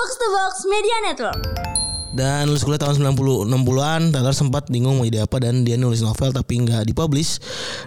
Box 0.00 0.16
to 0.16 0.28
Box 0.32 0.52
Media 0.64 0.96
Network. 1.04 1.40
Dan 2.16 2.48
lulus 2.48 2.64
kuliah 2.64 2.80
tahun 2.80 3.04
90 3.12 3.52
60-an, 3.52 4.02
Taylor 4.16 4.32
sempat 4.32 4.72
bingung 4.72 4.96
mau 4.96 5.04
jadi 5.04 5.28
apa 5.28 5.36
dan 5.44 5.60
dia 5.60 5.76
nulis 5.76 6.00
novel 6.00 6.32
tapi 6.32 6.56
nggak 6.56 6.88
dipublish 6.88 7.36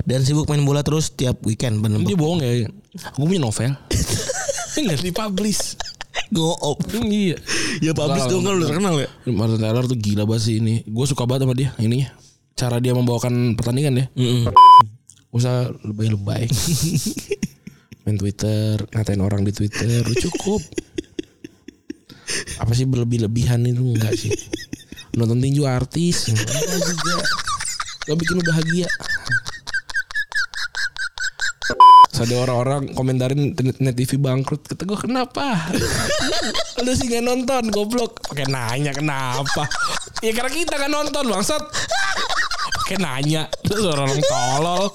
dan 0.05 0.21
sibuk 0.21 0.45
main 0.45 0.61
bola 0.61 0.85
terus 0.85 1.09
tiap 1.09 1.41
weekend 1.41 1.81
bener 1.81 2.05
Dia 2.05 2.13
bohong 2.13 2.45
ya. 2.45 2.69
Aku 3.09 3.25
punya 3.25 3.41
novel. 3.41 3.73
Enggak 4.77 5.01
dipublish. 5.01 5.73
Go-op. 6.29 6.85
Iya. 7.01 7.41
Ya 7.81 7.97
publish 7.97 8.29
dong 8.29 8.45
kan 8.45 8.61
udah 8.61 8.67
terkenal 8.69 8.93
ya. 9.01 9.09
Martin 9.33 9.57
Taylor 9.57 9.83
tuh 9.89 9.97
gila 9.97 10.29
banget 10.29 10.43
sih 10.45 10.55
ini. 10.61 10.85
Gue 10.85 11.09
suka 11.09 11.25
banget 11.25 11.49
sama 11.49 11.57
dia 11.57 11.73
ininya. 11.81 12.13
Cara 12.53 12.77
dia 12.77 12.93
membawakan 12.93 13.57
pertandingan 13.57 14.05
ya. 14.05 14.05
Usah 15.33 15.73
lebay-lebay. 15.81 16.45
Main 18.05 18.21
Twitter, 18.21 18.77
ngatain 18.93 19.17
orang 19.17 19.41
di 19.41 19.49
Twitter, 19.49 20.05
cukup. 20.29 20.61
Apa 22.59 22.71
sih 22.73 22.85
berlebih-lebihan 22.87 23.63
itu 23.67 23.83
enggak 23.83 24.13
sih? 24.15 24.31
Nonton 25.13 25.43
tinju 25.43 25.67
artis, 25.69 26.31
enggak 26.31 26.61
juga. 26.81 27.17
Gak 28.03 28.17
bikin 28.19 28.35
lu 28.39 28.43
bahagia. 28.43 28.89
Terus 32.13 32.29
ada 32.29 32.35
orang-orang 32.45 32.93
komentarin 32.93 33.57
net 33.57 33.95
TV 33.97 34.21
bangkrut. 34.21 34.69
Kata 34.69 34.85
gue 34.85 34.99
kenapa? 34.99 35.71
Lu 36.85 36.91
sih 36.93 37.09
gak 37.09 37.25
nonton 37.25 37.73
goblok. 37.73 38.21
Pakai 38.29 38.45
nanya 38.51 38.93
kenapa? 38.93 39.65
Ya 40.21 40.29
karena 40.35 40.51
kita 40.51 40.75
kan 40.77 40.91
nonton 40.93 41.25
bangsat. 41.25 41.63
Pakai 42.83 43.01
nanya. 43.01 43.49
Terus 43.65 43.87
orang 43.87 44.13
tolol. 44.29 44.93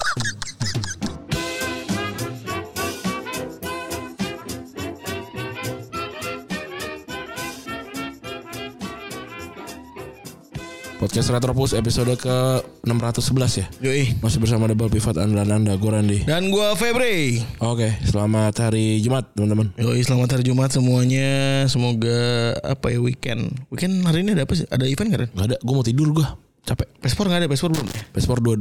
Podcast 10.99 11.31
Retropus 11.31 11.79
episode 11.79 12.11
ke 12.19 12.37
611 12.83 13.63
ya. 13.63 13.67
Yoi. 13.87 14.19
Masih 14.19 14.43
bersama 14.43 14.67
Double 14.67 14.91
Pivot 14.91 15.15
andalan 15.15 15.63
Anda, 15.63 15.79
gue 15.79 15.87
Randy. 15.87 16.19
Dan 16.27 16.51
gua 16.51 16.75
Febri. 16.75 17.39
Oke, 17.63 17.95
selamat 18.03 18.67
hari 18.67 18.99
Jumat 18.99 19.31
teman-teman. 19.31 19.71
Yoi, 19.79 20.03
selamat 20.03 20.35
hari 20.35 20.51
Jumat 20.51 20.75
semuanya. 20.75 21.63
Semoga 21.71 22.51
apa 22.67 22.91
ya 22.91 22.99
weekend. 22.99 23.47
Weekend 23.71 24.03
hari 24.11 24.27
ini 24.27 24.35
ada 24.35 24.43
apa 24.43 24.59
sih? 24.59 24.67
Ada 24.67 24.91
event 24.91 25.07
nggak? 25.15 25.21
Ren? 25.23 25.31
Gak 25.39 25.47
ada, 25.55 25.57
gue 25.63 25.75
mau 25.79 25.87
tidur 25.87 26.11
gue. 26.11 26.27
Capek. 26.67 26.91
Pespor 26.99 27.31
nggak 27.31 27.47
ada? 27.47 27.49
Pespor 27.49 27.71
belum? 27.71 27.87
ya? 27.87 28.03
Paspor 28.11 28.39
22 28.43 28.59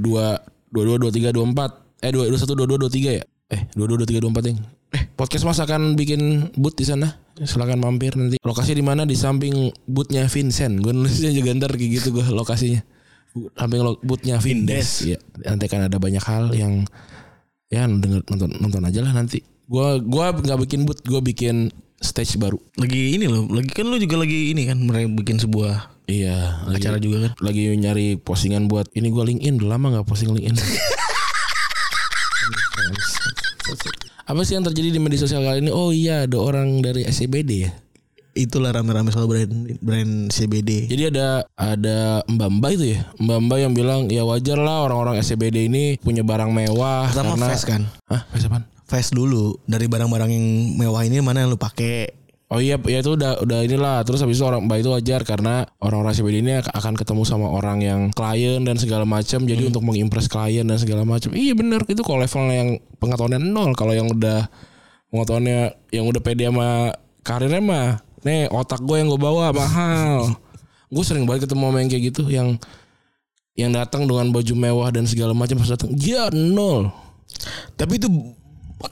22 0.78 1.34
23 1.34 1.34
24 1.34 2.06
eh 2.06 2.12
21 2.14 2.38
22 2.54 3.18
23 3.18 3.18
ya? 3.18 3.24
Eh 3.50 3.62
22 3.74 4.06
23 4.14 4.22
24 4.22 4.50
yang. 4.54 4.60
Podcast 5.18 5.44
Mas 5.44 5.58
akan 5.58 5.98
bikin 5.98 6.54
booth 6.54 6.78
di 6.78 6.86
sana. 6.86 7.18
Silakan 7.36 7.82
mampir 7.82 8.14
nanti. 8.14 8.38
Lokasi 8.40 8.72
di 8.72 8.82
mana? 8.82 9.02
Di 9.02 9.18
samping 9.18 9.74
boothnya 9.84 10.30
Vincent. 10.30 10.78
Gue 10.78 10.94
nulisnya 10.94 11.34
juga 11.34 11.58
ntar 11.58 11.74
kayak 11.74 11.92
gitu 11.98 12.08
gue 12.14 12.26
lokasinya. 12.30 12.86
Samping 13.58 13.82
lo- 13.82 13.98
boothnya 14.02 14.38
Vindes. 14.38 15.06
Ya, 15.06 15.18
nanti 15.44 15.66
kan 15.66 15.86
ada 15.86 15.98
banyak 15.98 16.22
hal 16.22 16.54
yang 16.54 16.86
ya 17.68 17.84
denger 17.84 18.24
nonton 18.30 18.50
nonton 18.58 18.82
aja 18.86 19.02
lah 19.02 19.12
nanti. 19.12 19.42
Gua 19.68 20.00
gua 20.00 20.32
nggak 20.32 20.64
bikin 20.64 20.86
booth, 20.86 21.02
gue 21.04 21.20
bikin 21.20 21.70
stage 21.98 22.38
baru. 22.38 22.58
Lagi 22.78 23.18
ini 23.18 23.26
loh. 23.26 23.46
Lagi 23.50 23.74
kan 23.74 23.86
lu 23.86 23.98
juga 23.98 24.22
lagi 24.22 24.54
ini 24.54 24.66
kan 24.66 24.78
mereka 24.80 25.10
bikin 25.12 25.38
sebuah 25.38 25.98
Iya, 26.08 26.64
lagi, 26.72 26.88
acara 26.88 26.98
juga 27.04 27.18
kan. 27.28 27.32
lagi 27.44 27.68
nyari 27.76 28.16
postingan 28.16 28.72
buat 28.72 28.88
ini 28.96 29.12
gue 29.12 29.24
LinkedIn 29.28 29.60
udah 29.60 29.70
lama 29.76 29.86
nggak 29.98 30.08
posting 30.08 30.32
LinkedIn. 30.32 30.56
Apa 34.28 34.44
sih 34.44 34.60
yang 34.60 34.68
terjadi 34.68 34.92
di 34.92 35.00
media 35.00 35.24
sosial 35.24 35.40
kali 35.40 35.64
ini? 35.64 35.72
Oh 35.72 35.96
iya, 35.96 36.28
ada 36.28 36.36
orang 36.36 36.84
dari 36.84 37.08
SCBD 37.08 37.52
ya. 37.64 37.72
Itulah 38.36 38.76
rame-rame 38.76 39.08
soal 39.08 39.24
brand 39.24 39.50
brand 39.80 40.28
CBD. 40.28 40.92
Jadi 40.92 41.16
ada 41.16 41.48
ada 41.56 42.22
Mbak 42.28 42.50
Mbak 42.60 42.72
itu 42.76 42.86
ya, 43.00 43.02
Mbak 43.24 43.40
Mbak 43.48 43.58
yang 43.64 43.74
bilang 43.74 44.00
ya 44.12 44.28
wajar 44.28 44.60
lah 44.60 44.84
orang-orang 44.84 45.24
SCBD 45.24 45.72
ini 45.72 45.96
punya 46.04 46.28
barang 46.28 46.52
mewah 46.52 47.08
Pertama 47.08 47.40
karena 47.40 47.48
fast 47.56 47.66
kan. 47.72 47.82
Hah, 48.12 48.28
fast 48.28 48.46
apaan? 48.52 48.64
Fast 48.84 49.16
dulu 49.16 49.64
dari 49.64 49.88
barang-barang 49.88 50.30
yang 50.30 50.46
mewah 50.76 51.08
ini 51.08 51.24
mana 51.24 51.48
yang 51.48 51.56
lu 51.56 51.58
pakai. 51.58 52.27
Oh 52.48 52.64
iya, 52.64 52.80
ya 52.80 53.04
itu 53.04 53.20
udah 53.20 53.44
udah 53.44 53.60
inilah. 53.68 54.08
Terus 54.08 54.24
habis 54.24 54.40
itu 54.40 54.46
orang 54.48 54.64
Mbak 54.72 54.78
itu 54.80 54.90
wajar 54.96 55.22
karena 55.28 55.68
orang-orang 55.84 56.16
CBD 56.16 56.40
ini 56.40 56.64
ak- 56.64 56.72
akan 56.72 56.96
ketemu 56.96 57.28
sama 57.28 57.52
orang 57.52 57.84
yang 57.84 58.02
klien 58.16 58.64
dan 58.64 58.80
segala 58.80 59.04
macam. 59.04 59.44
Jadi 59.44 59.68
untuk 59.68 59.84
mengimpress 59.84 60.32
klien 60.32 60.64
dan 60.64 60.80
segala 60.80 61.04
macam. 61.04 61.36
Iya 61.36 61.52
bener 61.60 61.84
itu 61.84 62.00
kalau 62.08 62.24
levelnya 62.24 62.56
yang 62.56 62.70
pengetahuannya 63.04 63.40
nol. 63.44 63.76
Kalau 63.76 63.92
yang 63.92 64.08
udah 64.08 64.48
pengetahuannya 65.12 65.92
yang 65.92 66.06
udah 66.08 66.22
pede 66.24 66.48
sama 66.48 66.96
karirnya 67.20 67.60
mah, 67.60 67.90
nih 68.24 68.48
otak 68.48 68.80
gue 68.80 68.96
yang 68.96 69.12
gue 69.12 69.20
bawa 69.20 69.52
mahal. 69.52 70.32
gue 70.96 71.04
sering 71.04 71.28
banget 71.28 71.52
ketemu 71.52 71.68
sama 71.68 71.78
yang 71.84 71.90
kayak 71.92 72.04
gitu 72.16 72.24
yang 72.32 72.56
yang 73.60 73.76
datang 73.76 74.08
dengan 74.08 74.32
baju 74.32 74.54
mewah 74.56 74.88
dan 74.96 75.04
segala 75.04 75.36
macam 75.36 75.60
pas 75.60 75.68
datang, 75.68 75.92
ya 76.00 76.32
nol. 76.32 76.96
Tapi 77.76 78.00
itu 78.00 78.08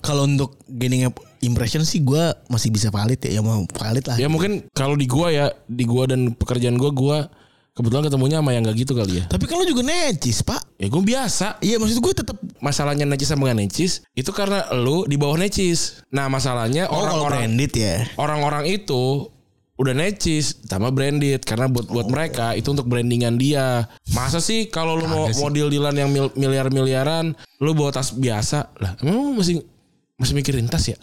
kalau 0.04 0.28
untuk 0.28 0.60
gaining 0.68 1.08
impression 1.46 1.86
sih 1.86 2.02
gua 2.02 2.34
masih 2.50 2.74
bisa 2.74 2.90
valid 2.90 3.22
ya, 3.22 3.38
ya 3.38 3.42
mau 3.46 3.64
valid 3.64 4.06
lah. 4.06 4.18
Ya 4.18 4.28
mungkin 4.28 4.66
kalau 4.74 4.98
di 4.98 5.06
gua 5.06 5.30
ya, 5.30 5.54
di 5.70 5.86
gua 5.86 6.10
dan 6.10 6.34
pekerjaan 6.34 6.76
gua, 6.76 6.92
gua 6.92 7.18
kebetulan 7.76 8.08
ketemunya 8.08 8.40
sama 8.40 8.56
yang 8.56 8.64
gak 8.64 8.78
gitu 8.80 8.96
kali 8.96 9.20
ya. 9.20 9.26
Tapi 9.28 9.44
lu 9.52 9.68
juga 9.68 9.84
necis 9.84 10.40
pak. 10.48 10.80
Ya 10.80 10.88
gue 10.88 11.04
biasa. 11.04 11.60
Iya 11.60 11.76
maksud 11.76 12.00
gue 12.00 12.14
tetap 12.16 12.38
Masalahnya 12.64 13.04
necis 13.04 13.28
sama 13.28 13.52
gak 13.52 13.60
necis 13.60 14.08
itu 14.16 14.32
karena 14.32 14.64
lu 14.80 15.04
di 15.04 15.20
bawah 15.20 15.36
necis. 15.36 16.00
Nah 16.08 16.32
masalahnya 16.32 16.88
oh, 16.88 17.04
kalau 17.04 17.28
orang-orang 17.28 17.52
branded 17.52 17.72
ya. 17.76 17.96
orang-orang 18.16 18.64
itu 18.72 19.28
udah 19.76 19.92
necis 19.92 20.64
sama 20.64 20.88
branded 20.88 21.44
karena 21.44 21.68
buat 21.68 21.92
buat 21.92 22.08
mereka 22.08 22.56
itu 22.56 22.72
untuk 22.72 22.88
brandingan 22.88 23.36
dia. 23.36 23.92
Masa 24.16 24.40
sih 24.40 24.72
kalau 24.72 24.96
lu 24.96 25.04
mau 25.12 25.28
mau 25.28 25.52
deal-dealan 25.52 26.00
yang 26.00 26.10
mil- 26.16 26.32
miliar-miliaran, 26.40 27.36
lu 27.60 27.76
bawa 27.76 27.92
tas 27.92 28.16
biasa 28.16 28.72
lah. 28.80 28.96
Emang 29.04 29.36
masih 29.36 29.60
masih 30.16 30.32
mikirin 30.32 30.72
tas 30.72 30.88
ya? 30.88 30.96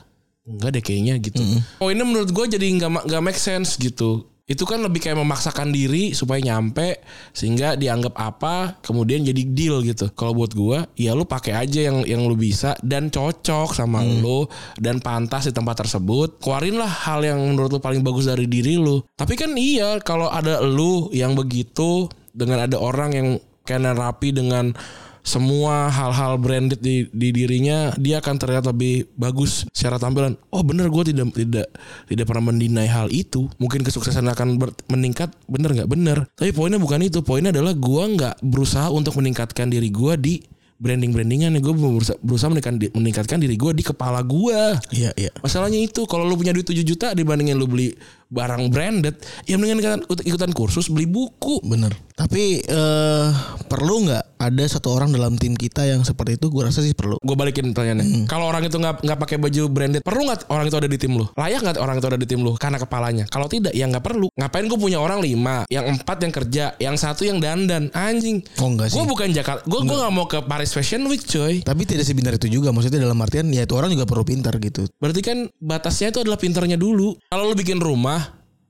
Enggak 0.42 0.70
deh 0.75 0.82
kayaknya 0.82 1.14
gitu. 1.22 1.42
Oh 1.78 1.88
ini 1.91 2.03
menurut 2.03 2.34
gue 2.34 2.44
jadi 2.58 2.66
nggak 2.66 3.06
nggak 3.06 3.22
make 3.22 3.38
sense 3.38 3.78
gitu. 3.78 4.26
Itu 4.42 4.66
kan 4.66 4.82
lebih 4.82 4.98
kayak 4.98 5.22
memaksakan 5.22 5.70
diri 5.70 6.19
supaya 6.19 6.42
nyampe 6.42 6.98
sehingga 7.30 7.78
dianggap 7.78 8.10
apa 8.19 8.76
kemudian 8.82 9.22
jadi 9.22 9.38
deal 9.47 9.86
gitu. 9.86 10.10
Kalau 10.19 10.34
buat 10.34 10.50
gua 10.50 10.91
ya 10.98 11.14
lu 11.14 11.22
pakai 11.22 11.54
aja 11.54 11.86
yang 11.88 12.02
yang 12.02 12.26
lu 12.26 12.34
bisa 12.34 12.75
dan 12.82 13.06
cocok 13.06 13.70
sama 13.70 14.02
lu 14.02 14.50
dan 14.82 14.98
pantas 14.98 15.47
di 15.47 15.54
tempat 15.54 15.86
tersebut. 15.86 16.42
Keluarin 16.42 16.75
lah 16.75 16.91
hal 16.91 17.22
yang 17.22 17.38
menurut 17.38 17.78
lu 17.78 17.81
paling 17.81 18.02
bagus 18.02 18.26
dari 18.26 18.50
diri 18.50 18.75
lu. 18.75 18.98
Tapi 19.14 19.38
kan 19.38 19.54
iya 19.54 20.02
kalau 20.02 20.26
ada 20.26 20.58
lu 20.58 21.06
yang 21.14 21.38
begitu 21.38 22.10
dengan 22.34 22.66
ada 22.66 22.82
orang 22.82 23.10
yang 23.14 23.28
kena 23.62 23.94
rapi 23.94 24.34
dengan 24.34 24.75
semua 25.22 25.86
hal-hal 25.86 26.34
branded 26.36 26.82
di, 26.82 27.06
di 27.14 27.30
dirinya 27.30 27.94
dia 27.94 28.18
akan 28.18 28.36
terlihat 28.42 28.66
lebih 28.66 29.06
bagus 29.14 29.64
secara 29.70 29.96
tampilan. 29.96 30.34
Oh 30.50 30.66
bener 30.66 30.90
gue 30.90 31.14
tidak 31.14 31.30
tidak 31.32 31.66
tidak 32.10 32.24
pernah 32.26 32.50
mendinai 32.50 32.90
hal 32.90 33.06
itu. 33.08 33.46
Mungkin 33.62 33.86
kesuksesan 33.86 34.26
akan 34.26 34.58
ber- 34.58 34.76
meningkat. 34.90 35.30
Bener 35.46 35.72
nggak 35.72 35.90
bener. 35.90 36.26
Tapi 36.34 36.50
poinnya 36.50 36.82
bukan 36.82 37.06
itu. 37.06 37.22
Poinnya 37.22 37.54
adalah 37.54 37.72
gue 37.72 38.04
nggak 38.18 38.42
berusaha 38.42 38.90
untuk 38.90 39.14
meningkatkan 39.22 39.70
diri 39.70 39.88
gue 39.94 40.14
di 40.18 40.34
branding 40.82 41.14
brandingan. 41.14 41.54
Gue 41.62 41.70
berusaha, 41.70 42.18
berusaha 42.18 42.50
meningkatkan, 42.50 42.90
meningkatkan 42.98 43.38
diri 43.38 43.54
gue 43.54 43.72
di 43.78 43.86
kepala 43.86 44.18
gue. 44.26 44.58
Iya 44.90 45.14
iya. 45.14 45.30
Masalahnya 45.38 45.78
itu 45.78 46.02
kalau 46.10 46.26
lu 46.26 46.34
punya 46.34 46.50
duit 46.50 46.66
7 46.66 46.82
juta 46.82 47.14
dibandingin 47.14 47.54
lu 47.54 47.70
beli 47.70 47.94
barang 48.32 48.72
branded, 48.72 49.20
ya 49.44 49.60
mendingan 49.60 50.00
ikutan, 50.09 50.25
ikutan 50.25 50.50
kursus 50.56 50.88
beli 50.88 51.04
buku. 51.04 51.60
Bener. 51.60 51.93
Tapi 52.12 52.65
eh 52.65 53.28
perlu 53.69 54.09
nggak 54.09 54.41
ada 54.41 54.65
satu 54.69 54.93
orang 54.93 55.12
dalam 55.12 55.37
tim 55.37 55.56
kita 55.56 55.84
yang 55.84 56.04
seperti 56.04 56.41
itu? 56.41 56.48
Gue 56.48 56.69
rasa 56.69 56.81
sih 56.84 56.97
perlu. 56.97 57.20
Gue 57.20 57.37
balikin 57.37 57.72
pertanyaannya. 57.72 58.28
Kalau 58.28 58.48
orang 58.48 58.65
itu 58.69 58.76
nggak 58.76 59.04
nggak 59.04 59.19
pakai 59.20 59.37
baju 59.41 59.62
branded, 59.69 60.00
perlu 60.04 60.28
nggak 60.28 60.48
orang 60.48 60.65
itu 60.69 60.76
ada 60.76 60.88
di 60.88 60.98
tim 61.00 61.12
lu? 61.16 61.25
Layak 61.37 61.60
nggak 61.65 61.76
orang 61.81 61.97
itu 62.00 62.06
ada 62.09 62.19
di 62.20 62.26
tim 62.28 62.41
lu? 62.41 62.53
Karena 62.56 62.78
kepalanya. 62.81 63.25
Kalau 63.28 63.48
tidak, 63.48 63.72
ya 63.76 63.88
nggak 63.88 64.04
perlu. 64.04 64.28
Ngapain 64.38 64.64
gue 64.69 64.78
punya 64.78 64.99
orang 65.00 65.20
lima, 65.25 65.64
yang 65.73 65.88
empat 65.88 66.19
yang 66.20 66.32
kerja, 66.32 66.64
yang 66.78 66.96
satu 66.96 67.25
yang 67.26 67.40
dandan, 67.40 67.88
anjing. 67.96 68.44
Oh 68.61 68.69
enggak 68.70 68.93
sih. 68.93 68.96
Gue 69.00 69.05
bukan 69.08 69.28
Jakarta. 69.32 69.64
Gue 69.64 69.81
gue 69.82 69.96
nggak 69.96 70.12
mau 70.14 70.28
ke 70.28 70.38
Paris 70.44 70.70
Fashion 70.73 71.02
Week, 71.08 71.25
coy. 71.25 71.64
Tapi 71.64 71.82
tidak 71.88 72.05
sebenar 72.06 72.37
itu 72.37 72.46
juga. 72.49 72.70
Maksudnya 72.70 73.02
dalam 73.02 73.19
artian 73.25 73.49
ya 73.50 73.64
itu 73.64 73.75
orang 73.75 73.90
juga 73.90 74.05
perlu 74.05 74.23
pintar 74.23 74.55
gitu. 74.61 74.87
Berarti 75.00 75.20
kan 75.25 75.49
batasnya 75.58 76.12
itu 76.14 76.23
adalah 76.23 76.38
pinternya 76.38 76.76
dulu. 76.78 77.17
Kalau 77.32 77.50
lu 77.50 77.56
bikin 77.56 77.82
rumah, 77.82 78.21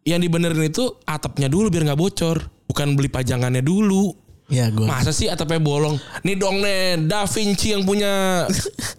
yang 0.02 0.18
dibenerin 0.18 0.66
itu 0.66 0.98
atapnya 1.02 1.46
dulu 1.46 1.70
biar 1.70 1.86
nggak 1.86 2.00
bocor, 2.00 2.36
bukan 2.66 2.94
beli 2.94 3.06
pajangannya 3.06 3.62
dulu. 3.62 4.10
Ya 4.50 4.68
gue. 4.68 4.84
Masa 4.84 5.10
sih 5.10 5.26
atapnya 5.26 5.58
bolong? 5.58 5.96
Nih 6.22 6.36
dong 6.36 6.60
nih 6.60 7.06
Da 7.06 7.24
Vinci 7.24 7.72
yang 7.72 7.82
punya 7.82 8.44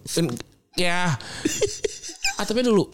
ya 0.79 1.13
atapnya 2.35 2.67
dulu. 2.67 2.89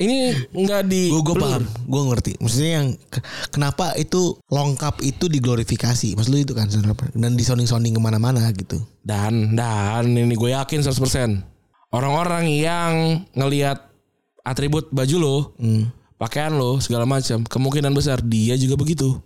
Ini 0.00 0.48
nggak 0.48 0.82
di 0.88 1.12
Gue 1.12 1.36
paham, 1.36 1.60
gue 1.84 2.02
ngerti. 2.08 2.32
Maksudnya 2.40 2.72
yang 2.80 2.88
ke- 2.96 3.20
kenapa 3.52 3.92
itu 3.94 4.40
lengkap 4.48 5.04
itu 5.04 5.28
diglorifikasi, 5.28 6.16
maksud 6.16 6.32
lu 6.32 6.40
itu 6.40 6.56
kan 6.56 6.72
dan 7.12 7.36
disounding 7.36 7.68
sounding 7.68 7.92
ke 7.92 8.00
mana-mana 8.00 8.48
gitu. 8.56 8.80
Dan 9.04 9.52
dan 9.52 10.08
ini 10.08 10.32
gue 10.32 10.56
yakin 10.56 10.80
100% 10.80 11.44
orang-orang 11.92 12.48
yang 12.48 12.92
ngelihat 13.36 13.92
atribut 14.40 14.88
baju 14.88 15.16
lo 15.20 15.36
pakaian 16.18 16.52
lo 16.52 16.82
segala 16.82 17.06
macam, 17.06 17.46
kemungkinan 17.46 17.94
besar 17.94 18.18
dia 18.20 18.58
juga 18.58 18.74
begitu. 18.74 19.16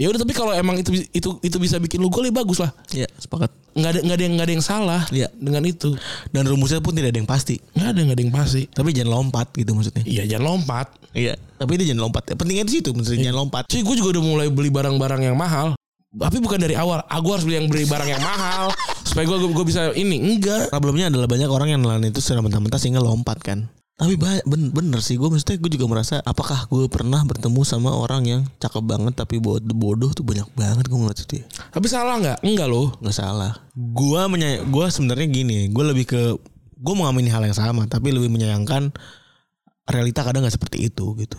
Ya 0.00 0.08
udah 0.08 0.24
tapi 0.24 0.32
kalau 0.32 0.50
emang 0.56 0.80
itu 0.80 1.04
itu 1.12 1.36
itu 1.44 1.56
bisa 1.60 1.76
bikin 1.76 2.00
lu 2.00 2.08
gol 2.08 2.24
ya 2.24 2.32
bagus 2.32 2.58
lah. 2.58 2.72
Iya, 2.90 3.06
sepakat. 3.20 3.52
Nggak 3.76 3.90
ada 3.92 4.00
nggak 4.02 4.16
ada 4.16 4.24
yang 4.24 4.34
nggak 4.34 4.46
ada 4.48 4.54
yang 4.56 4.64
salah 4.64 5.02
Iya. 5.12 5.28
dengan 5.36 5.62
itu. 5.68 5.94
Dan 6.32 6.48
rumusnya 6.48 6.80
pun 6.80 6.96
tidak 6.96 7.12
ada 7.12 7.18
yang 7.20 7.28
pasti. 7.28 7.60
Nggak 7.76 7.88
ada 7.92 8.00
nggak 8.00 8.16
ada 8.16 8.22
yang 8.24 8.34
pasti. 8.34 8.62
Tapi 8.72 8.88
jangan 8.96 9.12
lompat 9.20 9.46
gitu 9.52 9.70
maksudnya. 9.76 10.02
Iya 10.08 10.22
jangan 10.26 10.44
lompat. 10.56 10.86
Iya. 11.12 11.36
Tapi 11.60 11.70
dia 11.76 11.92
jangan 11.92 12.08
lompat. 12.08 12.22
Pentingnya 12.34 12.64
di 12.66 12.72
situ 12.72 12.90
maksudnya 12.96 13.30
jangan 13.30 13.38
lompat. 13.46 13.62
Cuy 13.68 13.84
gue 13.84 13.94
juga 14.00 14.08
udah 14.18 14.24
mulai 14.24 14.48
beli 14.48 14.72
barang-barang 14.72 15.20
yang 15.28 15.36
mahal. 15.36 15.76
Tapi 16.12 16.36
bukan 16.40 16.58
dari 16.58 16.74
awal. 16.74 17.04
Aku 17.06 17.28
harus 17.36 17.44
beli 17.44 17.60
yang 17.60 17.68
beli 17.68 17.84
barang 17.84 18.08
yang 18.08 18.20
mahal 18.24 18.72
supaya 19.04 19.28
gue 19.28 19.38
gue 19.44 19.64
bisa 19.68 19.92
ini 19.92 20.16
enggak. 20.18 20.72
Problemnya 20.72 21.12
adalah 21.12 21.28
banyak 21.28 21.48
orang 21.52 21.68
yang 21.68 21.80
nelayan 21.84 22.08
itu 22.08 22.24
secara 22.24 22.40
mentah-mentah 22.40 22.80
sehingga 22.80 23.04
lompat 23.04 23.44
kan. 23.44 23.68
Tapi 23.92 24.16
ben- 24.16 24.72
bener 24.72 24.98
sih 25.04 25.20
gue 25.20 25.28
maksudnya 25.28 25.60
gue 25.60 25.70
juga 25.78 25.86
merasa 25.86 26.18
apakah 26.24 26.66
gue 26.66 26.88
pernah 26.88 27.22
bertemu 27.22 27.60
sama 27.62 27.92
orang 27.92 28.22
yang 28.24 28.42
cakep 28.56 28.82
banget 28.82 29.14
tapi 29.14 29.36
bodoh, 29.36 29.76
bodoh 29.76 30.10
tuh 30.16 30.24
banyak 30.24 30.48
banget 30.56 30.88
gue 30.88 30.98
ngeliat 30.98 31.20
dia. 31.28 31.44
Tapi 31.70 31.86
salah 31.86 32.16
nggak? 32.18 32.38
Enggak 32.42 32.68
loh. 32.72 32.96
nggak 32.98 33.14
salah. 33.14 33.52
Gua 33.76 34.26
menyay 34.26 34.64
gua 34.68 34.88
sebenarnya 34.88 35.28
gini, 35.28 35.68
gue 35.70 35.84
lebih 35.84 36.08
ke 36.08 36.22
gue 36.82 36.94
mengamini 36.98 37.30
hal 37.30 37.46
yang 37.46 37.54
sama, 37.54 37.86
tapi 37.86 38.10
lebih 38.10 38.26
menyayangkan 38.32 38.90
realita 39.86 40.26
kadang 40.26 40.42
nggak 40.42 40.56
seperti 40.56 40.90
itu 40.90 41.14
gitu. 41.20 41.38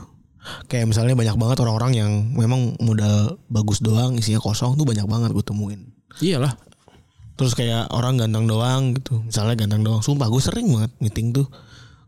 Kayak 0.72 0.92
misalnya 0.92 1.16
banyak 1.20 1.36
banget 1.36 1.58
orang-orang 1.64 1.92
yang 2.00 2.12
memang 2.36 2.80
modal 2.80 3.44
bagus 3.52 3.84
doang, 3.84 4.16
isinya 4.16 4.40
kosong 4.40 4.80
tuh 4.80 4.88
banyak 4.88 5.04
banget 5.04 5.36
gue 5.36 5.44
temuin. 5.44 5.92
Iyalah. 6.24 6.56
Terus 7.34 7.58
kayak 7.58 7.90
orang 7.90 8.22
ganteng 8.22 8.46
doang 8.46 8.94
gitu, 8.94 9.20
misalnya 9.26 9.58
ganteng 9.58 9.82
doang. 9.82 10.00
Sumpah 10.06 10.30
gue 10.30 10.42
sering 10.44 10.70
banget 10.70 10.92
meeting 11.02 11.34
tuh 11.34 11.50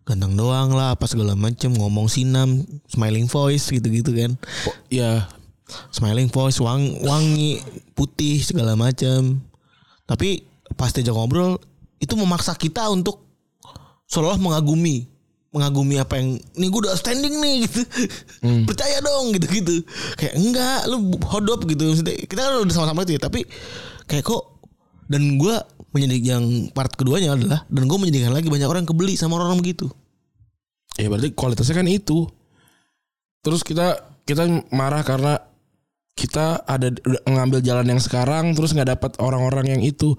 ganteng 0.06 0.38
doang 0.38 0.70
lah, 0.72 0.94
apa 0.94 1.10
segala 1.10 1.34
macem 1.34 1.74
ngomong 1.74 2.06
sinam, 2.06 2.62
smiling 2.86 3.26
voice 3.26 3.70
gitu-gitu 3.74 4.14
kan. 4.14 4.38
Oh, 4.70 4.76
ya 4.88 5.26
smiling 5.90 6.30
voice 6.30 6.62
wang, 6.62 7.02
wangi 7.02 7.58
putih 7.98 8.38
segala 8.46 8.78
macam 8.78 9.42
tapi 10.06 10.46
pas 10.78 10.94
diajak 10.94 11.14
ngobrol 11.14 11.58
itu 11.98 12.14
memaksa 12.14 12.54
kita 12.54 12.86
untuk 12.94 13.26
seolah 14.06 14.38
mengagumi. 14.38 15.10
Mengagumi 15.56 15.96
apa 15.96 16.20
yang 16.20 16.36
nih 16.60 16.68
gue 16.68 16.82
udah 16.84 17.00
standing 17.00 17.40
nih 17.40 17.64
gitu. 17.66 17.82
Percaya 18.70 19.00
dong 19.00 19.32
gitu 19.40 19.48
gitu 19.50 19.76
kayak 20.20 20.36
enggak 20.36 20.84
lu 20.92 21.16
hodop 21.26 21.64
gitu. 21.66 21.96
Kita 22.04 22.40
kan 22.44 22.62
udah 22.68 22.76
sama-sama 22.76 23.08
itu 23.08 23.16
ya 23.16 23.22
tapi 23.24 23.48
kayak 24.06 24.28
kok 24.28 24.62
dan 25.08 25.40
gue 25.40 25.56
menjadi 25.96 26.36
yang 26.36 26.70
part 26.76 26.92
keduanya 26.92 27.40
adalah 27.40 27.64
dan 27.72 27.88
gue 27.88 27.98
menjadikan 27.98 28.36
lagi 28.36 28.52
banyak 28.52 28.68
orang 28.68 28.84
kebeli 28.84 29.16
sama 29.16 29.40
orang-orang 29.40 29.64
begitu 29.64 29.88
ya 31.00 31.08
berarti 31.12 31.30
kualitasnya 31.36 31.76
kan 31.76 31.88
itu. 31.88 32.28
Terus 33.44 33.62
kita 33.62 34.02
kita 34.26 34.48
marah 34.74 35.06
karena 35.06 35.38
kita 36.16 36.64
ada 36.66 36.90
ngambil 37.28 37.60
jalan 37.62 37.86
yang 37.86 38.02
sekarang 38.02 38.56
terus 38.56 38.72
nggak 38.74 38.98
dapat 38.98 39.12
orang-orang 39.22 39.78
yang 39.78 39.82
itu. 39.84 40.16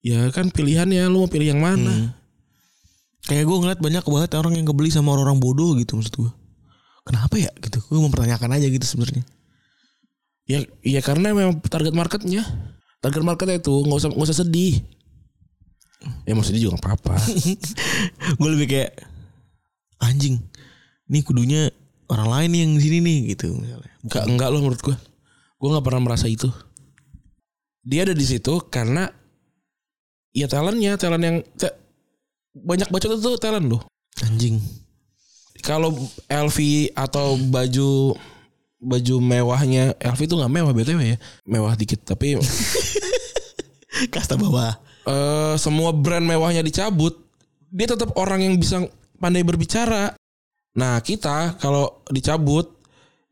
Ya 0.00 0.28
kan 0.32 0.48
pilihannya 0.48 1.08
lu 1.12 1.26
mau 1.26 1.30
pilih 1.30 1.52
yang 1.52 1.60
mana? 1.60 2.16
Kayak 3.28 3.44
gue 3.44 3.56
ngeliat 3.60 3.80
banyak 3.84 4.04
banget 4.04 4.30
orang 4.36 4.56
yang 4.56 4.66
kebeli 4.68 4.88
sama 4.88 5.12
orang-orang 5.12 5.40
bodoh 5.40 5.76
gitu 5.76 5.98
maksud 5.98 6.14
gue. 6.16 6.32
Kenapa 7.04 7.34
ya 7.36 7.50
gitu? 7.60 7.80
Gue 7.90 8.00
mempertanyakan 8.00 8.56
aja 8.56 8.66
gitu 8.68 8.86
sebenarnya. 8.86 9.24
Ya 10.48 10.64
ya 10.84 11.00
karena 11.04 11.36
memang 11.36 11.60
target 11.64 11.92
marketnya. 11.92 12.44
Target 13.00 13.24
marketnya 13.24 13.56
itu 13.56 13.72
nggak 13.72 13.98
usah 13.98 14.08
nggak 14.12 14.28
usah 14.28 14.38
sedih. 14.44 14.84
Ya 16.28 16.32
mau 16.36 16.44
sedih 16.44 16.68
juga 16.68 16.76
nggak 16.76 16.84
apa-apa. 16.84 17.16
gue 18.38 18.48
lebih 18.52 18.68
kayak 18.68 18.92
anjing. 20.04 20.40
Ini 21.10 21.18
kudunya 21.24 21.72
orang 22.12 22.28
lain 22.28 22.48
nih 22.52 22.60
yang 22.66 22.72
di 22.76 22.82
sini 22.82 22.98
nih 23.00 23.18
gitu 23.36 23.48
misalnya. 23.56 23.92
Enggak 24.04 24.24
enggak 24.28 24.48
loh 24.52 24.60
menurut 24.60 24.80
gua. 24.84 24.96
Gua 25.56 25.68
nggak 25.76 25.86
pernah 25.86 26.02
merasa 26.02 26.26
itu. 26.28 26.48
Dia 27.80 28.04
ada 28.04 28.12
di 28.12 28.24
situ 28.24 28.60
karena 28.68 29.08
ya 30.36 30.46
talentnya, 30.46 31.00
talent 31.00 31.24
yang 31.24 31.36
te- 31.56 31.76
banyak 32.52 32.92
bacot 32.92 33.16
itu 33.16 33.30
talent 33.40 33.66
loh. 33.66 33.82
Anjing. 34.20 34.60
Kalau 35.64 35.92
LV 36.28 36.58
atau 36.96 37.36
baju 37.36 38.16
baju 38.80 39.14
mewahnya 39.20 39.92
LV 40.00 40.20
itu 40.24 40.34
nggak 40.40 40.52
mewah 40.52 40.72
btw 40.72 41.00
ya, 41.04 41.16
mewah 41.44 41.76
dikit 41.76 42.00
tapi 42.00 42.36
Kasta 44.14 44.38
bawah. 44.38 44.78
eh, 45.08 45.54
semua 45.58 45.90
brand 45.90 46.22
mewahnya 46.22 46.62
dicabut, 46.62 47.18
dia 47.70 47.86
tetap 47.90 48.14
orang 48.14 48.42
yang 48.44 48.54
bisa 48.58 48.86
pandai 49.18 49.42
berbicara. 49.42 50.14
Nah 50.76 51.02
kita 51.02 51.58
kalau 51.58 52.02
dicabut 52.10 52.78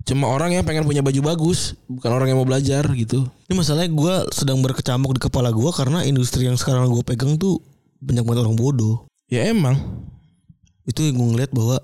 cuma 0.08 0.32
orang 0.32 0.56
yang 0.56 0.64
pengen 0.64 0.88
punya 0.88 1.04
baju 1.04 1.20
bagus, 1.20 1.76
bukan 1.84 2.10
orang 2.10 2.32
yang 2.32 2.38
mau 2.40 2.48
belajar 2.48 2.82
gitu. 2.96 3.28
Ini 3.50 3.54
masalahnya 3.54 3.92
gue 3.92 4.14
sedang 4.32 4.58
berkecamuk 4.64 5.12
di 5.16 5.20
kepala 5.20 5.52
gue 5.52 5.70
karena 5.70 6.02
industri 6.08 6.48
yang 6.48 6.56
sekarang 6.56 6.88
gue 6.88 7.04
pegang 7.04 7.36
tuh 7.36 7.60
banyak 8.00 8.24
banget 8.24 8.40
orang 8.48 8.56
bodoh. 8.56 9.04
Ya 9.28 9.44
emang. 9.52 9.76
Itu 10.88 11.04
yang 11.04 11.20
gue 11.20 11.28
ngeliat 11.36 11.50
bahwa 11.52 11.76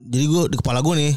jadi 0.00 0.24
gue 0.24 0.42
di 0.48 0.56
kepala 0.56 0.80
gue 0.80 0.94
nih 0.96 1.14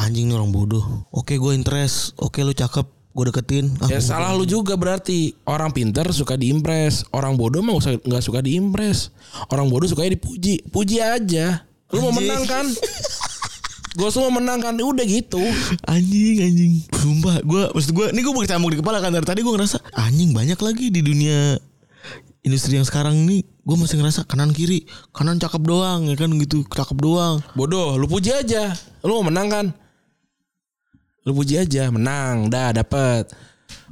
anjing 0.00 0.32
nih 0.32 0.36
orang 0.40 0.50
bodoh. 0.50 1.04
Oke 1.12 1.36
gue 1.36 1.52
interest. 1.52 2.16
Oke 2.16 2.40
lu 2.40 2.56
cakep. 2.56 2.88
Gue 3.14 3.30
deketin. 3.30 3.70
Ah, 3.78 3.86
Ya 3.86 4.02
salah 4.02 4.34
lu 4.34 4.42
juga 4.42 4.74
berarti 4.74 5.38
orang 5.46 5.70
pintar 5.70 6.10
suka 6.10 6.34
diimpress, 6.34 7.06
orang 7.14 7.38
bodoh 7.38 7.62
mah 7.62 7.78
nggak 7.78 8.22
suka 8.22 8.42
diimpress. 8.42 9.14
Orang 9.54 9.70
bodoh 9.70 9.86
sukanya 9.86 10.18
dipuji, 10.18 10.66
puji 10.66 10.98
aja. 10.98 11.62
Lu 11.94 12.02
mau 12.02 12.10
menang 12.10 12.42
kan? 12.42 12.66
Gue 13.94 14.10
semua 14.10 14.34
menang 14.34 14.58
kan, 14.58 14.74
udah 14.74 15.06
gitu. 15.06 15.38
Anjing 15.86 16.42
anjing 16.42 16.74
Sumpah 16.90 17.38
gue 17.46 17.62
Maksud 17.70 17.94
gue 17.94 18.06
Ini 18.10 18.20
gue 18.26 18.34
berkecamuk 18.34 18.74
di 18.74 18.78
kepala 18.82 18.98
kan 18.98 19.14
Dari 19.14 19.22
tadi 19.22 19.46
gue 19.46 19.54
ngerasa 19.54 19.78
Anjing 19.94 20.34
banyak 20.34 20.58
lagi 20.58 20.90
di 20.90 20.98
dunia 20.98 21.54
Industri 22.42 22.74
yang 22.74 22.82
sekarang 22.82 23.22
nih 23.22 23.46
Gue 23.62 23.76
masih 23.78 24.02
ngerasa 24.02 24.26
kanan 24.26 24.50
kiri 24.50 24.82
Kanan 25.14 25.38
cakep 25.38 25.62
doang 25.62 26.10
ya 26.10 26.18
kan 26.18 26.26
gitu 26.42 26.66
Cakep 26.66 26.98
doang 26.98 27.38
Bodoh, 27.54 27.94
lu 27.94 28.10
puji 28.10 28.34
aja. 28.34 28.74
Lu 29.06 29.22
mau 29.22 29.30
menang 29.30 29.46
kan? 29.46 29.66
Lu 31.24 31.32
puji 31.32 31.56
aja, 31.56 31.88
menang, 31.88 32.52
dah 32.52 32.70
dapet. 32.76 33.32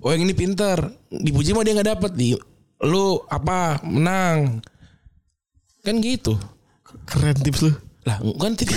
Oh 0.04 0.12
yang 0.12 0.22
ini 0.28 0.36
pinter, 0.36 0.76
dipuji 1.08 1.56
mah 1.56 1.64
dia 1.64 1.72
nggak 1.72 1.90
dapet 1.96 2.12
di. 2.12 2.36
Lu 2.84 3.24
apa? 3.32 3.80
Menang. 3.86 4.60
Kan 5.82 5.98
gitu. 5.98 6.38
Keren 7.08 7.34
tips 7.40 7.64
lu 7.66 7.72
Lah, 8.06 8.18
kan 8.38 8.54
tips 8.54 8.74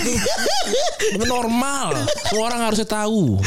Itu 1.14 1.26
normal. 1.36 1.94
Semua 2.30 2.44
orang 2.50 2.62
harusnya 2.66 2.88
tahu. 2.88 3.38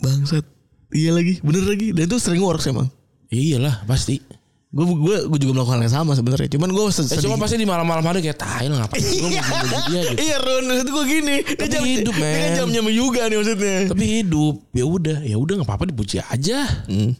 Bangsat 0.00 0.44
Iya 0.88 1.12
lagi 1.12 1.36
Bener 1.44 1.68
lagi 1.68 1.92
Dan 1.92 2.08
itu 2.08 2.16
sering 2.16 2.40
works 2.40 2.64
emang 2.64 2.88
Iyalah, 3.28 3.84
pasti. 3.84 4.24
Gue 4.68 4.84
gue 4.84 5.16
gue 5.32 5.38
juga 5.40 5.52
melakukan 5.56 5.80
yang 5.80 5.94
sama 5.94 6.12
sebenarnya. 6.12 6.44
Cuman 6.52 6.68
gue 6.68 6.84
Ya, 6.84 6.92
sedih. 6.92 7.24
cuma 7.24 7.40
pasti 7.40 7.56
di 7.56 7.64
malam-malam 7.64 8.04
hari 8.04 8.20
kayak 8.20 8.36
tai 8.36 8.68
lah 8.68 8.84
ngapain 8.84 9.00
gue 9.00 9.16
mau 9.16 9.32
bunuh 9.32 9.82
dia 9.88 10.00
gitu. 10.04 10.20
Iya 10.20 10.36
Ron 10.38 10.64
maksud 10.68 10.88
gue 10.92 11.04
gini. 11.08 11.36
Dia 11.40 11.56
Tapi 11.56 11.72
jam, 11.72 11.82
hidup, 11.82 12.14
Dia 12.14 12.28
kan 12.28 12.50
men. 12.52 12.72
jamnya 12.76 12.92
juga 12.92 13.20
nih 13.26 13.36
maksudnya. 13.40 13.76
Tapi 13.88 14.04
hidup, 14.20 14.54
ya 14.70 14.84
udah, 14.84 15.18
ya 15.24 15.36
udah 15.40 15.54
nggak 15.56 15.68
apa-apa 15.72 15.84
dipuji 15.88 16.20
aja. 16.20 16.68
Hmm. 16.84 17.16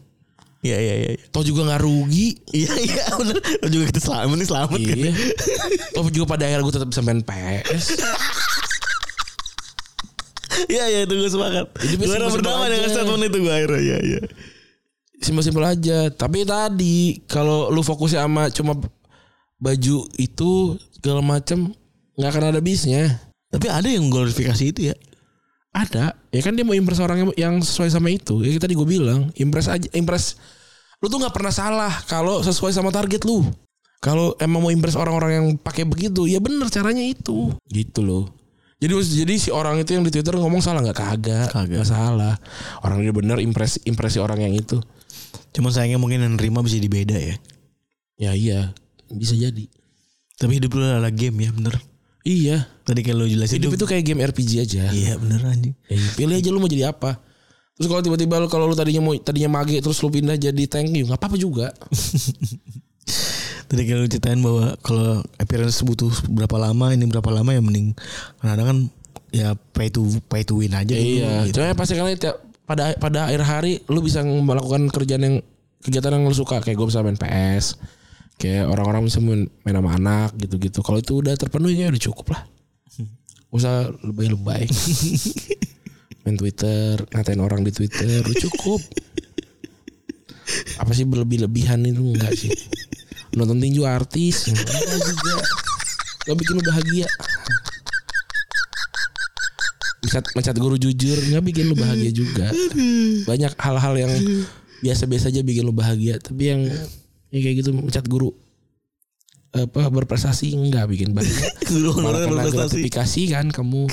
Iya 0.59 0.77
iya 0.77 0.93
iya. 0.93 1.09
iya. 1.17 1.25
Toh 1.31 1.41
juga 1.41 1.65
nggak 1.65 1.81
rugi. 1.81 2.37
Iya 2.53 2.73
iya 2.77 3.03
bener. 3.17 3.35
Lo 3.39 3.67
juga 3.67 3.83
kita 3.87 3.99
selamat 3.99 4.35
nih 4.35 4.47
selamat 4.47 4.69
kan. 4.69 4.97
Iya. 5.01 5.11
Toh 5.89 6.05
juga 6.11 6.25
pada 6.29 6.43
akhirnya 6.45 6.63
gue 6.63 6.73
tetap 6.75 6.89
bisa 6.91 7.01
main 7.01 7.21
PS. 7.25 7.83
Iya 10.67 10.83
iya 10.85 10.99
itu 11.07 11.13
gue 11.15 11.31
sepakat. 11.31 11.65
Jadi 11.79 11.95
Gue 11.95 12.05
simpel-simpel 12.05 12.35
berdamai 12.35 12.67
dengan 12.69 12.89
statement 12.91 13.23
itu 13.25 13.37
gue 13.39 13.53
akhirnya. 13.53 13.81
Iya 13.81 13.97
iya. 14.03 14.21
Simpel-simpel 15.19 15.63
aja. 15.63 16.07
Tapi 16.11 16.47
tadi 16.47 17.19
kalau 17.27 17.67
lu 17.69 17.83
fokusnya 17.83 18.23
sama 18.23 18.47
cuma 18.51 18.73
baju 19.59 20.07
itu 20.15 20.51
segala 20.95 21.19
macem 21.19 21.75
nggak 22.15 22.29
akan 22.31 22.45
ada 22.55 22.59
bisnya. 22.63 23.19
Tapi 23.49 23.67
ada 23.67 23.87
yang 23.89 24.07
glorifikasi 24.07 24.63
itu 24.71 24.91
ya. 24.93 24.95
Ada. 25.73 26.17
Ya 26.33 26.41
kan 26.41 26.57
dia 26.57 26.65
mau 26.65 26.73
impress 26.73 27.01
orang 27.01 27.17
yang, 27.23 27.31
yang 27.37 27.55
sesuai 27.61 27.89
sama 27.93 28.09
itu. 28.09 28.41
Ya 28.41 28.55
tadi 28.57 28.73
gue 28.73 28.87
bilang, 28.87 29.29
impress 29.37 29.69
aja, 29.69 29.87
impress. 29.93 30.37
Lu 30.99 31.07
tuh 31.07 31.21
nggak 31.21 31.33
pernah 31.33 31.53
salah 31.53 31.93
kalau 32.09 32.41
sesuai 32.41 32.73
sama 32.73 32.89
target 32.89 33.23
lu. 33.25 33.45
Kalau 33.99 34.31
emang 34.39 34.63
mau 34.63 34.71
impress 34.71 34.95
orang-orang 34.95 35.31
yang 35.35 35.47
pakai 35.59 35.83
begitu, 35.83 36.23
ya 36.23 36.39
bener 36.39 36.71
caranya 36.71 37.03
itu. 37.03 37.51
Gitu 37.67 37.99
loh. 37.99 38.31
Jadi 38.79 38.95
jadi 38.95 39.35
si 39.35 39.49
orang 39.51 39.75
itu 39.83 39.91
yang 39.91 40.07
di 40.07 40.11
Twitter 40.11 40.39
ngomong 40.39 40.63
salah 40.63 40.79
nggak 40.79 40.95
kagak, 40.95 41.47
Kagak. 41.51 41.67
nggak 41.67 41.87
salah. 41.87 42.39
Orang 42.79 43.03
dia 43.03 43.11
bener 43.11 43.43
impress 43.43 43.75
impresi 43.83 44.23
orang 44.23 44.39
yang 44.39 44.55
itu. 44.55 44.79
Cuman 45.51 45.71
sayangnya 45.73 45.97
mungkin 45.97 46.21
yang 46.21 46.35
nerima 46.37 46.61
bisa 46.61 46.77
dibeda 46.77 47.17
ya. 47.17 47.35
Ya 48.19 48.31
iya, 48.35 48.59
bisa 49.09 49.33
jadi. 49.33 49.65
Tapi 50.35 50.59
hidup 50.59 50.75
lu 50.75 50.83
adalah 50.83 51.11
game 51.11 51.43
ya 51.43 51.51
bener. 51.51 51.75
Iya, 52.27 52.67
Tadi 52.83 52.99
kayak 52.99 53.15
lo 53.15 53.25
jelasin 53.25 53.57
hidup 53.57 53.79
itu 53.79 53.85
kayak 53.87 54.03
game 54.03 54.21
RPG 54.21 54.51
aja. 54.59 54.91
Iya 54.91 55.15
bener 55.17 55.39
anjing. 55.45 55.73
Ya, 55.87 55.97
pilih 56.13 56.35
aja 56.35 56.49
lu 56.51 56.59
mau 56.59 56.67
jadi 56.67 56.91
apa. 56.91 57.17
Terus 57.79 57.87
kalau 57.87 58.03
tiba-tiba 58.03 58.43
lu 58.43 58.47
kalau 58.51 58.67
lu 58.67 58.75
tadinya 58.75 58.99
mau 58.99 59.15
tadinya 59.15 59.49
mage 59.59 59.79
terus 59.79 59.97
lu 60.03 60.11
pindah 60.11 60.35
jadi 60.35 60.63
tank 60.67 60.91
ya 60.91 61.07
nggak 61.07 61.15
apa-apa 61.15 61.39
juga. 61.39 61.71
Tadi 63.69 63.85
kayak 63.85 63.99
lu 64.01 64.07
ceritain 64.09 64.41
bahwa 64.41 64.73
kalau 64.81 65.21
appearance 65.37 65.85
butuh 65.85 66.09
berapa 66.25 66.57
lama 66.57 66.89
ini 66.89 67.05
berapa 67.05 67.29
lama 67.29 67.53
ya 67.53 67.61
mending 67.61 67.93
kadang 68.41 68.65
kan 68.65 68.77
ya 69.29 69.53
pay 69.77 69.93
to 69.93 70.09
pay 70.25 70.41
to 70.41 70.57
win 70.57 70.73
aja 70.73 70.97
Iya, 70.97 71.45
gitu. 71.45 71.61
cuma 71.61 71.77
pasti 71.77 71.93
kali 71.93 72.17
tiap 72.17 72.48
pada 72.69 72.93
pada 73.01 73.25
akhir 73.25 73.41
hari 73.41 73.73
lu 73.89 74.05
bisa 74.05 74.21
melakukan 74.21 74.93
kerjaan 74.93 75.25
yang 75.25 75.35
kegiatan 75.81 76.13
yang 76.13 76.29
lu 76.29 76.37
suka 76.37 76.61
kayak 76.61 76.77
gue 76.77 76.85
bisa 76.85 77.01
main 77.01 77.17
PS. 77.17 77.81
Kayak 78.37 78.69
orang-orang 78.69 79.09
bisa 79.09 79.17
main, 79.19 79.49
main 79.65 79.75
sama 79.75 79.91
anak 79.97 80.29
gitu-gitu. 80.37 80.79
Kalau 80.85 81.01
itu 81.01 81.17
udah 81.17 81.33
terpenuhi 81.33 81.81
ya 81.81 81.89
udah 81.89 82.03
cukup 82.05 82.37
lah. 82.37 82.45
Usah 83.49 83.89
lebay-lebay. 84.05 84.69
main 86.23 86.37
Twitter, 86.37 87.01
ngatain 87.09 87.41
orang 87.41 87.65
di 87.65 87.73
Twitter 87.73 88.21
udah 88.21 88.37
cukup. 88.37 88.79
Apa 90.77 90.93
sih 90.93 91.09
berlebih-lebihan 91.09 91.81
itu 91.83 92.05
enggak 92.05 92.37
sih? 92.37 92.53
Nonton 93.33 93.57
tinju 93.57 93.83
artis 93.89 94.45
enggak 94.45 94.77
juga. 95.03 95.35
Gak 96.29 96.37
bikin 96.37 96.61
lu 96.61 96.63
bahagia 96.63 97.09
mencat, 100.09 100.25
mencat 100.33 100.55
guru 100.55 100.75
jujur 100.75 101.13
nggak 101.15 101.43
bikin 101.43 101.65
lu 101.65 101.75
bahagia 101.75 102.09
juga 102.09 102.49
banyak 103.23 103.53
hal-hal 103.55 103.93
yang 103.95 104.13
biasa-biasa 104.79 105.29
aja 105.29 105.39
bikin 105.39 105.61
lu 105.61 105.71
bahagia 105.71 106.17
tapi 106.17 106.49
yang 106.49 106.61
ya 107.29 107.37
kayak 107.37 107.55
gitu 107.57 107.69
mencat 107.71 108.03
guru 108.03 108.33
apa 109.51 109.85
berprestasi 109.87 110.51
enggak 110.51 110.85
bikin 110.87 111.09
bahagia 111.11 111.49
Guru 111.69 111.93
malah 111.95 112.21
honorer 112.21 112.25
kena 112.25 112.33
berprestasi. 112.43 112.57
gratifikasi 112.81 113.21
kan 113.29 113.45
kamu 113.49 113.85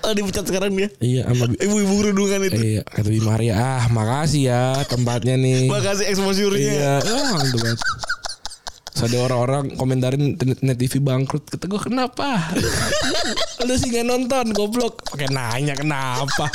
Oh 0.00 0.14
dipecat 0.14 0.46
sekarang 0.46 0.70
dia. 0.70 0.86
iya 1.02 1.26
sama 1.26 1.50
Ibu-ibu 1.50 1.94
kerudungan 1.98 2.46
itu. 2.46 2.54
iya 2.54 2.82
kata 2.86 3.10
Bi 3.10 3.18
Maria 3.18 3.58
ah 3.58 3.84
makasih 3.90 4.46
ya 4.46 4.62
tempatnya 4.86 5.34
nih 5.34 5.66
Makasih 5.66 6.06
exposure-nya. 6.06 6.62
iya 6.62 6.92
banget 7.02 7.78
Terus 8.96 9.12
ada 9.12 9.28
orang-orang 9.28 9.76
komentarin 9.76 10.40
net, 10.40 10.80
TV 10.80 11.04
bangkrut. 11.04 11.44
Kata 11.52 11.68
gue 11.68 11.76
kenapa? 11.76 12.48
Lu 13.68 13.76
sih 13.76 13.92
gak 13.92 14.08
nonton 14.08 14.56
goblok. 14.56 15.04
Pakai 15.12 15.28
nanya 15.28 15.76
kenapa? 15.76 16.48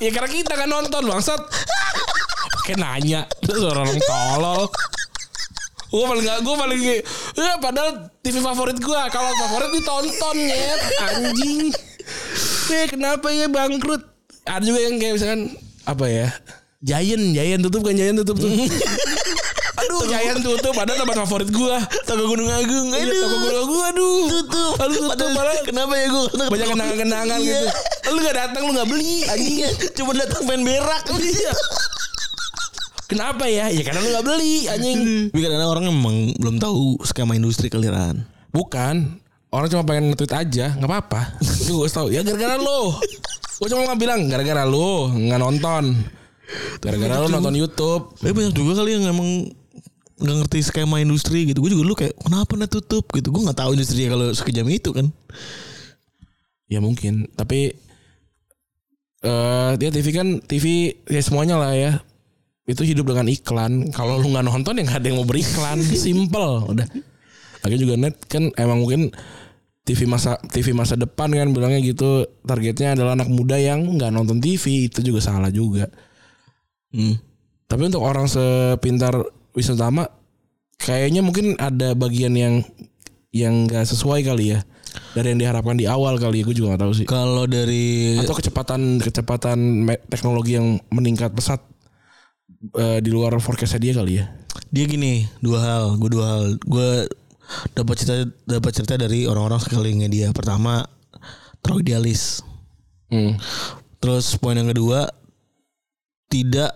Ya 0.00 0.08
karena 0.08 0.32
kita 0.32 0.56
kan 0.56 0.72
nonton 0.72 1.04
bangsat. 1.04 1.36
Pakai 2.56 2.80
nanya. 2.80 3.28
Terus 3.44 3.68
orang 3.68 3.92
tolol. 4.08 4.72
Gue 5.92 6.04
paling 6.08 6.24
gak 6.24 6.40
Gue 6.40 6.54
paling 6.56 6.80
ya, 6.80 7.60
Padahal 7.60 8.08
TV 8.24 8.40
favorit 8.40 8.80
gue 8.80 9.00
Kalau 9.12 9.28
favorit 9.44 9.76
ditonton 9.76 10.36
ya 10.40 10.72
Anjing. 11.04 11.68
Eh 12.72 12.88
kenapa 12.88 13.28
ya 13.28 13.52
bangkrut? 13.52 14.00
Ada 14.48 14.64
juga 14.64 14.80
yang 14.80 14.96
kayak 14.96 15.20
misalkan 15.20 15.40
Apa 15.84 16.08
ya? 16.08 16.32
Giant 16.80 17.36
Giant 17.36 17.60
tutup 17.68 17.84
kan? 17.84 17.92
Giant 17.92 18.24
tutup 18.24 18.40
tuh 18.40 18.48
Giant 20.04 20.40
tutup 20.40 20.72
Padahal 20.72 20.98
tempat 20.98 21.16
favorit 21.20 21.48
gue 21.48 21.76
Toko 22.02 22.22
Gunung 22.26 22.48
Agung. 22.48 22.88
Iya, 22.90 23.02
Aduh. 23.02 23.20
toko 23.20 23.36
gue 23.38 23.52
gue 23.62 23.82
aduh. 23.86 24.20
Tutup. 24.28 24.72
Aduh 24.76 24.96
tutup 24.96 25.10
Padahal 25.12 25.30
malah 25.32 25.54
kenapa 25.62 25.92
ya 25.94 26.06
gue? 26.06 26.24
banyak 26.44 26.68
kenangan-kenangan 26.68 27.38
Iya. 27.38 27.46
gitu. 27.46 27.66
Lu 28.08 28.18
gak 28.20 28.36
datang 28.36 28.62
lu 28.64 28.72
gak 28.72 28.88
beli 28.88 29.16
anjing. 29.24 29.58
Cuma 29.92 30.10
datang 30.12 30.42
pengen 30.42 30.62
berak. 30.62 31.02
Iya. 31.12 31.52
Kenapa 33.04 33.44
ya? 33.44 33.68
Ya 33.68 33.82
karena 33.82 34.00
lu 34.00 34.08
gak 34.10 34.26
beli 34.26 34.54
anjing. 34.66 35.00
Tapi 35.28 35.40
kadang 35.42 35.68
orang 35.68 35.84
emang 35.86 36.16
belum 36.34 36.56
tahu 36.56 36.96
skema 37.02 37.32
industri 37.32 37.68
keliran. 37.68 38.24
Bukan. 38.50 39.20
Orang 39.48 39.68
cuma 39.68 39.84
pengen 39.84 40.08
nge-tweet 40.08 40.32
aja, 40.32 40.72
nggak 40.72 40.88
apa-apa. 40.88 41.36
Gue 41.68 41.84
tahu. 41.86 42.08
Ya 42.08 42.24
gara-gara 42.24 42.56
lo. 42.56 42.96
Gue 43.54 43.68
cuma 43.68 43.84
nggak 43.84 44.00
bilang 44.00 44.24
gara-gara 44.24 44.64
lo 44.64 45.12
nggak 45.12 45.36
nonton. 45.38 45.92
Gara-gara 46.80 47.20
lo 47.20 47.28
nonton 47.28 47.52
YouTube. 47.52 48.16
Tapi 48.16 48.32
banyak 48.32 48.52
juga 48.52 48.80
kali 48.80 48.96
yang 48.96 49.04
emang 49.06 49.52
nggak 50.22 50.36
ngerti 50.46 50.58
skema 50.62 51.02
industri 51.02 51.50
gitu. 51.50 51.58
Gue 51.60 51.74
juga 51.74 51.82
dulu 51.84 51.94
kayak 51.98 52.14
kenapa 52.22 52.54
nah 52.54 52.70
tutup 52.70 53.10
gitu. 53.10 53.34
Gue 53.34 53.42
nggak 53.42 53.58
tahu 53.58 53.74
industrinya 53.74 54.14
kalau 54.14 54.26
sekejam 54.30 54.66
itu 54.70 54.90
kan. 54.94 55.06
Ya 56.70 56.78
mungkin. 56.78 57.26
Tapi 57.34 57.74
eh 59.22 59.70
dia 59.78 59.90
TV 59.90 60.06
kan 60.14 60.38
TV 60.42 60.94
ya 61.10 61.20
semuanya 61.20 61.58
lah 61.58 61.74
ya. 61.74 61.98
Itu 62.64 62.86
hidup 62.86 63.10
dengan 63.10 63.26
iklan. 63.26 63.90
Kalau 63.90 64.22
lu 64.22 64.30
nggak 64.30 64.46
nonton 64.46 64.78
ya 64.78 64.82
nggak 64.86 65.00
ada 65.02 65.06
yang 65.10 65.18
mau 65.18 65.28
beriklan. 65.28 65.78
Simple. 66.06 66.70
Udah. 66.70 66.86
Lagi 67.62 67.76
juga 67.78 67.94
net 67.98 68.22
kan 68.30 68.54
emang 68.54 68.86
mungkin 68.86 69.10
TV 69.82 70.06
masa 70.06 70.38
TV 70.38 70.70
masa 70.70 70.94
depan 70.94 71.34
kan 71.34 71.50
bilangnya 71.50 71.82
gitu 71.82 72.22
targetnya 72.46 72.94
adalah 72.94 73.18
anak 73.18 73.26
muda 73.26 73.58
yang 73.58 73.98
nggak 73.98 74.14
nonton 74.14 74.38
TV 74.38 74.86
itu 74.86 75.02
juga 75.02 75.18
salah 75.18 75.50
juga. 75.50 75.90
Hmm. 76.94 77.18
Tapi 77.66 77.88
untuk 77.88 78.04
orang 78.04 78.28
sepintar 78.28 79.41
Wisnu 79.52 79.76
Tama 79.76 80.08
kayaknya 80.80 81.20
mungkin 81.22 81.54
ada 81.56 81.94
bagian 81.94 82.34
yang 82.34 82.64
yang 83.32 83.64
nggak 83.64 83.88
sesuai 83.88 84.26
kali 84.26 84.56
ya 84.56 84.60
dari 85.16 85.32
yang 85.32 85.40
diharapkan 85.40 85.76
di 85.78 85.88
awal 85.88 86.20
kali 86.20 86.40
ya 86.40 86.44
gue 86.44 86.56
juga 86.56 86.74
nggak 86.74 86.82
tahu 86.84 86.92
sih 86.92 87.06
Kalau 87.08 87.48
dari 87.48 88.16
atau 88.20 88.36
kecepatan 88.36 89.00
kecepatan 89.00 89.88
teknologi 90.08 90.60
yang 90.60 90.76
meningkat 90.92 91.32
pesat 91.32 91.64
eh, 92.76 93.00
di 93.00 93.08
luar 93.08 93.32
forecastnya 93.40 93.80
dia 93.80 93.94
kali 93.96 94.12
ya 94.20 94.26
dia 94.72 94.84
gini 94.88 95.28
dua 95.44 95.58
hal. 95.60 95.84
Gue 96.00 96.10
dua 96.12 96.26
hal. 96.32 96.42
Gue 96.64 97.04
dapat 97.76 97.94
cerita 98.00 98.16
dapat 98.48 98.72
cerita 98.72 98.94
dari 98.96 99.28
orang-orang 99.28 99.60
sekelilingnya 99.60 100.08
dia. 100.08 100.28
Pertama 100.32 100.84
terlalu 101.60 101.84
idealis. 101.88 102.40
hmm. 103.12 103.36
Terus 104.02 104.34
poin 104.40 104.58
yang 104.58 104.72
kedua 104.72 105.06
tidak 106.26 106.74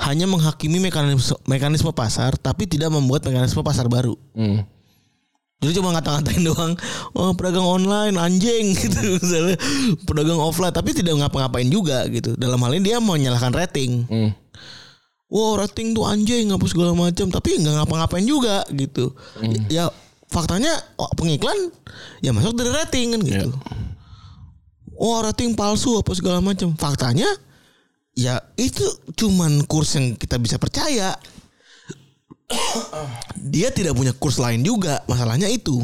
hanya 0.00 0.24
menghakimi 0.24 0.80
mekanisme 0.80 1.36
mekanisme 1.44 1.92
pasar 1.92 2.36
tapi 2.40 2.64
tidak 2.64 2.92
membuat 2.92 3.24
mekanisme 3.24 3.60
pasar 3.60 3.88
baru. 3.88 4.16
Hmm. 4.32 4.64
Jadi 5.64 5.80
cuma 5.80 5.96
ngata-ngatain 5.96 6.44
doang, 6.44 6.76
oh 7.16 7.32
pedagang 7.32 7.64
online 7.64 8.20
anjing 8.20 8.74
gitu 8.84 9.16
misalnya, 9.16 9.56
pedagang 10.04 10.36
offline 10.36 10.74
tapi 10.76 10.92
tidak 10.92 11.16
ngapa-ngapain 11.16 11.72
juga 11.72 12.04
gitu. 12.12 12.36
Dalam 12.36 12.60
hal 12.60 12.76
ini 12.76 12.92
dia 12.92 13.00
mau 13.00 13.16
menyalahkan 13.16 13.54
rating. 13.54 14.04
Hmm. 14.04 14.30
Wow 15.32 15.64
rating 15.64 15.96
tuh 15.96 16.04
anjing 16.04 16.52
apa 16.52 16.62
segala 16.68 16.92
macam 16.92 17.32
tapi 17.32 17.56
nggak 17.56 17.74
ngapa-ngapain 17.80 18.28
juga 18.28 18.62
gitu. 18.76 19.16
Ya 19.72 19.88
faktanya 20.28 20.70
oh, 21.00 21.08
pengiklan 21.16 21.56
ya 22.20 22.36
masuk 22.36 22.54
dari 22.60 22.70
rating 22.70 23.16
kan 23.16 23.20
gitu. 23.24 23.48
Wah 24.94 25.24
rating 25.24 25.56
palsu 25.56 25.96
apa 25.98 26.12
segala 26.12 26.44
macam. 26.44 26.76
Faktanya 26.76 27.26
ya 28.14 28.38
itu 28.54 28.82
cuman 29.18 29.66
kurs 29.66 29.98
yang 29.98 30.14
kita 30.14 30.38
bisa 30.38 30.56
percaya. 30.58 31.18
Dia 33.38 33.68
tidak 33.74 33.98
punya 33.98 34.14
kurs 34.14 34.38
lain 34.38 34.62
juga. 34.62 35.02
Masalahnya 35.10 35.50
itu. 35.50 35.82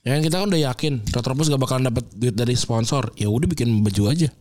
Ya 0.00 0.16
kan 0.16 0.24
kita 0.24 0.40
kan 0.40 0.48
udah 0.48 0.62
yakin 0.72 1.04
Retropus 1.12 1.52
gak 1.52 1.60
bakalan 1.60 1.92
dapat 1.92 2.08
duit 2.16 2.32
dari 2.32 2.56
sponsor. 2.56 3.12
Ya 3.20 3.28
udah 3.28 3.44
bikin 3.44 3.84
baju 3.84 4.08
aja. 4.08 4.32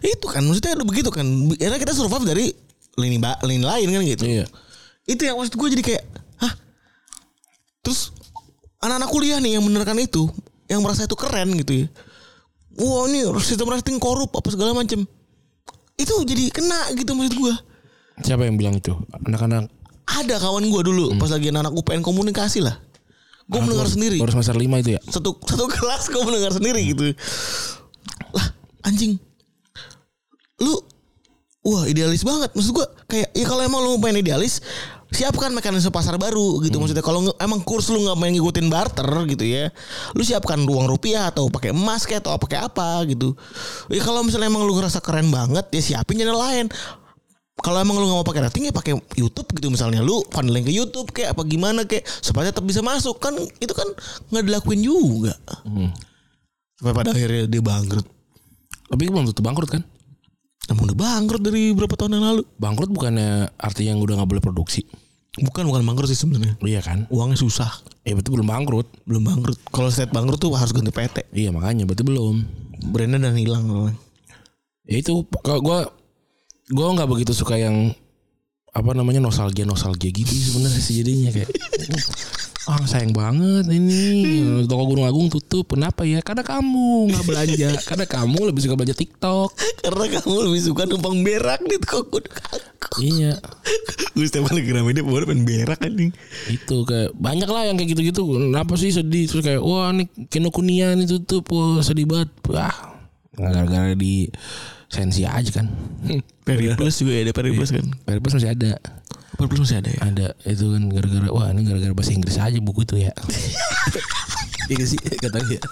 Itu 0.00 0.26
kan 0.32 0.40
maksudnya 0.48 0.80
udah 0.80 0.88
begitu 0.88 1.12
kan. 1.12 1.26
Karena 1.56 1.76
kita 1.76 1.92
survive 1.92 2.24
dari 2.24 2.46
lini 2.96 3.20
ba- 3.20 3.40
lini 3.44 3.60
lain 3.60 3.88
kan 3.92 4.02
gitu. 4.08 4.24
Iya. 4.24 4.46
Itu 5.04 5.22
yang 5.28 5.36
maksud 5.36 5.54
gue 5.54 5.68
jadi 5.78 5.84
kayak, 5.84 6.02
hah? 6.40 6.52
Terus 7.84 8.10
anak-anak 8.80 9.10
kuliah 9.12 9.38
nih 9.38 9.60
yang 9.60 9.64
menerkan 9.68 10.00
itu, 10.00 10.26
yang 10.66 10.80
merasa 10.82 11.04
itu 11.04 11.14
keren 11.14 11.54
gitu 11.60 11.84
ya. 11.84 11.86
Wah 12.76 13.08
ini 13.08 13.22
sistem 13.40 13.72
rating 13.72 13.96
korup 14.00 14.32
apa 14.34 14.48
segala 14.50 14.72
macem. 14.72 15.04
Itu 15.96 16.14
jadi 16.28 16.52
kena 16.52 16.92
gitu 16.92 17.16
maksud 17.16 17.34
gue. 17.36 17.54
Siapa 18.24 18.44
yang 18.44 18.56
bilang 18.60 18.76
itu? 18.76 18.92
Anak-anak 19.12 19.68
Ada 20.06 20.38
kawan 20.38 20.70
gue 20.70 20.82
dulu 20.86 21.18
pas 21.18 21.32
lagi 21.34 21.50
anak 21.50 21.74
UPN 21.74 22.04
komunikasi 22.04 22.62
lah. 22.62 22.78
Gue 23.46 23.58
mendengar 23.62 23.90
sendiri. 23.90 24.18
baru 24.22 24.32
semester 24.38 24.54
5 24.54 24.82
itu 24.86 24.90
ya. 24.94 25.00
Satu 25.08 25.34
satu 25.42 25.64
kelas 25.74 26.06
gue 26.12 26.22
mendengar 26.22 26.52
sendiri 26.54 26.82
gitu. 26.94 27.10
Lah 28.32 28.46
anjing. 28.86 29.18
Lu 30.62 30.78
wah 31.66 31.82
idealis 31.90 32.22
banget 32.22 32.54
maksud 32.54 32.70
gue 32.70 32.86
kayak 33.10 33.34
ya 33.34 33.44
kalau 33.44 33.62
emang 33.66 33.82
lu 33.82 33.98
pengen 33.98 34.22
idealis 34.22 34.62
siapkan 35.16 35.48
mekanisme 35.56 35.88
pasar 35.88 36.20
baru 36.20 36.60
gitu. 36.60 36.76
Maksudnya 36.76 37.00
kalau 37.00 37.24
emang 37.40 37.64
kurs 37.64 37.88
lu 37.88 38.04
nggak 38.04 38.16
main 38.20 38.36
ngikutin 38.36 38.68
barter 38.68 39.08
gitu 39.32 39.44
ya 39.48 39.72
lu 40.12 40.20
siapkan 40.20 40.60
uang 40.60 40.84
rupiah 40.84 41.32
atau 41.32 41.48
pakai 41.48 41.72
emas 41.72 42.04
kayak 42.04 42.28
atau 42.28 42.36
pakai 42.36 42.60
apa 42.60 43.00
gitu. 43.08 43.32
Ya 43.88 44.04
kalau 44.04 44.20
misalnya 44.20 44.52
emang 44.52 44.68
lu 44.68 44.76
ngerasa 44.76 45.00
keren 45.00 45.32
banget 45.32 45.64
ya 45.72 45.80
siapin 45.80 46.20
channel 46.20 46.36
lain. 46.36 46.68
Kalau 47.56 47.80
emang 47.80 47.96
lu 47.96 48.04
nggak 48.04 48.18
mau 48.20 48.28
pakai 48.28 48.44
rating 48.44 48.68
ya 48.68 48.72
pakai 48.76 48.92
YouTube 49.16 49.48
gitu. 49.56 49.72
Misalnya 49.72 50.04
lu 50.04 50.20
funneling 50.28 50.68
ke 50.68 50.72
YouTube 50.76 51.08
kayak 51.08 51.32
apa 51.32 51.42
gimana 51.48 51.88
kayak 51.88 52.04
supaya 52.20 52.52
tetap 52.52 52.68
bisa 52.68 52.84
masuk. 52.84 53.16
Kan 53.16 53.32
itu 53.40 53.72
kan 53.72 53.88
nggak 54.28 54.44
dilakuin 54.44 54.84
juga. 54.84 55.32
Sampai 56.76 56.92
pada 56.92 57.16
akhirnya 57.16 57.48
dia 57.48 57.64
bangkrut. 57.64 58.04
Tapi 58.86 59.02
belum 59.08 59.32
tentu 59.32 59.40
bangkrut 59.40 59.72
kan? 59.72 59.82
emang 60.66 60.90
udah 60.90 60.98
bangkrut 60.98 61.42
dari 61.42 61.70
berapa 61.72 61.94
tahun 61.94 62.18
yang 62.18 62.24
lalu? 62.26 62.42
Bangkrut 62.58 62.90
bukannya 62.90 63.50
artinya 63.54 63.94
yang 63.94 64.02
udah 64.02 64.14
nggak 64.18 64.30
boleh 64.30 64.42
produksi. 64.42 64.82
Bukan 65.38 65.64
bukan 65.64 65.82
bangkrut 65.82 66.08
sih 66.08 66.16
sebenarnya 66.16 66.56
Iya 66.58 66.80
kan? 66.80 67.04
uangnya 67.08 67.36
susah 67.36 67.68
Eh 68.02 68.12
berarti 68.12 68.30
belum 68.30 68.46
bangkrut. 68.46 68.88
belum 69.04 69.22
bangkrut 69.22 69.58
kalau 69.68 69.88
state 69.88 70.08
bangkrut 70.08 70.38
tuh 70.38 70.52
harus 70.52 70.70
ganti 70.70 70.88
PT 70.88 71.28
Iya 71.30 71.50
makanya 71.50 71.84
berarti 71.84 72.02
belum. 72.02 72.36
brandnya 72.88 73.20
dan 73.22 73.36
hilang 73.36 73.92
Ya 74.82 74.96
itu 74.96 75.12
kalau 75.40 75.60
gue 75.60 75.78
gue 76.68 76.86
nggak 76.88 77.06
begitu 77.06 77.32
suka 77.32 77.54
yang 77.54 77.92
apa 78.70 78.92
namanya 78.92 79.18
nostalgia 79.18 79.64
nostalgia 79.64 80.08
gitu 80.08 80.28
sebenarnya 80.28 80.78
sih 80.78 81.00
jadinya 81.00 81.30
kayak 81.30 81.48
Ah 82.66 82.82
sayang 82.82 83.14
banget 83.14 83.70
ini 83.70 84.42
toko 84.66 84.90
Gunung 84.90 85.06
Agung 85.06 85.30
tutup. 85.30 85.70
Kenapa 85.70 86.02
ya? 86.02 86.18
Karena 86.18 86.42
kamu 86.42 87.14
nggak 87.14 87.24
belanja. 87.24 87.70
Karena 87.88 88.06
kamu 88.10 88.50
lebih 88.50 88.66
suka 88.66 88.74
belanja 88.74 88.98
TikTok. 88.98 89.54
Karena 89.86 90.04
kamu 90.18 90.36
lebih 90.50 90.60
suka 90.66 90.82
numpang 90.82 91.22
berak 91.22 91.62
di 91.62 91.78
toko 91.78 92.18
Iya. 92.98 93.38
Gue 94.18 94.26
setiap 94.26 94.50
kali 94.50 94.66
kira 94.66 94.82
ini 94.82 94.98
baru 94.98 95.30
pengen 95.30 95.46
berak 95.46 95.78
anjing. 95.78 96.10
Itu 96.50 96.82
kayak 96.82 97.14
banyak 97.14 97.46
lah 97.46 97.70
yang 97.70 97.78
kayak 97.78 97.94
gitu-gitu. 97.94 98.34
Kenapa 98.34 98.74
sih 98.74 98.90
sedih 98.90 99.30
terus 99.30 99.46
kayak 99.46 99.62
wah 99.62 99.94
nih 99.94 100.10
Kinokuniya 100.26 100.98
nih 100.98 101.06
tutup. 101.06 101.46
Wah 101.54 101.78
sedih 101.86 102.10
banget. 102.10 102.34
Wah 102.50 102.98
gara-gara 103.38 103.94
di 103.94 104.26
sensi 104.90 105.22
aja 105.22 105.62
kan. 105.62 105.70
Peri 106.42 106.74
Plus 106.74 106.98
juga 106.98 107.14
ada 107.14 107.30
Peri 107.30 107.54
Plus 107.54 107.70
kan. 107.70 107.86
Peri 108.02 108.18
Plus 108.18 108.34
masih 108.34 108.50
ada. 108.50 108.74
Plus 109.36 109.60
masih 109.60 109.78
ada 109.84 109.90
ya. 109.92 110.00
Ada 110.00 110.26
itu 110.48 110.64
kan 110.72 110.82
gara-gara 110.88 111.28
wah 111.28 111.52
ini 111.52 111.62
gara-gara 111.68 111.92
bahasa 111.92 112.16
Inggris 112.16 112.40
aja 112.40 112.58
buku 112.60 112.88
itu 112.88 112.96
ya. 113.04 113.12
Iya 114.66 114.82
sih 114.82 114.98
katanya. 114.98 115.62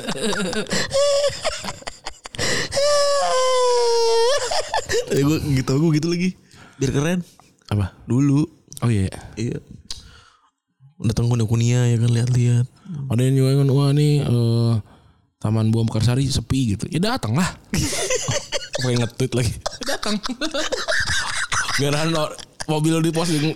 Tapi 5.10 5.22
gue 5.26 5.38
gitu 5.58 5.72
gue 5.74 5.90
gitu 5.98 6.08
lagi. 6.14 6.30
Biar 6.78 6.90
keren. 6.94 7.20
Apa? 7.74 7.90
Dulu. 8.06 8.46
Oh 8.86 8.90
iya. 8.90 9.10
Iya. 9.34 9.58
Datang 11.02 11.26
ke 11.26 11.42
Kunia 11.42 11.90
ya 11.90 11.98
kan 11.98 12.10
lihat-lihat. 12.14 12.66
Ada 13.10 13.20
yang 13.26 13.34
juga 13.34 13.50
kan 13.66 13.68
wah 13.74 13.90
nih 13.90 14.22
eh, 14.22 14.74
Taman 15.42 15.74
Buah 15.74 15.84
Mekarsari 15.90 16.30
sepi 16.30 16.78
gitu. 16.78 16.86
Ya 16.86 17.02
datang 17.02 17.34
lah. 17.34 17.50
Pakai 18.78 18.94
nge-tweet 18.94 19.32
lagi. 19.34 19.52
Datang. 19.90 20.22
Gara 21.82 22.06
mobil 22.70 23.00
di 23.04 23.10
pos 23.10 23.28
di, 23.30 23.52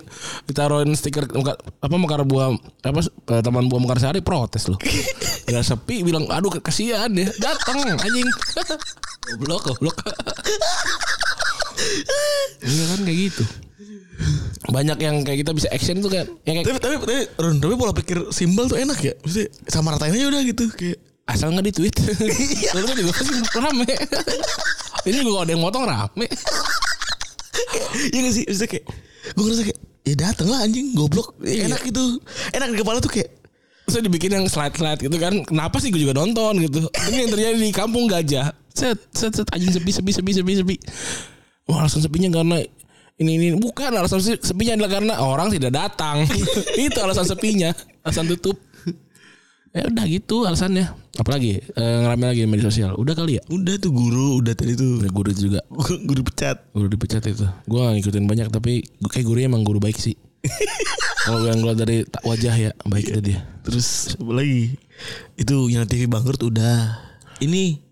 ditaruhin 0.49 0.93
stiker 0.95 1.29
muka, 1.33 1.57
apa 1.59 1.95
Mekar 1.95 2.23
Buah 2.25 2.53
apa 2.85 3.01
eh, 3.05 3.41
Taman 3.43 3.67
Buah 3.67 3.81
Mekarsari 3.83 4.21
protes 4.21 4.69
loh. 4.69 4.79
Gara 5.49 5.65
sepi 5.65 6.05
bilang 6.05 6.29
aduh 6.29 6.53
kasihan 6.61 7.11
ya. 7.13 7.29
Datang 7.41 7.99
anjing. 7.99 8.29
Goblok 9.29 9.61
goblok. 9.69 9.97
Iya 12.65 12.85
kan 12.97 13.01
kayak 13.05 13.19
gitu. 13.29 13.45
Banyak 14.73 14.99
yang 15.05 15.21
kayak 15.21 15.45
kita 15.45 15.53
bisa 15.53 15.69
action 15.69 16.01
tuh 16.01 16.09
kan. 16.09 16.25
Yang 16.49 16.65
kayak 16.65 16.67
Tapi 16.67 16.79
tapi 16.81 16.95
tapi 17.05 17.23
Ron, 17.37 17.61
tapi 17.61 17.75
pola 17.77 17.93
pikir 17.93 18.33
simbol 18.33 18.73
tuh 18.73 18.81
enak 18.81 18.99
ya. 19.05 19.13
Maksudnya 19.21 19.49
sama 19.69 19.93
ratain 19.93 20.17
aja 20.17 20.27
udah 20.33 20.43
gitu 20.49 20.65
kayak 20.73 20.99
asal 21.29 21.53
nggak 21.53 21.67
di 21.69 21.73
tweet 21.77 21.97
lalu 22.73 22.85
kan 22.89 22.97
juga 22.97 23.13
pasti 23.13 23.33
rame 23.61 23.85
ini 25.13 25.19
juga 25.21 25.45
ada 25.45 25.53
yang 25.53 25.61
motong 25.63 25.85
rame 25.85 26.27
Iya 28.15 28.19
gak 28.25 28.35
sih? 28.35 28.45
Maksudnya 28.47 28.71
kayak 28.71 28.85
gue 29.29 29.43
ngerasa 29.45 29.63
kayak 29.67 29.79
ya 30.05 30.15
dateng 30.17 30.49
lah 30.49 30.59
anjing 30.65 30.87
goblok. 30.97 31.37
Iya. 31.43 31.69
Enak 31.69 31.81
gitu. 31.85 32.05
Enak 32.53 32.69
di 32.73 32.77
kepala 32.79 32.99
tuh 32.99 33.13
kayak 33.13 33.31
terus 33.89 34.05
dibikin 34.05 34.31
yang 34.33 34.45
slide 34.47 34.77
slide 34.77 35.01
gitu 35.01 35.17
kan. 35.17 35.33
Kenapa 35.45 35.81
sih 35.81 35.89
gue 35.89 36.01
juga 36.01 36.17
nonton 36.17 36.61
gitu? 36.61 36.89
Ini 37.09 37.29
yang 37.29 37.31
terjadi 37.33 37.57
di 37.57 37.73
kampung 37.73 38.05
gajah. 38.07 38.53
Set 38.73 38.99
set 39.13 39.33
set. 39.33 39.49
Anjing 39.51 39.73
sepi 39.73 39.91
sepi 39.91 40.11
sepi 40.13 40.31
sepi 40.37 40.53
sepi. 40.61 40.77
Wah 41.69 41.85
alasan 41.85 42.05
sepinya 42.05 42.29
karena 42.33 42.61
ini 43.19 43.31
ini. 43.35 43.47
Bukan 43.57 43.91
alasan 43.93 44.23
se- 44.23 44.41
sepinya 44.41 44.79
adalah 44.79 44.91
karena 44.93 45.15
orang 45.19 45.49
tidak 45.51 45.73
datang. 45.75 46.23
Itu 46.87 47.01
alasan 47.03 47.27
sepinya. 47.27 47.73
Alasan 48.05 48.29
tutup 48.29 48.57
ya 49.75 49.85
udah 49.85 50.05
gitu 50.09 50.49
alasannya 50.49 50.89
apalagi 51.19 51.61
eh, 51.61 51.97
ngerame 52.05 52.25
lagi 52.31 52.41
di 52.45 52.49
media 52.49 52.67
sosial 52.71 52.97
udah 52.97 53.15
kali 53.15 53.37
ya 53.39 53.43
udah 53.53 53.75
tuh 53.77 53.93
guru 53.93 54.41
udah 54.41 54.55
tadi 54.57 54.73
tuh 54.79 55.03
udah 55.03 55.11
guru 55.13 55.31
juga 55.35 55.61
guru 56.09 56.23
pecat. 56.39 56.71
Guru 56.71 56.87
dipecat 56.87 57.23
itu. 57.27 57.47
Gue 57.67 57.83
ngikutin 57.83 58.25
banyak 58.31 58.49
tapi 58.55 58.87
kayak 59.11 59.27
gurunya 59.27 59.51
emang 59.51 59.67
guru 59.67 59.83
baik 59.83 59.99
sih. 59.99 60.15
Kalau 61.27 61.45
yang 61.45 61.59
gue 61.61 61.75
dari 61.75 61.97
tak 62.07 62.23
wajah 62.23 62.55
ya 62.55 62.71
baik 62.87 63.11
itu 63.11 63.21
dia. 63.35 63.43
Terus 63.67 64.15
apa 64.17 64.33
lagi? 64.33 64.79
Itu 65.35 65.67
yang 65.67 65.85
TV 65.91 66.07
bangkrut 66.07 66.41
udah. 66.47 66.95
Ini 67.43 67.83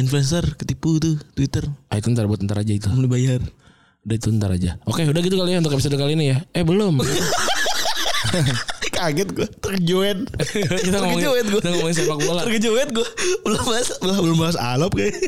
influencer 0.00 0.56
ketipu 0.56 0.96
tuh 0.96 1.20
Twitter 1.36 1.68
Ah 1.92 2.00
itu 2.00 2.08
ntar 2.12 2.24
buat 2.24 2.40
ntar 2.40 2.64
aja 2.64 2.72
itu. 2.72 2.88
belum 2.88 3.12
dibayar. 3.12 3.40
Udah 4.02 4.16
itu 4.16 4.28
ntar 4.32 4.50
aja. 4.56 4.80
Oke 4.88 5.04
udah 5.04 5.20
gitu 5.20 5.36
kali 5.36 5.52
ya 5.52 5.60
untuk 5.60 5.76
episode 5.76 5.94
kali 6.00 6.16
ini 6.16 6.32
ya. 6.32 6.38
Eh 6.56 6.64
belum. 6.64 6.96
Kaget 9.02 9.28
gue 9.34 9.46
terkejuet. 9.58 10.18
kita 10.86 10.94
Terkejuet 10.94 11.44
gue. 11.50 11.58
kita 11.58 11.68
ngomongin 11.74 11.96
sepak 11.98 12.18
bola. 12.22 12.40
Terkejuet 12.46 12.88
gue. 12.94 13.08
Belum 13.42 13.62
bahas 13.66 13.88
belum, 13.98 14.14
belum 14.22 14.38
bahas 14.38 14.54
alop 14.54 14.94
kayak. 14.94 15.14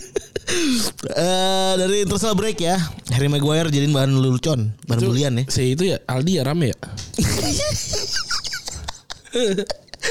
Eh 1.16 1.72
dari 1.80 2.04
international 2.04 2.36
break 2.36 2.60
ya. 2.60 2.76
Harry 3.10 3.26
Maguire 3.26 3.72
jadiin 3.72 3.90
bahan 3.90 4.12
lelucon, 4.12 4.76
bahan 4.84 5.00
Itu- 5.00 5.08
bulian 5.10 5.40
ya. 5.40 5.44
Si 5.48 5.72
itu 5.72 5.88
ya 5.88 5.98
Aldi 6.04 6.36
ya 6.36 6.44
rame 6.44 6.70
ya. 6.70 6.78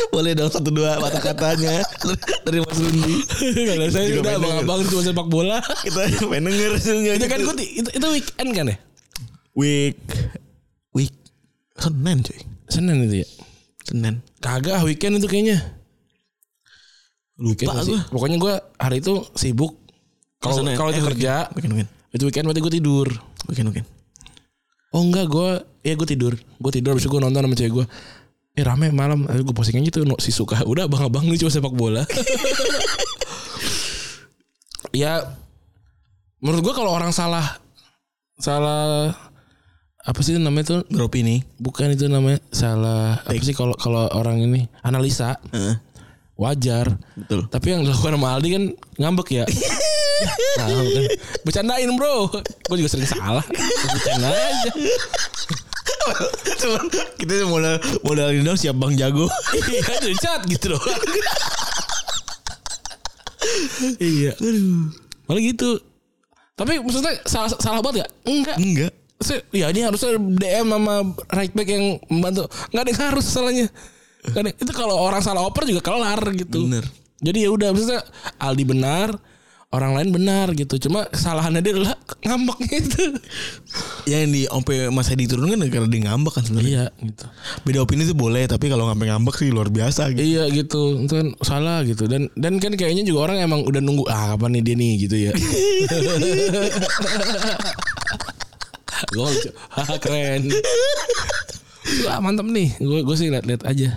Boleh 0.09 0.33
dong 0.33 0.49
satu 0.49 0.73
dua 0.73 0.97
mata 0.97 1.21
katanya 1.21 1.85
dari 2.43 2.59
Mas 2.59 2.77
Rundi. 2.81 3.15
Kalau 3.61 3.87
saya 3.93 4.09
Juga 4.09 4.19
udah 4.25 4.33
abang-abang 4.41 4.79
cuma 4.89 5.01
sepak 5.05 5.27
bola. 5.29 5.61
Kita 5.85 6.01
pengen 6.25 6.49
denger 6.49 6.71
itu 7.13 7.25
kan 7.29 7.39
gue 7.39 7.55
itu, 7.61 7.89
itu 7.93 8.07
weekend 8.09 8.49
kan 8.51 8.65
ya. 8.73 8.77
week 9.53 10.01
week 10.97 11.13
Senin 11.77 12.25
cuy. 12.25 12.41
Senin 12.67 13.05
itu 13.05 13.21
ya. 13.21 13.27
Senin. 13.83 14.23
Kagak 14.39 14.83
weekend 14.83 15.19
itu 15.19 15.27
kayaknya. 15.27 15.59
Lupa 17.35 17.83
gue. 17.83 17.99
Pokoknya 18.07 18.37
gue 18.39 18.53
hari 18.77 18.99
itu 18.99 19.25
sibuk. 19.33 19.79
Kalau 20.39 20.59
kalau 20.75 20.91
itu 20.91 20.99
Eh, 20.99 21.07
kerja, 21.13 21.33
Weekend 21.55 21.73
weekend. 21.75 21.89
itu 22.11 22.23
weekend 22.27 22.45
berarti 22.45 22.61
gue 22.61 22.73
tidur. 22.73 23.07
Weekend 23.47 23.67
weekend. 23.71 23.87
Oh 24.93 25.01
enggak 25.01 25.25
gue 25.25 25.49
Ya 25.81 25.97
gue 25.97 26.05
tidur 26.05 26.37
Gue 26.37 26.69
tidur 26.69 26.93
Abis 26.93 27.01
itu 27.01 27.09
gue 27.09 27.17
nonton 27.17 27.41
sama 27.41 27.57
cewek 27.57 27.81
gue 27.81 27.85
Eh 28.53 28.61
rame 28.61 28.93
malam 28.93 29.25
Ayo 29.25 29.41
gue 29.41 29.49
posting 29.49 29.81
aja 29.81 29.89
tuh 29.89 30.05
no, 30.05 30.21
Si 30.21 30.29
suka 30.29 30.61
Udah 30.69 30.85
abang-abang 30.85 31.25
nih 31.25 31.41
cuma 31.41 31.49
sepak 31.49 31.73
bola 31.73 32.05
Ya 34.93 35.33
Menurut 36.45 36.61
gue 36.61 36.73
kalau 36.77 36.93
orang 36.93 37.09
salah 37.09 37.57
Salah 38.37 39.17
Apa 40.03 40.19
sih 40.19 40.35
namanya 40.35 40.65
tuh? 40.67 40.81
Beropini. 40.91 41.47
Bukan 41.63 41.95
itu 41.95 42.11
namanya 42.11 42.43
Salah. 42.51 43.23
Apa 43.23 43.39
sih 43.39 43.55
kalau 43.55 43.71
kalau 43.79 44.11
orang 44.11 44.43
ini? 44.43 44.67
Analisa. 44.83 45.39
Heeh. 45.55 45.79
Wajar. 46.35 46.99
Betul. 47.15 47.47
Tapi 47.47 47.67
yang 47.71 47.87
dilakukan 47.87 48.19
sama 48.19 48.27
Aldi 48.35 48.49
kan 48.51 48.63
Ngambek 48.99 49.29
ya. 49.31 49.45
Nah, 50.55 50.69
kan. 50.71 51.03
Bercandain 51.43 51.89
bro. 51.99 52.31
Gue 52.69 52.75
juga 52.79 52.95
sering 52.95 53.09
salah. 53.09 53.43
Bercanda 53.91 54.31
aja. 54.31 54.71
Cuman 56.63 56.85
kita 57.19 57.43
modal 57.43 57.75
modal 58.07 58.31
ini 58.31 58.43
dong 58.45 58.55
siap 58.55 58.75
Bang 58.79 58.95
Jago. 58.95 59.27
Iya 59.51 60.15
cat 60.19 60.47
gitu 60.47 60.71
doang 60.71 60.85
Iya. 63.99 64.31
Malah 65.27 65.41
gitu. 65.43 65.71
Tapi 66.55 66.79
maksudnya 66.79 67.19
salah, 67.27 67.49
salah 67.59 67.81
banget 67.83 68.05
gak? 68.05 68.11
Enggak. 68.23 68.55
Enggak. 68.61 68.93
Ya 69.51 69.71
ini 69.71 69.81
harusnya 69.81 70.17
DM 70.17 70.67
sama 70.67 70.95
right 71.31 71.53
back 71.55 71.69
yang 71.69 71.85
membantu. 72.11 72.47
Enggak 72.71 72.83
ada 72.83 72.89
yang 72.91 73.01
harus 73.13 73.25
salahnya. 73.25 73.67
Nggak 74.23 74.41
ada- 74.43 74.57
Itu 74.59 74.71
kalau 74.75 74.95
orang 74.99 75.21
salah 75.23 75.43
oper 75.43 75.63
juga 75.63 75.81
kelar 75.81 76.19
gitu. 76.35 76.67
Bener. 76.67 76.83
Jadi 77.23 77.37
ya 77.47 77.49
udah 77.55 77.71
maksudnya 77.71 78.03
Aldi 78.35 78.63
benar 78.67 79.15
Orang 79.73 79.97
lain 79.97 80.13
benar 80.13 80.53
gitu. 80.53 80.77
Cuma 80.77 81.09
kesalahannya 81.09 81.65
dia 81.65 81.73
adalah 81.73 81.97
ngambek 82.21 82.57
gitu 82.77 83.09
Yang 84.05 84.23
di 84.29 84.41
sampai 84.45 84.93
Mas 84.93 85.09
Hedi 85.09 85.25
turun 85.25 85.49
kan 85.49 85.65
karena 85.65 85.89
dia 85.89 86.01
ngambek 86.05 86.29
kan 86.37 86.43
sebenarnya. 86.45 86.69
Iya 86.69 86.85
gitu. 87.01 87.25
Beda 87.65 87.81
opini 87.81 88.05
tuh 88.05 88.13
boleh 88.13 88.45
tapi 88.45 88.69
kalau 88.69 88.85
sampai 88.85 89.09
ngambek 89.09 89.33
sih 89.33 89.49
luar 89.49 89.73
biasa 89.73 90.13
gitu. 90.13 90.21
Iya 90.21 90.45
gitu, 90.53 91.01
itu 91.01 91.13
kan 91.17 91.27
salah 91.41 91.81
gitu. 91.89 92.05
Dan 92.05 92.29
dan 92.37 92.61
kan 92.61 92.77
kayaknya 92.77 93.01
juga 93.01 93.33
orang 93.33 93.41
emang 93.41 93.65
udah 93.65 93.81
nunggu 93.81 94.05
ah 94.13 94.37
kapan 94.37 94.61
nih 94.61 94.61
dia 94.61 94.75
nih? 94.77 94.91
gitu 95.09 95.15
ya. 95.17 95.31
gue 99.09 99.27
keren. 100.03 100.41
Wah 102.03 102.19
mantap 102.19 102.45
nih, 102.45 102.71
gue 102.77 102.99
gue 103.01 103.15
sih 103.15 103.27
liat-liat 103.27 103.63
aja. 103.63 103.89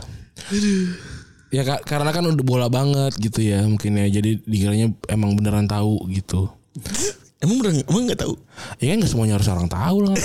Ya 1.48 1.62
ka- 1.62 1.82
karena 1.82 2.10
kan 2.10 2.26
udah 2.26 2.42
bola 2.42 2.66
banget 2.66 3.14
gitu 3.16 3.38
ya 3.38 3.62
mungkin 3.62 3.94
ya 3.94 4.10
jadi 4.10 4.42
dikiranya 4.42 4.90
emang 5.06 5.34
beneran 5.34 5.66
tahu 5.66 6.02
gitu. 6.10 6.50
Emang 7.36 7.60
bener 7.60 7.84
emang 7.84 8.08
nggak 8.08 8.24
tahu. 8.24 8.32
Ya 8.80 8.96
kan 8.96 9.04
gak 9.04 9.12
semuanya 9.12 9.36
harus 9.36 9.44
orang 9.46 9.68
tahu 9.68 10.08
lah. 10.08 10.16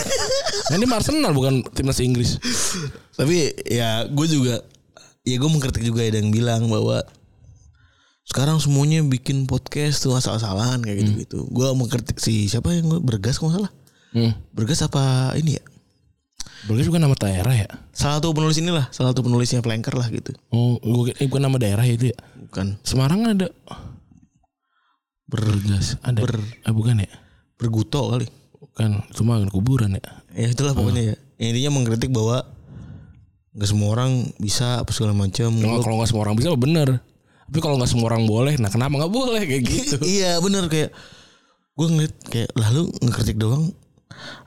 Nah, 0.72 0.80
ini 0.80 0.88
Arsenal 0.88 1.36
bukan 1.36 1.60
timnas 1.76 2.00
Inggris. 2.00 2.40
Tapi 3.20 3.52
ya 3.68 4.08
gue 4.08 4.24
juga 4.24 4.64
ya 5.28 5.36
gue 5.36 5.50
mengkritik 5.52 5.84
juga 5.84 6.08
ada 6.08 6.16
yang 6.16 6.32
bilang 6.32 6.72
bahwa 6.72 7.04
sekarang 8.24 8.56
semuanya 8.64 9.04
bikin 9.04 9.44
podcast 9.44 10.00
tuh 10.00 10.16
asal-asalan 10.16 10.80
kayak 10.80 11.04
gitu-gitu. 11.04 11.44
Gue 11.52 11.68
mengkritik 11.76 12.16
si 12.16 12.48
siapa 12.48 12.72
yang 12.72 12.88
gua- 12.88 13.04
bergas 13.04 13.36
kalau 13.36 13.52
nggak 13.52 13.68
salah. 13.68 13.72
Hmm. 14.12 14.32
Bergas 14.52 14.84
apa 14.84 15.32
ini 15.36 15.56
ya? 15.56 15.64
Berarti 16.62 16.88
bukan 16.88 17.02
nama 17.02 17.16
daerah 17.18 17.56
ya? 17.58 17.70
Salah 17.90 18.22
satu 18.22 18.32
penulis 18.32 18.60
inilah, 18.60 18.86
salah 18.94 19.16
satu 19.16 19.26
penulisnya 19.26 19.66
flanker 19.66 19.98
lah 19.98 20.06
gitu. 20.08 20.36
Oh, 20.54 20.78
gue 20.78 21.16
eh, 21.18 21.26
bukan 21.26 21.42
nama 21.42 21.58
daerah 21.58 21.82
ya 21.82 21.96
itu 21.96 22.14
ya? 22.14 22.18
Bukan 22.38 22.78
Semarang 22.84 23.26
ada 23.26 23.50
bergas 25.26 25.96
ada 26.04 26.20
Ber- 26.20 26.44
eh, 26.44 26.74
bukan 26.76 27.02
ya 27.02 27.12
berguto 27.56 28.12
kali. 28.12 28.28
bukan 28.62 29.00
cuma 29.16 29.40
kuburan 29.48 29.96
ya 29.96 30.04
Ya 30.32 30.48
itulah 30.48 30.72
pokoknya 30.72 31.12
ya. 31.12 31.16
Ya, 31.40 31.46
Intinya 31.52 31.72
mengkritik 31.76 32.12
bahwa 32.12 32.46
nggak 33.52 33.68
semua 33.68 33.90
orang 33.92 34.32
bisa 34.38 34.80
apa 34.80 34.92
segala 34.92 35.12
macam. 35.12 35.50
Kalau 35.52 35.82
kalau 35.82 35.96
nggak 36.00 36.10
semua 36.10 36.24
orang 36.24 36.36
bisa 36.40 36.54
bener. 36.56 37.00
Tapi 37.48 37.60
kalau 37.60 37.76
nggak 37.76 37.92
semua 37.92 38.08
orang 38.08 38.24
boleh, 38.24 38.56
nah 38.56 38.72
kenapa 38.72 38.96
nggak 38.96 39.12
boleh 39.12 39.44
kayak 39.44 39.64
gitu? 39.72 39.96
iya 40.04 40.40
bener 40.40 40.68
kayak 40.68 40.96
gue 41.74 41.88
ngeliat 41.88 42.14
kayak 42.28 42.50
lalu 42.56 42.88
ngekritik 43.02 43.36
doang 43.36 43.76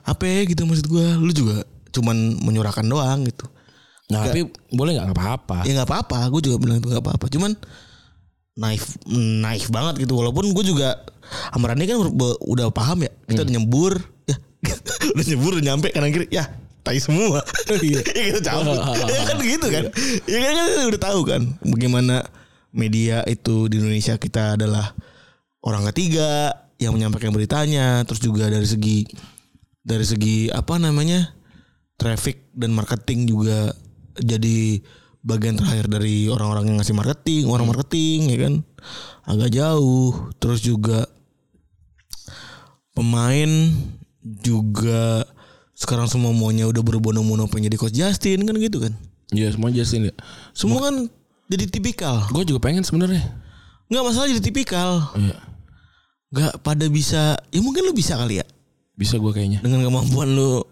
apa 0.05 0.23
ya 0.25 0.45
gitu 0.45 0.65
maksud 0.65 0.85
gue 0.87 1.05
lu 1.21 1.31
juga 1.31 1.65
cuman 1.95 2.43
menyurahkan 2.43 2.83
doang 2.83 3.23
gitu. 3.23 3.47
Nah, 4.05 4.21
tapi 4.21 4.45
boleh 4.69 4.99
nggak? 4.99 5.05
Nggak 5.09 5.17
apa-apa. 5.17 5.57
ya 5.65 5.71
nggak 5.81 5.89
apa-apa. 5.89 6.19
Gue 6.29 6.41
juga 6.45 6.57
bilang 6.61 6.77
itu 6.77 6.87
nggak 6.91 7.01
apa-apa. 7.01 7.25
Cuman 7.31 7.51
naif 8.55 8.95
naif 9.09 9.67
banget 9.73 10.05
gitu. 10.05 10.13
Walaupun 10.19 10.53
gue 10.53 10.63
juga 10.63 11.01
sama 11.49 11.73
Rani 11.73 11.89
kan 11.89 11.97
udah 12.45 12.67
paham 12.69 13.07
ya. 13.07 13.11
Kita 13.25 13.41
udah 13.47 13.53
nyebur 13.55 13.93
ya. 14.29 14.37
Udah 15.13 15.25
nyebur 15.29 15.51
udah 15.57 15.65
nyampe 15.73 15.87
kanan 15.93 16.09
kiri. 16.09 16.25
Ya 16.33 16.49
tai 16.85 17.01
semua. 17.01 17.41
Iya. 17.69 18.01
Ya 18.17 18.23
kita 18.33 18.41
cabut. 18.45 18.77
Ya 19.09 19.21
kan 19.25 19.37
gitu 19.41 19.67
kan. 19.73 19.83
Ya 20.29 20.37
kan, 20.41 20.53
kan 20.53 20.85
udah 20.89 21.01
tahu 21.01 21.19
kan 21.25 21.41
bagaimana 21.65 22.25
media 22.69 23.25
itu 23.25 23.65
di 23.69 23.81
Indonesia 23.81 24.17
kita 24.21 24.57
adalah 24.57 24.93
orang 25.65 25.85
ketiga 25.93 26.53
yang 26.77 26.93
menyampaikan 26.93 27.33
beritanya. 27.33 28.05
Terus 28.05 28.21
juga 28.21 28.49
dari 28.49 28.65
segi 28.69 29.05
dari 29.85 30.01
segi 30.01 30.49
apa 30.49 30.81
namanya 30.81 31.29
traffic 31.95 32.51
dan 32.57 32.73
marketing 32.73 33.29
juga 33.29 33.71
jadi 34.17 34.81
bagian 35.25 35.57
terakhir 35.57 35.89
dari 35.89 36.29
orang-orang 36.29 36.73
yang 36.73 36.77
ngasih 36.81 36.97
marketing, 36.97 37.43
orang 37.49 37.69
marketing 37.69 38.19
ya 38.29 38.37
kan. 38.49 38.53
Agak 39.25 39.49
jauh. 39.53 40.29
Terus 40.37 40.61
juga 40.61 41.09
pemain 42.93 43.49
juga 44.21 45.25
sekarang 45.75 46.07
semua 46.07 46.31
maunya 46.31 46.69
udah 46.69 46.81
berbondong-bondong 46.81 47.49
pengen 47.51 47.73
jadi 47.73 47.77
coach 47.77 47.97
Justin 47.97 48.45
kan 48.45 48.55
gitu 48.57 48.77
kan. 48.81 48.93
Iya, 49.33 49.53
semua 49.53 49.73
Justin 49.73 50.09
ya. 50.09 50.13
Semua 50.53 50.79
kan 50.85 51.09
jadi 51.49 51.65
tipikal. 51.69 52.29
Gue 52.29 52.45
juga 52.45 52.61
pengen 52.61 52.85
sebenarnya. 52.85 53.25
Nggak 53.89 54.03
masalah 54.05 54.29
jadi 54.29 54.41
tipikal. 54.41 55.09
Iya. 55.17 55.37
Nggak 56.29 56.53
pada 56.61 56.85
bisa. 56.89 57.37
Ya 57.49 57.59
mungkin 57.65 57.85
lu 57.85 57.93
bisa 57.97 58.13
kali 58.13 58.41
ya. 58.41 58.45
Bisa 58.95 59.19
gue 59.19 59.31
kayaknya. 59.35 59.59
Dengan 59.59 59.83
kemampuan 59.83 60.31
lu 60.35 60.63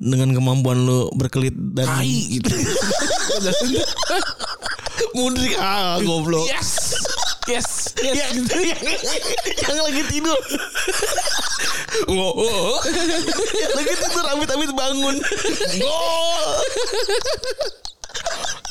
dengan 0.00 0.32
kemampuan 0.32 0.88
lu 0.88 1.12
berkelit 1.12 1.52
dan 1.76 1.88
Tai 1.88 2.16
gitu. 2.32 2.48
mudrik 5.16 5.56
ah 5.60 5.96
goblok. 6.00 6.44
yes. 6.48 6.92
Yes. 7.46 7.94
Yes. 8.02 8.16
yang, 8.18 8.42
yang, 8.42 8.98
yang 9.54 9.78
lagi 9.86 10.02
tidur 10.10 10.34
oh. 12.10 12.76
yang 13.54 13.72
lagi 13.78 13.94
tidur 13.96 14.24
amit-amit 14.34 14.70
bangun 14.74 15.16
gol 15.78 16.46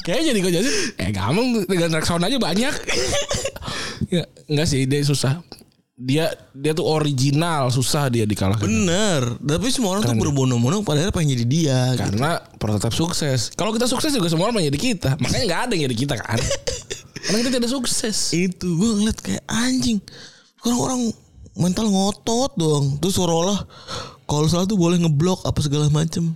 Kayaknya 0.06 0.26
jadi 0.30 0.40
gue 0.44 0.52
jadi 0.54 0.70
eh 1.02 1.10
gampang 1.10 1.66
dengan 1.66 1.98
Rexon 1.98 2.22
aja 2.22 2.38
banyak. 2.38 2.74
ya, 4.14 4.22
enggak 4.46 4.68
sih 4.70 4.86
dia 4.86 5.02
susah. 5.02 5.42
Dia 5.96 6.28
dia 6.52 6.76
tuh 6.76 6.84
original 6.84 7.72
susah 7.72 8.12
dia 8.12 8.28
dikalahkan. 8.28 8.68
bener 8.68 9.40
tapi 9.40 9.72
semua 9.72 9.96
orang 9.96 10.04
tuh 10.04 10.20
berbondong-bondong 10.20 10.84
padahal 10.84 11.16
pengen 11.16 11.40
jadi 11.40 11.46
dia 11.48 11.80
gitu. 11.96 12.04
Karena 12.04 12.44
prototipe 12.60 12.92
sukses. 12.92 13.56
Kalau 13.56 13.72
kita 13.72 13.88
sukses 13.88 14.12
juga 14.12 14.28
semua 14.28 14.52
orang 14.52 14.60
pengen 14.60 14.76
jadi 14.76 14.82
kita. 14.92 15.10
Makanya 15.16 15.44
nggak 15.48 15.62
ada 15.64 15.72
yang 15.72 15.84
jadi 15.88 15.98
kita 16.04 16.14
kan. 16.20 16.40
Karena 17.26 17.38
kita 17.42 17.52
tidak 17.58 17.72
sukses. 17.72 18.18
itu 18.36 18.68
gue 18.76 18.90
ngeliat 19.00 19.18
kayak 19.24 19.44
anjing 19.48 19.98
orang-orang 20.62 21.16
mental 21.56 21.88
ngotot 21.88 22.52
dong 22.54 23.00
terus 23.00 23.16
seolah-olah 23.16 23.64
kalau 24.28 24.46
salah 24.46 24.68
tuh 24.68 24.76
boleh 24.76 25.00
ngeblok 25.00 25.48
apa 25.48 25.56
segala 25.64 25.88
macem 25.88 26.36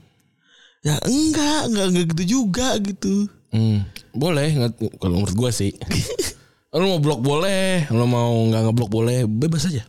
ya 0.79 0.95
enggak 1.03 1.67
enggak 1.67 1.85
enggak 1.91 2.05
gitu 2.15 2.23
juga 2.39 2.79
gitu 2.79 3.27
Hmm, 3.49 3.81
boleh 4.13 4.53
kalau 5.01 5.25
menurut 5.25 5.33
gue 5.33 5.49
sih. 5.49 5.71
lu 6.69 6.85
mau 6.85 7.01
blok 7.01 7.21
boleh, 7.25 7.89
lu 7.89 8.05
mau 8.05 8.29
nggak 8.45 8.61
ngeblok 8.69 8.89
boleh, 8.93 9.25
bebas 9.25 9.65
aja. 9.65 9.81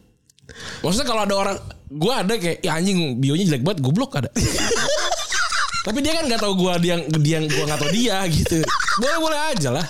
Maksudnya 0.80 1.06
kalau 1.06 1.22
ada 1.28 1.34
orang, 1.36 1.56
gue 1.92 2.12
ada 2.12 2.34
kayak 2.40 2.64
ya 2.64 2.80
anjing 2.80 3.20
bionya 3.20 3.52
jelek 3.52 3.62
banget, 3.62 3.78
gue 3.84 3.92
blok 3.92 4.16
ada. 4.16 4.32
Tapi 5.86 5.98
dia 6.00 6.12
kan 6.16 6.24
nggak 6.28 6.40
tahu 6.40 6.56
gue 6.56 6.72
dia 6.80 6.94
dia 7.20 7.38
gue 7.44 7.64
nggak 7.68 7.80
tahu 7.80 7.92
dia 7.92 8.16
gitu. 8.32 8.64
Boleh 9.00 9.18
boleh 9.20 9.40
aja 9.52 9.68
lah. 9.72 9.86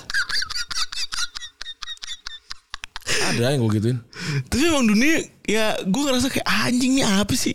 Ada 3.30 3.54
yang 3.54 3.62
gue 3.66 3.70
gituin. 3.78 3.98
Tapi 4.50 4.62
emang 4.70 4.86
dunia 4.86 5.22
ya 5.46 5.78
gue 5.82 6.02
ngerasa 6.02 6.30
kayak 6.30 6.46
anjing 6.46 6.98
nih 6.98 7.06
apa 7.06 7.34
sih 7.34 7.54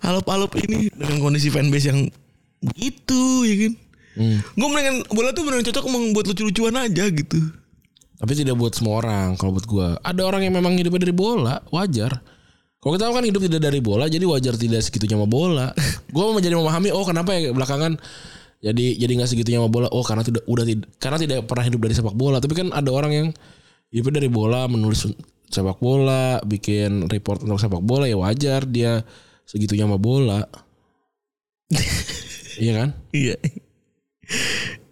alop-alop 0.00 0.56
ini 0.60 0.88
dengan 0.92 1.20
kondisi 1.20 1.52
fanbase 1.52 1.88
yang 1.92 2.08
begitu 2.60 3.48
ya 3.48 3.54
kan. 3.68 3.72
Gue 4.56 4.68
mendingan 4.68 4.96
bola 5.12 5.32
tuh 5.32 5.44
beneran 5.44 5.64
cocok 5.64 5.84
emang 5.88 6.12
buat 6.16 6.24
lucu-lucuan 6.28 6.76
aja 6.76 7.04
gitu. 7.08 7.63
Tapi 8.14 8.32
tidak 8.38 8.54
buat 8.54 8.72
semua 8.74 9.02
orang. 9.02 9.34
Kalau 9.34 9.50
buat 9.50 9.66
gue, 9.66 9.88
ada 9.98 10.22
orang 10.22 10.46
yang 10.46 10.54
memang 10.54 10.78
hidupnya 10.78 11.02
dari 11.06 11.14
bola, 11.14 11.58
wajar. 11.74 12.22
Kalau 12.78 13.00
kita 13.00 13.08
kan 13.10 13.24
hidup 13.24 13.40
tidak 13.48 13.60
dari 13.64 13.80
bola, 13.80 14.04
jadi 14.06 14.22
wajar 14.28 14.54
tidak 14.60 14.84
segitunya 14.84 15.16
sama 15.16 15.28
bola. 15.28 15.72
gue 16.14 16.24
menjadi 16.30 16.54
memahami, 16.54 16.92
oh 16.92 17.04
kenapa 17.08 17.32
ya 17.32 17.50
belakangan 17.50 17.96
jadi 18.64 18.96
jadi 18.96 19.12
nggak 19.20 19.28
segitunya 19.28 19.58
sama 19.60 19.68
bola. 19.68 19.88
Oh 19.92 20.00
karena 20.00 20.24
tidak 20.24 20.44
udah 20.48 20.64
tidak 20.64 20.88
karena 20.96 21.18
tidak 21.20 21.38
pernah 21.44 21.64
hidup 21.68 21.80
dari 21.84 21.94
sepak 21.96 22.16
bola. 22.16 22.40
Tapi 22.40 22.52
kan 22.56 22.72
ada 22.72 22.90
orang 22.92 23.12
yang 23.12 23.26
hidupnya 23.92 24.24
dari 24.24 24.30
bola, 24.32 24.64
menulis 24.68 25.04
sepak 25.52 25.80
bola, 25.80 26.40
bikin 26.48 27.08
report 27.12 27.44
tentang 27.44 27.60
sepak 27.60 27.84
bola 27.84 28.08
ya 28.08 28.16
wajar 28.16 28.64
dia 28.64 29.04
segitunya 29.44 29.84
sama 29.84 30.00
bola. 30.00 30.48
iya 32.62 32.72
kan? 32.84 32.88
Iya. 33.12 33.36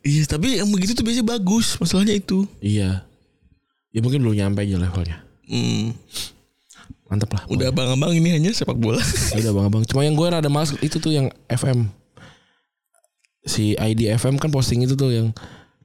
Iya 0.03 0.23
tapi 0.29 0.61
yang 0.61 0.69
begitu 0.69 0.93
tuh 0.93 1.05
biasanya 1.07 1.29
bagus 1.29 1.81
masalahnya 1.81 2.13
itu. 2.13 2.45
Iya. 2.61 3.09
Ya 3.93 4.01
mungkin 4.01 4.25
belum 4.25 4.35
nyampe 4.35 4.65
aja 4.65 4.77
levelnya. 4.77 5.19
Hmm, 5.45 5.93
Mantap 7.07 7.29
lah. 7.37 7.45
udah 7.45 7.69
abang-abang 7.69 8.17
ini 8.17 8.33
hanya 8.33 8.51
sepak 8.51 8.77
bola. 8.77 8.97
Ya 9.37 9.39
udah 9.45 9.53
bang 9.53 9.65
abang. 9.69 9.83
Cuma 9.85 10.01
yang 10.01 10.17
gue 10.17 10.25
rada 10.25 10.49
males 10.49 10.73
itu 10.81 10.97
tuh 10.97 11.13
yang 11.13 11.29
FM. 11.45 11.93
Si 13.43 13.75
ID 13.75 14.09
FM 14.17 14.39
kan 14.39 14.49
posting 14.49 14.81
itu 14.81 14.95
tuh 14.95 15.13
yang 15.13 15.29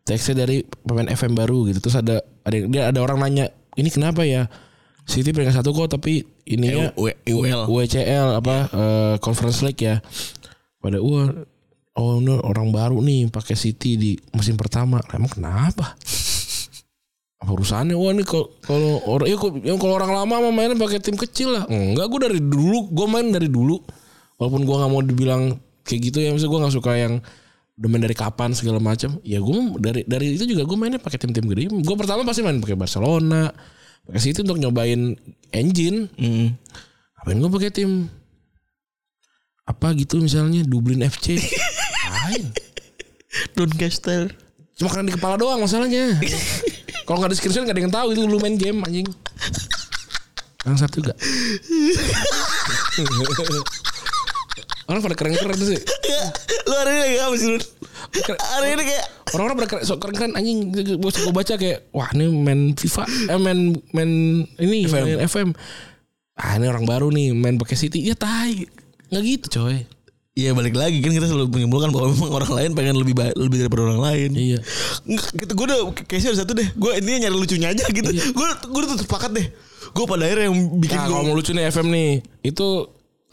teksnya 0.06 0.46
dari 0.46 0.64
pemain 0.86 1.10
FM 1.10 1.36
baru 1.36 1.68
gitu. 1.68 1.84
Terus 1.84 2.00
ada 2.00 2.24
ada 2.46 2.56
dia 2.64 2.84
ada 2.88 3.00
orang 3.04 3.20
nanya 3.20 3.52
ini 3.76 3.92
kenapa 3.92 4.24
ya 4.24 4.48
City 5.04 5.32
peringkat 5.32 5.60
satu 5.60 5.72
kok 5.72 6.00
tapi 6.00 6.24
ininya 6.44 6.92
W- 6.96 7.16
WL. 7.28 7.68
WCL 7.68 8.40
apa 8.40 8.56
eh, 8.72 9.16
Conference 9.20 9.60
League 9.64 9.84
ya. 9.84 10.00
Pada 10.80 11.04
wah 11.04 11.28
oh 11.98 12.22
no, 12.22 12.38
orang 12.46 12.70
baru 12.70 13.02
nih 13.02 13.28
pakai 13.28 13.58
City 13.58 13.98
di 13.98 14.12
musim 14.32 14.54
pertama. 14.56 15.02
Emang 15.12 15.28
kenapa? 15.28 15.98
Apa 17.48 17.56
urusannya? 17.56 17.96
Wah 17.96 18.12
ini 18.12 18.28
kalau 18.28 18.52
orang 19.08 19.32
ya, 19.32 19.40
kok- 19.40 19.64
ya 19.64 19.72
kalau 19.80 19.96
orang 19.96 20.12
lama 20.12 20.36
mah 20.44 20.52
mainnya 20.52 20.76
pakai 20.76 21.00
tim 21.00 21.16
kecil 21.16 21.56
lah. 21.56 21.64
Enggak, 21.72 22.12
gue 22.12 22.20
dari 22.28 22.40
dulu 22.44 22.92
gue 22.92 23.08
main 23.08 23.32
dari 23.32 23.48
dulu. 23.48 23.80
Walaupun 24.36 24.68
gue 24.68 24.76
nggak 24.76 24.92
mau 24.92 25.00
dibilang 25.00 25.44
kayak 25.88 26.12
gitu 26.12 26.20
ya, 26.20 26.36
misalnya 26.36 26.52
gue 26.52 26.60
nggak 26.68 26.76
suka 26.76 26.92
yang 27.00 27.24
udah 27.80 27.88
main 27.88 28.04
dari 28.04 28.20
kapan 28.20 28.52
segala 28.52 28.84
macam. 28.84 29.16
Ya 29.24 29.40
gue 29.40 29.56
dari 29.80 30.04
dari 30.04 30.36
itu 30.36 30.44
juga 30.44 30.68
gue 30.68 30.76
mainnya 30.76 31.00
pakai 31.00 31.24
tim-tim 31.24 31.48
gede. 31.48 31.72
Gue 31.72 31.96
pertama 31.96 32.28
pasti 32.28 32.44
main 32.44 32.60
pakai 32.60 32.76
Barcelona, 32.76 33.48
pakai 34.04 34.20
City 34.20 34.44
untuk 34.44 34.60
nyobain 34.60 35.16
engine. 35.56 36.12
Hmm. 36.20 36.52
Apain 37.24 37.40
gue 37.40 37.48
pakai 37.48 37.72
tim 37.72 38.12
apa 39.64 39.96
gitu 39.96 40.20
misalnya 40.20 40.68
Dublin 40.68 41.00
FC. 41.08 41.40
Lain. 42.12 42.52
Doncaster. 43.56 44.36
Cuma 44.76 44.92
karena 44.92 45.08
di 45.08 45.16
kepala 45.16 45.40
doang 45.40 45.64
masalahnya. 45.64 46.12
Kalau 47.08 47.24
nggak 47.24 47.32
di 47.32 47.38
screenshot 47.40 47.64
nggak 47.64 47.78
ada 47.80 47.84
yang 47.88 47.96
tahu 47.96 48.08
itu 48.12 48.22
lu 48.28 48.38
main 48.44 48.60
game 48.60 48.84
anjing. 48.84 49.08
Bangsat 50.68 50.92
juga. 50.92 51.16
Orang 54.92 55.00
pada 55.00 55.16
keren-keren 55.16 55.56
sih. 55.56 55.80
Ya, 56.04 56.24
lu 56.68 56.76
hari 56.76 56.92
ini 56.92 57.00
kayak 57.16 57.24
apa 57.24 57.36
sih 57.40 57.48
Run? 57.56 57.64
Hari 58.36 58.68
ini 58.76 58.84
kayak 58.84 59.06
Orang-orang 59.36 59.56
pada 59.60 59.70
keren, 59.76 59.84
so 59.84 60.00
keren 60.00 60.16
keren 60.16 60.34
anjing. 60.40 60.72
Gue 60.72 61.12
gue 61.12 61.34
baca 61.36 61.54
kayak 61.60 61.92
wah 61.92 62.08
ini 62.16 62.32
main 62.32 62.72
FIFA, 62.76 63.04
eh 63.08 63.40
main 63.40 63.60
main 63.92 64.12
ini 64.60 64.88
FM. 64.88 64.92
main 64.96 65.20
FM. 65.28 65.50
Ah 66.40 66.56
ini 66.56 66.66
orang 66.72 66.88
baru 66.88 67.12
nih 67.12 67.36
main 67.36 67.60
pakai 67.60 67.76
City. 67.76 68.08
Ya 68.08 68.16
tai. 68.16 68.68
Nggak 69.12 69.24
gitu 69.24 69.48
coy. 69.60 69.84
Iya 70.38 70.54
balik 70.54 70.78
lagi 70.78 71.02
kan 71.02 71.10
kita 71.18 71.26
selalu 71.26 71.50
menyimpulkan 71.50 71.90
bahwa 71.90 72.14
memang 72.14 72.30
orang 72.30 72.52
lain 72.54 72.70
pengen 72.78 72.96
lebih 73.02 73.18
baik, 73.18 73.34
lebih 73.34 73.58
daripada 73.66 73.90
orang 73.90 74.02
lain. 74.06 74.30
Iya. 74.38 74.60
Nggak, 75.10 75.28
gitu 75.34 75.52
gue 75.58 75.66
udah 75.66 75.80
kayaknya 76.06 76.30
ada 76.30 76.40
satu 76.46 76.54
deh. 76.54 76.68
Gue 76.78 76.92
ini 77.02 77.26
nyari 77.26 77.34
lucunya 77.34 77.74
aja 77.74 77.86
gitu. 77.90 78.06
Gue 78.38 78.48
gue 78.54 78.82
udah 78.86 79.02
sepakat 79.02 79.34
deh. 79.34 79.50
Gue 79.98 80.06
pada 80.06 80.30
akhirnya 80.30 80.54
yang 80.54 80.58
bikin 80.78 80.94
Nah, 80.94 81.10
gue 81.10 81.14
kalau 81.18 81.26
mau 81.26 81.34
lucu 81.34 81.58
nih 81.58 81.74
FM 81.74 81.88
nih, 81.90 82.12
itu 82.46 82.68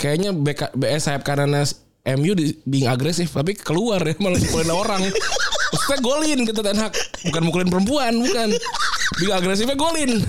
kayaknya 0.00 0.32
BK, 0.32 0.60
BS 0.80 1.02
sayap 1.04 1.22
kanannya 1.28 1.68
MU 2.16 2.32
di 2.32 2.56
being 2.64 2.88
agresif 2.88 3.32
tapi 3.36 3.52
keluar 3.52 4.00
ya 4.00 4.16
malah 4.16 4.40
mukulin 4.40 4.72
orang. 4.88 5.02
Maksudnya 5.76 5.98
golin 6.00 6.38
gitu 6.48 6.60
Ten 6.64 6.78
Hag. 6.80 6.92
Bukan 7.28 7.42
mukulin 7.44 7.68
perempuan, 7.68 8.16
bukan. 8.16 8.48
Being 9.20 9.34
agresifnya 9.36 9.76
golin. 9.76 10.24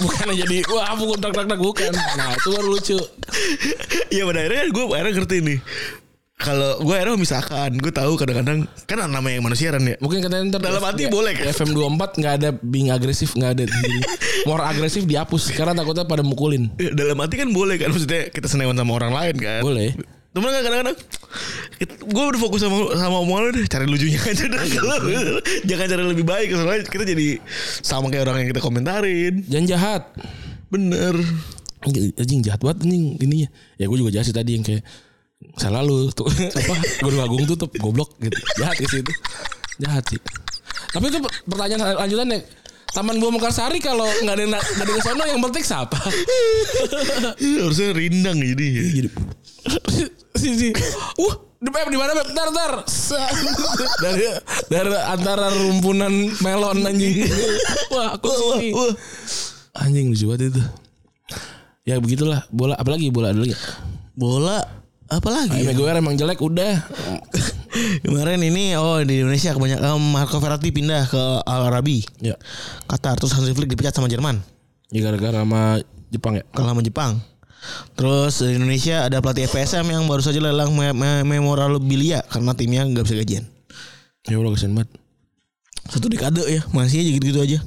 Bukan 0.00 0.32
jadi 0.32 0.64
wah 0.72 0.96
pukul 0.96 1.20
tak 1.20 1.36
tak 1.36 1.44
tak 1.44 1.60
bukan. 1.60 1.92
Nah, 1.92 2.32
itu 2.40 2.48
baru 2.56 2.68
lucu. 2.72 2.98
Iya 4.08 4.24
pada 4.24 4.38
akhirnya 4.40 4.64
gue 4.72 4.84
akhirnya 4.96 5.12
ngerti 5.12 5.36
nih. 5.44 5.58
Kalau 6.36 6.84
gue 6.84 6.92
akhirnya 6.92 7.16
misalkan 7.16 7.80
gue 7.80 7.88
tahu 7.88 8.20
kadang-kadang 8.20 8.68
kan 8.84 9.00
namanya 9.08 9.40
yang 9.40 9.46
manusia 9.48 9.72
ya 9.72 9.96
Mungkin 9.96 10.20
katanya 10.20 10.44
ntar 10.52 10.60
Dalam 10.60 10.84
hati 10.84 11.08
boleh 11.08 11.32
kan? 11.32 11.48
FM 11.48 11.72
24 11.72 12.20
nggak 12.20 12.34
ada 12.36 12.48
being 12.60 12.92
agresif 12.92 13.32
nggak 13.32 13.56
ada. 13.56 13.64
More 14.44 14.60
agresif 14.60 15.08
dihapus 15.08 15.56
karena 15.56 15.72
takutnya 15.72 16.04
pada 16.04 16.20
mukulin. 16.20 16.68
Ya, 16.76 16.92
dalam 16.92 17.16
hati 17.24 17.40
kan 17.40 17.48
boleh 17.48 17.80
kan 17.80 17.88
maksudnya 17.88 18.28
kita 18.28 18.52
senewan 18.52 18.76
sama 18.76 18.92
orang 18.92 19.16
lain 19.16 19.34
kan 19.40 19.60
Boleh. 19.64 19.96
Temen 20.36 20.52
kan 20.52 20.60
kadang-kadang 20.60 20.96
gue 22.04 22.24
udah 22.28 22.40
fokus 22.40 22.60
sama 22.60 22.92
sama 22.92 23.16
omongan 23.24 23.42
lu 23.48 23.50
deh 23.56 23.64
cari 23.64 23.88
lucunya 23.88 24.20
aja 24.20 24.44
deh 24.44 24.60
Kalau- 24.76 25.40
jangan 25.64 25.86
cari 25.88 26.04
lebih 26.04 26.24
baik 26.28 26.52
soalnya 26.52 26.84
kita 26.84 27.04
jadi 27.08 27.40
sama 27.80 28.12
kayak 28.12 28.28
orang 28.28 28.44
yang 28.44 28.48
kita 28.52 28.60
komentarin 28.60 29.40
Jangan 29.48 29.66
jahat. 29.66 30.02
bener 30.68 31.16
Anjing 32.20 32.44
jahat 32.44 32.60
banget 32.60 32.84
anjing 32.84 33.16
ininya. 33.16 33.48
Ya 33.78 33.88
gue 33.88 33.96
juga 33.96 34.10
jahat 34.12 34.28
sih 34.28 34.36
tadi 34.36 34.58
yang 34.58 34.64
kayak 34.66 34.84
salah 35.56 35.80
lu 35.80 36.12
tuh 36.12 36.28
apa 36.28 36.74
Gunung 37.00 37.22
Agung 37.24 37.44
tutup 37.48 37.72
goblok 37.80 38.12
gitu. 38.20 38.36
Jahat 38.60 38.76
ke 38.76 38.86
situ. 38.86 39.12
Jahat 39.80 40.04
sih. 40.06 40.20
Tapi 40.92 41.04
itu 41.08 41.18
per- 41.18 41.42
pertanyaan 41.44 41.96
lanjutannya 41.96 42.38
Taman 42.92 43.20
Buah 43.20 43.32
Mekarsari 43.34 43.76
kalau 43.76 44.08
nggak 44.24 44.34
ada 44.36 44.44
nggak 44.48 44.84
ada 44.84 45.02
sono 45.02 45.24
yang 45.24 45.40
penting 45.42 45.64
siapa? 45.64 45.98
harusnya 47.60 47.92
rindang 47.92 48.38
jadi 48.40 48.66
Jadi 49.04 49.08
si 50.36 50.48
si 50.56 50.68
uh 51.20 51.34
di 51.56 51.68
Pep 51.72 51.88
di 51.88 51.98
mana 51.98 52.12
Pep? 52.14 52.28
Ntar 52.32 52.48
ntar 52.52 52.72
Sa- 52.88 53.32
dari 54.00 54.28
dari 54.68 54.92
antara 54.92 55.48
rumpunan 55.50 56.12
melon 56.40 56.84
anjing. 56.84 57.24
Wah 57.92 58.16
aku 58.16 58.28
sini. 58.28 58.72
wah. 58.72 58.92
Anjing 59.76 60.12
lucu 60.12 60.24
banget 60.28 60.52
itu. 60.52 60.62
Ya 61.84 62.00
begitulah 62.00 62.44
bola 62.48 62.76
apalagi 62.76 63.08
bola 63.08 63.32
dulu 63.32 63.48
ya. 63.48 63.58
bola 64.16 64.64
apa 65.06 65.28
lagi 65.30 65.62
ya? 65.62 65.70
Maguire 65.70 66.02
emang 66.02 66.18
jelek 66.18 66.42
udah. 66.42 66.82
kemarin 68.02 68.40
ini 68.40 68.72
oh 68.74 68.98
di 69.04 69.20
Indonesia 69.20 69.52
kebanyakan 69.52 70.00
Marco 70.00 70.40
Verratti 70.40 70.72
pindah 70.72 71.04
ke 71.06 71.22
Al 71.44 71.68
Arabi 71.68 72.00
Ya. 72.18 72.34
Qatar 72.88 73.20
terus 73.20 73.36
Hansi 73.36 73.52
Flick 73.52 73.68
dipecat 73.68 73.92
sama 73.92 74.08
Jerman 74.08 74.40
Ya 74.88 75.04
gara-gara 75.04 75.44
sama 75.44 75.76
Jepang 76.08 76.40
ya. 76.40 76.44
kalah 76.54 76.72
sama 76.72 76.80
Jepang. 76.80 77.18
Terus 77.98 78.38
di 78.38 78.54
Indonesia 78.54 79.10
ada 79.10 79.18
pelatih 79.18 79.50
FPSM 79.50 79.82
yang 79.90 80.06
baru 80.06 80.22
saja 80.22 80.38
lelang 80.38 80.70
me 80.70 80.94
me 80.94 81.26
memorabilia 81.26 82.22
karena 82.30 82.54
timnya 82.54 82.86
nggak 82.86 83.02
bisa 83.02 83.18
gajian. 83.18 83.44
Ya 84.30 84.38
Allah 84.38 84.54
kesian 84.54 84.72
banget. 84.72 84.94
Satu 85.90 86.06
dekade 86.06 86.46
ya 86.46 86.62
masih 86.70 87.02
aja 87.02 87.10
gitu-gitu 87.18 87.40
aja. 87.42 87.58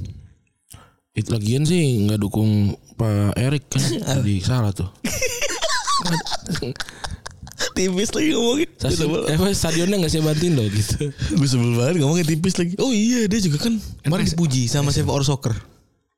Itu 1.12 1.36
lagian 1.36 1.68
sih 1.68 2.00
nggak 2.08 2.16
dukung 2.16 2.72
Pak 2.96 3.36
Erik 3.36 3.68
kan. 3.68 3.84
Jadi 4.24 4.40
salah 4.40 4.72
tuh. 4.72 4.88
tipis 7.80 8.10
lagi 8.12 8.30
ngomongin. 8.36 8.68
Stasiun, 8.76 9.10
eh, 9.24 9.56
stadionnya 9.56 9.96
nggak 9.96 10.12
sih 10.12 10.20
bantuin 10.20 10.52
loh 10.52 10.68
gitu. 10.68 11.08
Gue 11.40 11.48
sebel 11.48 11.72
banget 11.72 12.04
ngomongin 12.04 12.26
tipis 12.28 12.54
lagi. 12.60 12.76
Oh 12.76 12.92
iya 12.92 13.24
dia 13.24 13.40
juga 13.40 13.64
kan 13.64 13.80
kemarin 14.04 14.28
dipuji 14.28 14.68
sama 14.68 14.92
Save 14.92 15.08
Our 15.08 15.24
Soccer. 15.24 15.56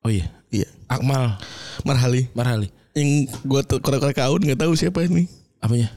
Oh 0.03 0.11
iya. 0.11 0.27
Iya. 0.51 0.67
Akmal 0.91 1.39
Marhali. 1.87 2.27
Marhali. 2.35 2.67
Yang 2.93 3.31
gue 3.41 3.61
tuh 3.63 3.79
korek-korek 3.79 4.19
kaun 4.19 4.43
nggak 4.43 4.59
tahu 4.59 4.75
siapa 4.75 5.07
ini. 5.07 5.25
Apanya? 5.63 5.89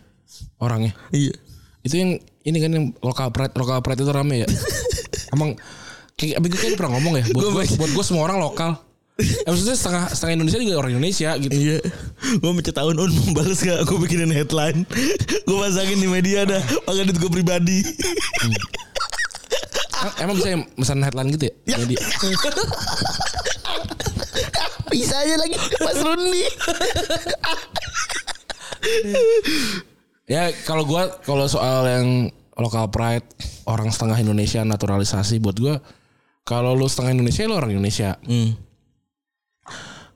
Orangnya. 0.62 0.94
Iya. 1.10 1.34
Itu 1.82 1.94
yang 1.98 2.10
ini 2.46 2.58
kan 2.62 2.70
yang 2.70 2.84
lokal 3.02 3.34
pride 3.34 3.54
lokal 3.58 3.82
pride 3.82 4.00
itu 4.00 4.12
rame 4.14 4.46
ya. 4.46 4.48
Emang 5.34 5.58
kayak 6.14 6.38
abis 6.38 6.48
itu 6.48 6.56
kayak 6.56 6.70
dia 6.74 6.78
pernah 6.78 6.92
ngomong 6.96 7.14
ya. 7.18 7.24
Buat 7.34 7.46
gue 7.50 7.64
buat 7.76 7.90
gue 7.92 8.04
semua 8.06 8.22
orang 8.30 8.38
lokal. 8.38 8.78
Eh, 9.16 9.48
maksudnya 9.48 9.72
setengah 9.72 10.12
setengah 10.12 10.34
Indonesia 10.36 10.60
juga 10.60 10.76
orang 10.76 10.92
Indonesia 10.92 11.30
gitu. 11.40 11.56
Iya. 11.56 11.78
Gue 12.36 12.50
mencet 12.52 12.76
tahun 12.76 13.00
un 13.00 13.08
membalas 13.08 13.64
gak? 13.64 13.88
Gue 13.88 13.96
bikinin 14.04 14.28
headline. 14.28 14.84
gue 15.48 15.56
pasangin 15.56 15.96
di 15.96 16.08
media 16.08 16.44
dah. 16.44 16.60
Pakai 16.84 17.08
duit 17.08 17.16
gue 17.16 17.30
pribadi. 17.32 17.80
Ah, 19.96 20.12
Emang 20.20 20.36
bisa 20.36 20.52
pesan 20.76 21.00
headline 21.00 21.32
gitu 21.32 21.48
ya? 21.48 21.54
Jadi 21.80 21.96
Bisa 24.92 25.16
aja 25.16 25.34
lagi 25.40 25.56
Mas 25.80 25.98
Rundi. 26.04 26.44
ya 30.26 30.50
kalau 30.66 30.86
gua 30.86 31.10
kalau 31.22 31.46
soal 31.46 31.86
yang 31.86 32.08
lokal 32.54 32.86
pride 32.90 33.26
orang 33.66 33.90
setengah 33.90 34.18
Indonesia 34.20 34.62
naturalisasi 34.62 35.42
buat 35.42 35.56
gua 35.58 35.74
kalau 36.46 36.74
lu 36.78 36.86
setengah 36.86 37.18
Indonesia 37.18 37.48
lu 37.48 37.56
orang 37.58 37.74
Indonesia. 37.74 38.14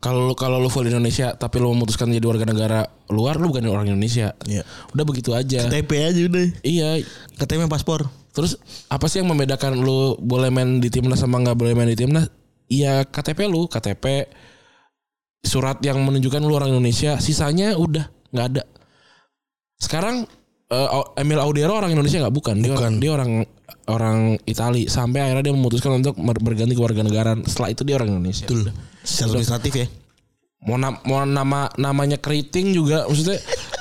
Kalau 0.01 0.33
kalau 0.33 0.57
lu 0.57 0.73
full 0.73 0.89
Indonesia 0.89 1.37
tapi 1.37 1.61
lu 1.61 1.77
memutuskan 1.77 2.09
jadi 2.09 2.25
warga 2.25 2.49
negara 2.49 2.89
luar 3.13 3.37
lu 3.37 3.53
bukan 3.53 3.69
orang 3.69 3.93
Indonesia. 3.93 4.33
Iya. 4.49 4.65
Udah 4.97 5.05
begitu 5.05 5.37
aja. 5.37 5.69
KTP 5.69 5.91
aja 6.01 6.21
udah. 6.25 6.47
Iya. 6.65 7.05
KTP 7.37 7.69
paspor. 7.69 8.09
Terus 8.33 8.57
apa 8.89 9.13
sih 9.13 9.21
yang 9.21 9.29
membedakan 9.29 9.77
lu 9.77 10.17
boleh 10.17 10.49
main 10.49 10.81
di 10.81 10.89
timnas 10.89 11.21
sama 11.21 11.45
nggak 11.45 11.53
boleh 11.53 11.77
main 11.77 11.93
di 11.93 12.01
timnas? 12.01 12.33
Iya 12.73 13.05
KTP 13.05 13.45
lu, 13.45 13.69
KTP 13.69 14.25
surat 15.45 15.77
yang 15.85 16.01
menunjukkan 16.01 16.41
lu 16.41 16.57
orang 16.57 16.73
Indonesia. 16.73 17.21
Sisanya 17.21 17.77
udah 17.77 18.09
nggak 18.33 18.47
ada. 18.57 18.65
Sekarang 19.77 20.25
eh, 20.73 20.89
Emil 21.21 21.45
Audero 21.45 21.77
orang 21.77 21.93
Indonesia 21.93 22.25
nggak 22.25 22.33
bukan? 22.33 22.57
Dia 22.65 22.73
orang 22.73 22.95
dia 23.05 23.11
orang 23.13 23.45
orang 23.85 24.19
Itali 24.49 24.89
sampai 24.89 25.29
akhirnya 25.29 25.51
dia 25.51 25.55
memutuskan 25.57 26.01
untuk 26.01 26.17
ber- 26.17 26.41
berganti 26.41 26.73
ke 26.73 26.81
warga 26.81 27.05
negara. 27.05 27.37
Setelah 27.45 27.69
itu 27.69 27.85
dia 27.85 28.01
orang 28.01 28.17
Indonesia. 28.17 28.49
Betul. 28.49 28.73
Secara 29.05 29.37
administratif 29.37 29.73
ya. 29.75 29.87
Mau, 30.61 30.77
na- 30.77 31.01
mau 31.09 31.25
nama 31.25 31.73
namanya 31.81 32.21
keriting 32.21 32.77
juga 32.77 33.09
maksudnya 33.09 33.41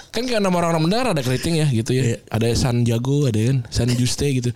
kan 0.10 0.24
kayak 0.24 0.40
nama 0.40 0.56
orang-orang 0.64 0.84
benar 0.88 1.04
ada 1.12 1.22
keriting 1.22 1.60
ya 1.60 1.68
gitu 1.70 1.92
ya. 1.92 2.18
Ada 2.32 2.56
San 2.56 2.88
Jago, 2.88 3.28
ada 3.28 3.36
kan 3.40 3.68
San 3.68 3.92
Juste 3.92 4.26
gitu. 4.32 4.50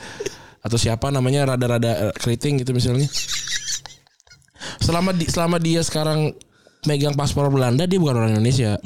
Atau 0.64 0.80
siapa 0.80 1.12
namanya 1.12 1.56
rada-rada 1.56 2.12
eh, 2.12 2.14
keriting 2.16 2.64
gitu 2.64 2.72
misalnya. 2.72 3.08
Selama 4.80 5.12
di, 5.12 5.28
selama 5.28 5.60
dia 5.60 5.84
sekarang 5.84 6.32
megang 6.88 7.16
paspor 7.16 7.52
Belanda 7.52 7.84
dia 7.84 8.00
bukan 8.00 8.16
orang 8.24 8.32
Indonesia. 8.40 8.80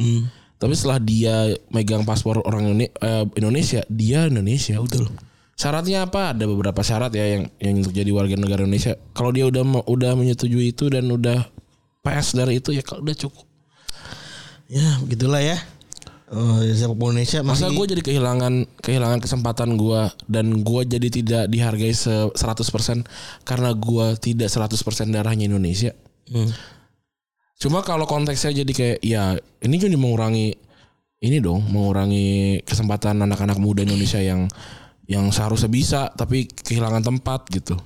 Tapi 0.58 0.74
setelah 0.74 0.98
dia 0.98 1.54
megang 1.70 2.02
paspor 2.02 2.42
orang 2.42 2.74
eh, 2.82 3.26
Indonesia, 3.38 3.86
dia 3.86 4.26
Indonesia 4.26 4.82
udah. 4.82 5.06
Syaratnya 5.58 6.06
apa? 6.06 6.34
Ada 6.38 6.46
beberapa 6.46 6.82
syarat 6.82 7.14
ya 7.14 7.38
yang 7.38 7.44
yang 7.58 7.82
untuk 7.82 7.94
jadi 7.94 8.10
warga 8.14 8.38
negara 8.38 8.66
Indonesia. 8.66 8.94
Kalau 9.14 9.30
dia 9.30 9.46
udah 9.46 9.86
udah 9.86 10.12
menyetujui 10.14 10.74
itu 10.74 10.90
dan 10.90 11.10
udah 11.10 11.46
pas 12.08 12.28
dari 12.32 12.64
itu 12.64 12.72
ya 12.72 12.80
kalau 12.80 13.04
udah 13.04 13.18
cukup. 13.20 13.46
Ya 14.72 15.00
begitulah 15.04 15.44
ya. 15.44 15.60
Oh, 16.28 16.60
sepak 16.60 17.00
bola 17.00 17.16
Indonesia 17.16 17.40
Masa 17.40 17.72
masih 17.72 17.80
gue 17.80 17.86
jadi 17.96 18.02
kehilangan 18.04 18.68
kehilangan 18.84 19.24
kesempatan 19.24 19.80
gue 19.80 20.12
dan 20.28 20.60
gue 20.60 20.82
jadi 20.84 21.08
tidak 21.08 21.44
dihargai 21.48 21.96
se 21.96 22.12
100% 22.12 23.08
karena 23.48 23.72
gue 23.72 24.06
tidak 24.20 24.52
100% 24.52 25.16
darahnya 25.16 25.48
Indonesia. 25.48 25.96
Hmm. 26.28 26.52
Cuma 27.64 27.80
kalau 27.80 28.04
konteksnya 28.04 28.60
jadi 28.60 28.72
kayak 28.76 28.98
ya 29.00 29.40
ini 29.64 29.76
jadi 29.80 29.96
mengurangi 29.96 30.52
ini 31.24 31.38
dong 31.40 31.64
mengurangi 31.72 32.60
kesempatan 32.68 33.24
anak-anak 33.24 33.56
muda 33.58 33.88
Indonesia 33.88 34.20
yang 34.20 34.52
yang 35.08 35.32
seharusnya 35.32 35.72
bisa 35.72 36.12
tapi 36.12 36.44
kehilangan 36.52 37.08
tempat 37.08 37.48
gitu. 37.56 37.80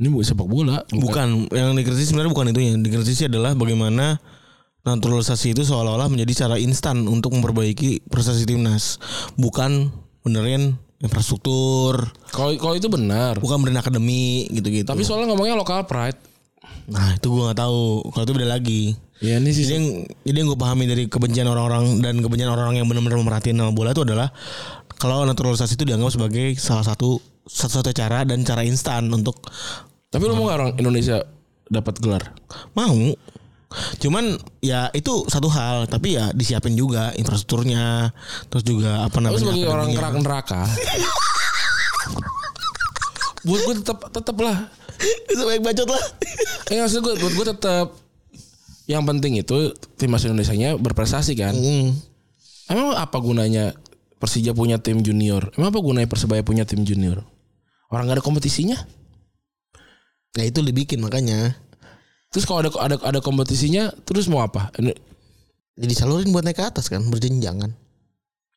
Ini 0.00 0.08
bukan 0.08 0.24
sepak 0.24 0.48
bola, 0.48 0.80
bukan 0.88 1.44
yang 1.52 1.76
dikritisi 1.76 2.08
sebenarnya 2.08 2.32
bukan 2.32 2.46
itu 2.56 2.60
yang 2.64 2.80
dikritisi 2.80 3.28
adalah 3.28 3.52
bagaimana 3.52 4.16
naturalisasi 4.80 5.52
itu 5.52 5.60
seolah-olah 5.60 6.08
menjadi 6.08 6.48
cara 6.48 6.56
instan 6.56 7.04
untuk 7.04 7.36
memperbaiki 7.36 8.08
prestasi 8.08 8.48
timnas, 8.48 8.96
bukan 9.36 9.92
benerin 10.24 10.80
infrastruktur, 11.04 12.08
Kalau 12.32 12.52
kalau 12.56 12.74
itu 12.76 12.88
benar. 12.88 13.36
bukan 13.44 13.60
benerin 13.60 13.80
akademi 13.80 14.48
gitu-gitu. 14.48 14.88
Tapi 14.88 15.04
soalnya 15.04 15.36
ngomongnya 15.36 15.52
lokal 15.56 15.84
pride. 15.84 16.16
nah 16.90 17.14
itu 17.14 17.28
gua 17.30 17.52
nggak 17.52 17.60
tahu 17.60 17.80
kalau 18.10 18.24
itu 18.24 18.34
beda 18.40 18.48
lagi. 18.48 18.82
Ya 19.20 19.36
ini 19.36 19.52
sih 19.52 19.68
Jadi 19.68 19.76
yang 19.76 19.86
jadi 20.24 20.36
yang 20.40 20.48
gue 20.48 20.56
pahami 20.58 20.88
dari 20.88 21.04
kebencian 21.12 21.44
orang-orang 21.44 22.00
dan 22.00 22.24
kebencian 22.24 22.48
orang-orang 22.48 22.80
yang 22.80 22.88
benar-benar 22.88 23.20
memerhatiin 23.20 23.52
nama 23.52 23.68
bola 23.68 23.92
itu 23.92 24.00
adalah 24.00 24.32
kalau 24.96 25.28
naturalisasi 25.28 25.76
itu 25.76 25.84
dianggap 25.84 26.08
sebagai 26.08 26.56
salah 26.56 26.80
satu 26.88 27.20
satu-satu 27.44 27.92
cara 27.92 28.24
dan 28.24 28.40
cara 28.48 28.64
instan 28.64 29.12
untuk 29.12 29.44
Tapi 30.10 30.22
lu 30.26 30.34
mau 30.34 30.50
gak 30.50 30.58
orang 30.58 30.70
Indonesia 30.74 31.22
dapat 31.70 32.02
gelar? 32.02 32.34
mau. 32.74 33.14
Cuman 34.02 34.34
ya 34.58 34.90
itu 34.90 35.22
satu 35.30 35.46
hal, 35.46 35.86
tapi 35.86 36.18
ya 36.18 36.34
disiapin 36.34 36.74
juga 36.74 37.14
infrastrukturnya, 37.14 38.10
terus 38.50 38.66
juga 38.66 39.06
apa 39.06 39.22
namanya? 39.22 39.46
sebagai 39.46 39.70
orang 39.70 39.94
akademinya. 39.94 39.98
kerak 40.02 40.14
neraka. 40.26 40.60
buat 43.46 43.60
gue 43.62 43.74
tetap 43.78 43.98
tetap 44.10 44.36
lah. 44.42 44.66
Sebaik 45.30 45.62
bacot 45.62 45.86
lah. 45.86 46.04
Eh 46.74 46.82
maksud 46.82 47.06
gue 47.06 47.14
buat 47.22 47.32
gue 47.38 47.46
tetap 47.54 47.86
yang 48.90 49.06
penting 49.06 49.38
itu 49.38 49.70
timnas 49.94 50.26
Indonesia 50.26 50.58
nya 50.58 50.74
berprestasi 50.74 51.38
kan. 51.38 51.54
Hmm. 51.54 51.94
Emang 52.66 52.98
apa 52.98 53.14
gunanya 53.22 53.78
Persija 54.18 54.50
punya 54.50 54.82
tim 54.82 54.98
junior? 55.06 55.54
Emang 55.54 55.70
apa 55.70 55.78
gunanya 55.78 56.10
Persebaya 56.10 56.42
punya 56.42 56.66
tim 56.66 56.82
junior? 56.82 57.22
Orang 57.88 58.10
gak 58.10 58.18
ada 58.18 58.24
kompetisinya. 58.26 58.76
Ya 60.38 60.46
itu 60.46 60.62
dibikin 60.62 61.02
makanya. 61.02 61.58
Terus 62.30 62.46
kalau 62.46 62.62
ada 62.62 62.70
ada 62.78 62.96
ada 63.02 63.18
kompetisinya, 63.18 63.90
terus 64.06 64.30
mau 64.30 64.46
apa? 64.46 64.70
Ini 64.78 64.94
Jadi 65.80 65.94
salurin 65.96 66.30
buat 66.30 66.44
naik 66.44 66.60
ke 66.60 66.64
atas 66.66 66.92
kan, 66.92 67.00
berjenjang 67.08 67.56
kan. 67.56 67.72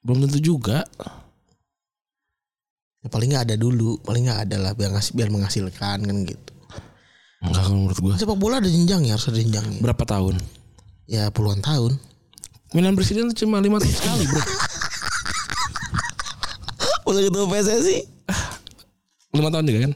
Belum 0.03 0.27
tentu 0.27 0.43
juga. 0.43 0.83
Ya 2.99 3.07
paling 3.07 3.31
nggak 3.31 3.47
ada 3.47 3.55
dulu, 3.55 3.95
paling 4.03 4.27
nggak 4.27 4.49
ada 4.49 4.57
lah 4.59 4.71
biar 4.75 4.91
ngasih 4.91 5.15
biar 5.15 5.29
menghasilkan 5.31 6.03
kan 6.03 6.17
gitu. 6.27 6.51
Enggak 7.43 7.63
kalau 7.63 7.77
menurut 7.79 7.99
gue. 7.99 8.13
Sepak 8.19 8.39
bola 8.39 8.59
ada 8.59 8.67
jenjang 8.67 9.07
ya 9.07 9.15
harus 9.15 9.27
ada 9.31 9.39
jenjangnya. 9.39 9.79
Berapa 9.79 10.03
tahun? 10.03 10.35
Ya 11.07 11.31
puluhan 11.31 11.63
tahun. 11.63 11.95
Pemilihan 12.71 12.95
presiden 12.95 13.31
tuh 13.31 13.37
cuma 13.43 13.63
lima 13.63 13.79
tahun 13.79 13.95
sekali 13.95 14.23
bro. 14.27 14.43
Udah 17.11 17.21
ketemu 17.27 17.45
PSSI. 17.51 17.97
Lima 19.35 19.51
tahun 19.51 19.65
juga 19.67 19.79
kan? 19.89 19.93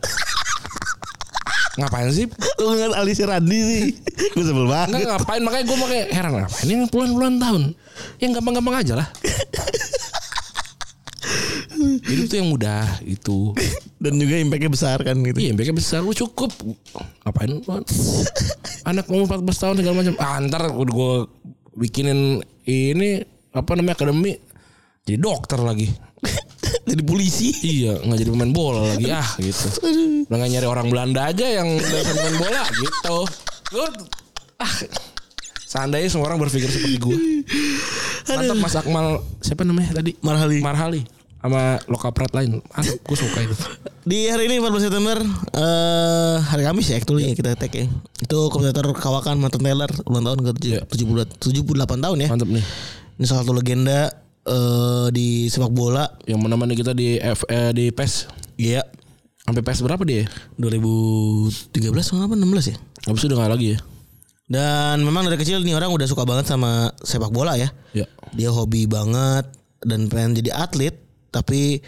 Ngapain 1.77 2.09
sih? 2.09 2.25
Lu 2.57 2.73
kan 2.73 2.91
Alisa 2.97 3.29
Randi 3.29 3.59
sih. 3.61 3.83
Gue 4.33 4.43
sebel 4.43 4.65
Enggak 4.65 4.89
banget. 4.89 5.05
ngapain 5.07 5.41
makanya 5.45 5.65
gue 5.69 5.77
makanya 5.77 6.05
heran 6.09 6.31
ngapain 6.41 6.65
ini 6.65 6.85
puluhan-puluhan 6.89 7.35
tahun. 7.37 7.63
Yang 8.17 8.31
gampang-gampang 8.41 8.75
aja 8.81 8.93
lah. 8.97 9.07
Hidup 11.77 12.25
tuh 12.25 12.37
yang 12.41 12.49
mudah 12.49 12.85
itu. 13.05 13.53
Dan 14.01 14.17
juga 14.17 14.41
impactnya 14.41 14.71
besar 14.73 14.97
kan 15.05 15.21
gitu. 15.21 15.37
Iya, 15.37 15.53
mereka 15.53 15.77
besar 15.77 16.01
lu 16.01 16.13
cukup. 16.13 16.49
Ngapain 17.25 17.49
lu? 17.53 17.61
Anak 18.81 19.05
umur 19.13 19.29
14 19.29 19.45
tahun 19.61 19.75
segala 19.81 19.95
macam. 20.01 20.13
Ah, 20.17 20.41
ntar 20.41 20.65
gue 20.73 21.13
bikinin 21.77 22.41
ini 22.65 23.21
apa 23.53 23.77
namanya 23.77 23.93
akademi 23.93 24.41
jadi 25.05 25.17
dokter 25.21 25.61
lagi. 25.61 25.93
Jadi 26.87 27.01
polisi. 27.03 27.51
Iya, 27.61 27.99
nggak 27.99 28.17
jadi 28.23 28.31
pemain 28.31 28.53
bola 28.55 28.95
lagi 28.95 29.11
ah 29.11 29.27
gitu. 29.37 29.67
Udah 30.27 30.37
nggak 30.39 30.51
nyari 30.55 30.67
orang 30.67 30.87
Belanda 30.87 31.27
aja 31.27 31.43
yang 31.43 31.67
bisa 31.75 32.15
main 32.15 32.35
bola 32.39 32.63
gitu. 32.71 33.17
Lu 33.75 33.83
ah 34.63 34.73
seandainya 35.67 36.07
semua 36.07 36.31
orang 36.31 36.39
berpikir 36.39 36.71
seperti 36.71 36.95
gue. 36.95 37.17
Mantap 38.31 38.57
Mas 38.59 38.75
Akmal 38.79 39.19
siapa 39.43 39.67
namanya 39.67 39.99
tadi? 39.99 40.15
Marhali. 40.23 40.63
Marhali 40.63 41.01
sama 41.37 41.79
lokapret 41.87 42.31
lain. 42.33 42.59
Ah, 42.75 42.83
gue 42.83 43.17
suka 43.19 43.39
itu. 43.43 43.55
Di 44.07 44.31
hari 44.31 44.47
ini 44.47 44.63
14 44.63 44.87
September 44.87 45.19
eh 45.55 46.37
hari 46.39 46.63
Kamis 46.63 46.91
ya 46.91 46.95
actually 46.99 47.27
ya 47.27 47.35
kita 47.35 47.55
tag 47.59 47.71
ya. 47.71 47.87
Itu 48.23 48.47
komentator 48.47 48.87
kawakan 48.95 49.43
Martin 49.43 49.63
Taylor 49.63 49.91
ulang 50.07 50.23
tahun 50.23 50.39
ke 50.43 50.51
Iya. 50.63 50.81
70 50.87 51.39
78 51.39 52.03
tahun 52.03 52.17
ya. 52.23 52.27
Mantap 52.31 52.49
nih. 52.51 52.63
Ini 53.19 53.25
salah 53.27 53.43
satu 53.43 53.53
legenda 53.55 54.26
eh 54.47 55.07
di 55.11 55.27
sepak 55.47 55.69
bola. 55.69 56.07
Yang 56.23 56.39
menemani 56.41 56.73
kita 56.73 56.91
di 56.91 57.19
F, 57.19 57.43
eh, 57.47 57.71
di 57.71 57.91
PES 57.91 58.31
Iya. 58.55 58.81
sampai 59.43 59.61
PES 59.61 59.79
berapa 59.81 60.01
dia? 60.01 60.25
2013 60.57 61.71
atau 62.09 62.23
apa 62.23 62.33
16 62.33 62.71
ya? 62.71 62.75
Habis 63.05 63.21
itu 63.21 63.29
udah 63.29 63.39
gak 63.41 63.53
lagi 63.53 63.67
ya? 63.75 63.79
Dan 64.47 65.03
memang 65.03 65.27
dari 65.27 65.35
kecil 65.35 65.59
nih 65.59 65.75
orang 65.75 65.91
udah 65.91 66.07
suka 66.07 66.23
banget 66.23 66.47
sama 66.47 66.95
sepak 66.99 67.31
bola 67.31 67.55
ya. 67.55 67.67
Ya. 67.91 68.07
Dia 68.31 68.49
hobi 68.49 68.87
banget 68.87 69.43
dan 69.83 70.07
pengen 70.07 70.35
jadi 70.35 70.55
atlet 70.57 70.95
tapi 71.29 71.83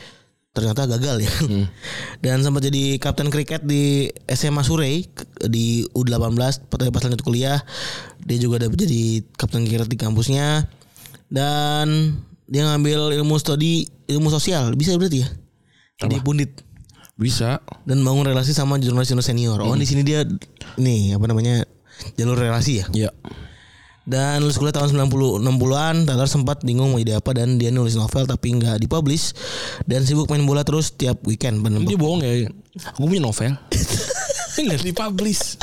ternyata 0.52 0.84
gagal 0.86 1.24
ya. 1.24 1.32
Dan 2.24 2.44
sempat 2.44 2.68
jadi 2.68 3.00
kapten 3.00 3.32
kriket 3.32 3.64
di 3.64 4.12
SMA 4.28 4.60
Surrey 4.60 5.08
ke- 5.08 5.24
di 5.48 5.88
U18 5.96 6.36
pada 6.68 6.92
pas 6.92 7.00
lanjut 7.00 7.24
kuliah. 7.24 7.64
Dia 8.20 8.38
juga 8.38 8.60
udah 8.60 8.76
jadi 8.76 9.24
kapten 9.34 9.64
kriket 9.64 9.88
di 9.88 9.96
kampusnya. 9.96 10.68
Dan 11.32 12.20
dia 12.50 12.66
ngambil 12.66 13.14
ilmu 13.14 13.38
studi 13.38 13.86
ilmu 14.10 14.34
sosial 14.34 14.74
bisa 14.74 14.98
berarti 14.98 15.22
ya. 15.22 15.30
Jadi 16.00 16.18
pundit 16.24 16.52
Bisa. 17.20 17.60
dan 17.84 18.00
bangun 18.02 18.24
relasi 18.24 18.56
sama 18.56 18.80
jurnalis-jurnalis 18.80 19.28
senior. 19.28 19.60
Oh, 19.60 19.76
di 19.76 19.84
sini 19.84 20.02
dia 20.02 20.24
nih 20.80 21.14
apa 21.14 21.28
namanya? 21.28 21.68
jalur 22.16 22.40
relasi 22.40 22.80
ya. 22.80 22.86
Ya. 22.96 23.12
Dan 24.08 24.42
lulus 24.42 24.58
kuliah 24.58 24.74
tahun 24.74 24.96
90 24.96 25.44
60-an, 25.44 25.96
Taylor 26.08 26.26
sempat 26.26 26.64
bingung 26.66 26.96
mau 26.96 26.98
jadi 26.98 27.20
apa 27.22 27.30
dan 27.36 27.62
dia 27.62 27.70
nulis 27.70 27.94
novel 27.94 28.26
tapi 28.26 28.56
nggak 28.58 28.82
dipublish 28.82 29.38
dan 29.86 30.02
sibuk 30.02 30.26
main 30.32 30.42
bola 30.48 30.66
terus 30.66 30.96
tiap 30.96 31.22
weekend 31.30 31.62
bener 31.62 31.84
Dia 31.86 32.00
bohong 32.00 32.24
ya. 32.24 32.48
Aku 32.96 33.06
punya 33.06 33.22
novel. 33.22 33.54
Ini 34.58 34.66
gak 34.74 34.82
dipublish. 34.82 35.60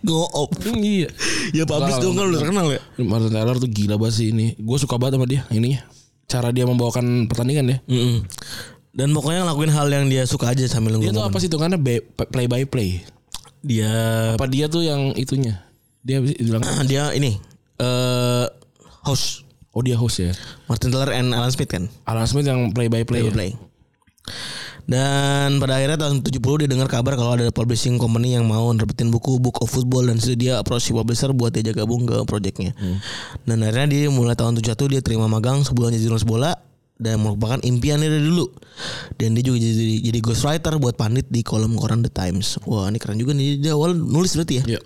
Go 0.00 0.30
up. 0.32 0.54
iya. 0.80 1.10
Ya 1.52 1.66
publish 1.68 1.98
Enggak, 1.98 2.06
dong 2.06 2.14
kan 2.16 2.24
enggak. 2.30 2.40
terkenal 2.40 2.66
ya. 2.70 2.80
Martin 3.04 3.30
Taylor 3.34 3.56
tuh 3.58 3.68
gila 3.68 3.94
banget 4.00 4.14
sih 4.16 4.26
ini. 4.32 4.54
Gue 4.56 4.78
suka 4.80 4.96
banget 4.96 5.18
sama 5.20 5.26
dia 5.28 5.42
ininya. 5.52 5.82
Cara 6.30 6.54
dia 6.54 6.62
membawakan 6.62 7.26
pertandingan 7.26 7.66
ya. 7.66 7.78
Mm-mm. 7.90 8.22
Dan 8.90 9.10
pokoknya 9.10 9.42
ngelakuin 9.42 9.70
hal 9.70 9.86
yang 9.90 10.06
dia 10.06 10.22
suka 10.24 10.50
aja 10.50 10.66
sambil 10.66 10.94
nunggu 10.94 11.10
Dia 11.10 11.14
tuh 11.14 11.26
apa 11.26 11.38
sih 11.38 11.50
hitungannya 11.50 11.78
be- 11.78 12.06
play 12.06 12.46
by 12.46 12.62
play. 12.64 13.02
Dia 13.60 13.90
Apa 14.34 14.46
dia 14.46 14.66
tuh 14.66 14.82
yang 14.82 15.10
itunya? 15.14 15.62
Dia 16.00 16.22
bilang 16.22 16.62
dia 16.90 17.10
ini 17.12 17.38
eh 17.76 18.46
host 19.02 19.42
oh 19.70 19.82
dia 19.82 19.94
host 19.94 20.20
ya. 20.20 20.32
Martin 20.66 20.90
Taylor 20.90 21.10
and 21.10 21.34
Alan 21.34 21.50
Smith 21.50 21.70
kan. 21.70 21.90
Alan 22.06 22.26
Smith 22.26 22.46
yang 22.46 22.70
play 22.70 22.86
by 22.86 23.02
play. 23.02 23.22
Play 23.22 23.26
ya? 23.26 23.34
play. 23.34 23.50
Dan 24.90 25.62
pada 25.62 25.78
akhirnya 25.78 26.02
tahun 26.02 26.26
70 26.26 26.66
dia 26.66 26.68
dengar 26.68 26.90
kabar 26.90 27.14
kalau 27.14 27.38
ada 27.38 27.46
publishing 27.54 27.94
company 27.94 28.34
yang 28.34 28.42
mau 28.42 28.66
nerbitin 28.74 29.14
buku 29.14 29.38
Book 29.38 29.62
of 29.62 29.70
Football 29.70 30.10
dan 30.10 30.18
situ 30.18 30.34
dia 30.34 30.58
approach 30.58 30.90
si 30.90 30.92
publisher 30.92 31.30
buat 31.30 31.54
diajak 31.54 31.78
gabung 31.78 32.10
ke 32.10 32.26
projectnya. 32.26 32.74
Dan 33.46 33.62
akhirnya 33.62 33.86
dia 33.86 34.10
mulai 34.10 34.34
tahun 34.34 34.58
71 34.58 34.98
dia 34.98 35.00
terima 35.00 35.30
magang 35.30 35.62
sebulan 35.62 35.94
jadi 35.94 36.10
jurnalis 36.10 36.26
bola 36.26 36.58
dan 36.98 37.22
merupakan 37.22 37.62
impiannya 37.62 38.10
dari 38.10 38.26
dulu. 38.26 38.50
Dan 39.14 39.38
dia 39.38 39.46
juga 39.46 39.62
jadi 39.62 40.10
jadi 40.10 40.18
ghostwriter 40.18 40.74
buat 40.82 40.98
pandit 40.98 41.30
di 41.30 41.46
kolom 41.46 41.78
koran 41.78 42.02
The 42.02 42.10
Times. 42.10 42.58
Wah, 42.66 42.90
ini 42.90 42.98
keren 42.98 43.22
juga 43.22 43.30
nih 43.30 43.62
dia 43.62 43.78
awal 43.78 43.94
nulis 43.94 44.34
berarti 44.34 44.58
ya. 44.58 44.76
Iya. 44.76 44.80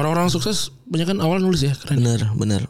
Orang-orang 0.00 0.32
sukses 0.32 0.72
banyak 0.88 1.12
kan 1.12 1.18
awal 1.20 1.44
nulis 1.44 1.60
ya 1.60 1.76
keren. 1.76 2.00
Bener, 2.00 2.20
bener. 2.40 2.62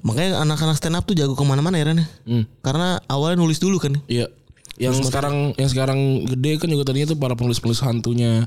Makanya 0.00 0.40
anak-anak 0.42 0.80
stand 0.80 0.96
up 0.96 1.04
tuh 1.04 1.12
jago 1.12 1.36
ke 1.36 1.44
mana-mana 1.44 1.76
ya 1.76 1.92
Ren 1.92 2.00
ya. 2.00 2.06
Hmm. 2.24 2.44
Karena 2.64 3.04
awalnya 3.04 3.44
nulis 3.44 3.60
dulu 3.60 3.76
kan. 3.76 4.00
Iya. 4.08 4.32
Yang 4.78 5.10
sekarang 5.10 5.52
yang 5.58 5.70
sekarang 5.70 5.98
gede 6.24 6.62
kan 6.62 6.68
juga 6.70 6.88
tadinya 6.88 7.10
tuh 7.10 7.18
para 7.18 7.34
penulis-penulis 7.34 7.82
hantunya 7.82 8.46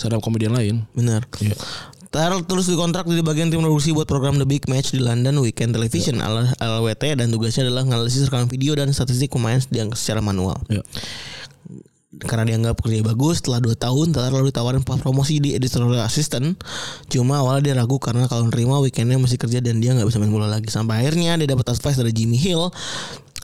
up 0.00 0.22
komedian 0.22 0.52
lain. 0.52 0.84
Bener. 0.92 1.24
Iya. 1.40 1.56
Taylor 2.12 2.44
terus 2.44 2.68
dikontrak 2.68 3.08
di 3.08 3.24
bagian 3.24 3.48
tim 3.48 3.64
produksi 3.64 3.96
buat 3.96 4.04
program 4.04 4.36
The 4.36 4.44
Big 4.44 4.68
Match 4.68 4.92
di 4.92 5.00
London 5.00 5.40
Weekend 5.40 5.72
Television 5.72 6.20
L- 6.20 6.52
LWT 6.60 7.16
dan 7.16 7.32
tugasnya 7.32 7.64
adalah 7.64 7.88
analisis 7.88 8.28
rekaman 8.28 8.52
video 8.52 8.76
dan 8.76 8.92
statistik 8.92 9.32
pemain 9.32 9.56
yang 9.72 9.88
secara 9.96 10.20
manual. 10.20 10.60
Iya. 10.68 10.84
Karena 12.12 12.44
dianggap 12.44 12.76
kerja 12.84 13.00
bagus, 13.00 13.40
setelah 13.40 13.64
2 13.64 13.72
tahun 13.72 14.06
Taylor 14.12 14.44
lalu 14.44 14.52
ditawarin 14.52 14.84
promosi 14.84 15.40
di 15.40 15.56
editorial 15.56 16.04
assistant. 16.04 16.60
Cuma 17.08 17.40
awalnya 17.40 17.72
dia 17.72 17.74
ragu 17.80 17.96
karena 17.96 18.28
kalau 18.28 18.44
nerima 18.52 18.76
weekendnya 18.84 19.16
masih 19.16 19.40
kerja 19.40 19.64
dan 19.64 19.80
dia 19.80 19.96
nggak 19.96 20.04
bisa 20.04 20.20
main 20.20 20.28
bola 20.28 20.52
lagi. 20.52 20.68
Sampai 20.68 21.00
akhirnya 21.00 21.40
dia 21.40 21.48
dapat 21.48 21.72
advice 21.72 21.96
dari 21.96 22.12
Jimmy 22.12 22.36
Hill, 22.36 22.68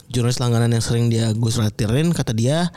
jurnalis 0.09 0.41
langganan 0.41 0.73
yang 0.73 0.83
sering 0.83 1.07
dia 1.07 1.31
ghostwriterin. 1.33 2.11
Kata 2.11 2.33
dia, 2.33 2.73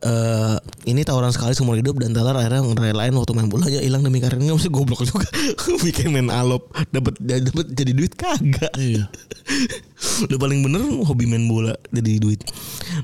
eh 0.00 0.56
ini 0.88 1.04
tawaran 1.04 1.28
sekali 1.28 1.52
seumur 1.52 1.76
hidup 1.76 2.00
dan 2.00 2.16
Taylor 2.16 2.32
akhirnya 2.32 2.64
ngerelain 2.64 3.12
waktu 3.12 3.36
main 3.36 3.52
bola 3.52 3.68
aja 3.68 3.84
hilang 3.84 4.00
demi 4.00 4.16
karirnya 4.16 4.56
mesti 4.56 4.72
goblok 4.72 5.04
juga. 5.04 5.28
Weekend 5.84 6.16
main 6.16 6.32
alop 6.32 6.72
dapat 6.88 7.20
dapat 7.20 7.68
jadi 7.76 7.92
duit 7.92 8.16
kagak. 8.16 8.72
Iya. 8.80 9.12
Udah 10.24 10.38
paling 10.40 10.64
bener 10.64 10.80
hobi 11.04 11.28
main 11.28 11.44
bola 11.44 11.76
jadi 11.92 12.16
duit. 12.16 12.40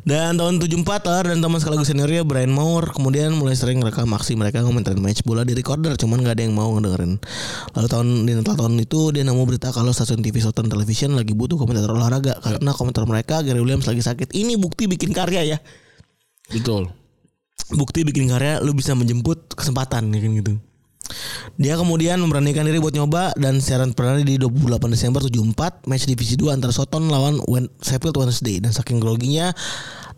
Dan 0.08 0.40
tahun 0.40 0.56
74 0.56 1.04
Taylor 1.04 1.24
dan 1.36 1.44
teman 1.44 1.60
sekaligus 1.60 1.92
seniornya 1.92 2.24
Brian 2.24 2.48
Moore 2.48 2.96
kemudian 2.96 3.36
mulai 3.36 3.52
sering 3.52 3.84
rekam 3.84 4.08
aksi 4.16 4.32
mereka 4.32 4.64
ngomentarin 4.64 4.96
match 4.96 5.20
bola 5.20 5.44
di 5.44 5.52
recorder 5.52 6.00
cuman 6.00 6.24
gak 6.24 6.40
ada 6.40 6.42
yang 6.48 6.56
mau 6.56 6.72
ngedengerin. 6.80 7.20
Lalu 7.76 7.86
tahun 7.92 8.08
di 8.24 8.32
Natal 8.40 8.56
tahun 8.56 8.80
itu 8.80 9.12
dia 9.12 9.20
nemu 9.20 9.44
berita 9.44 9.68
kalau 9.68 9.92
stasiun 9.92 10.24
TV 10.24 10.40
Southern 10.40 10.72
Television 10.72 11.12
lagi 11.12 11.36
butuh 11.36 11.60
komentator 11.60 11.92
olahraga 11.92 12.40
karena 12.40 12.72
komentar 12.72 13.04
mereka 13.04 13.44
Gary 13.44 13.60
Williams 13.60 13.84
lagi 13.84 14.00
sakit. 14.00 14.32
Ini 14.32 14.56
bukti 14.56 14.88
bikin 14.88 15.12
karya 15.12 15.44
ya. 15.44 15.60
Betul. 16.50 16.90
Bukti 17.72 18.06
bikin 18.06 18.30
karya 18.30 18.62
lu 18.62 18.70
bisa 18.70 18.94
menjemput 18.94 19.50
kesempatan 19.52 20.12
ya 20.14 20.20
kan 20.20 20.32
gitu. 20.34 20.52
Dia 21.54 21.78
kemudian 21.78 22.18
memberanikan 22.18 22.66
diri 22.66 22.82
buat 22.82 22.90
nyoba 22.90 23.30
dan 23.38 23.62
siaran 23.62 23.94
perdana 23.94 24.18
di 24.20 24.36
28 24.36 24.90
Desember 24.90 25.22
74 25.22 25.86
match 25.86 26.04
divisi 26.04 26.34
2 26.34 26.50
antara 26.50 26.74
Soton 26.74 27.06
lawan 27.06 27.38
Wen- 27.46 27.70
Sheffield 27.78 28.18
Wednesday. 28.18 28.58
Dan 28.58 28.74
saking 28.74 28.98
groginya 28.98 29.54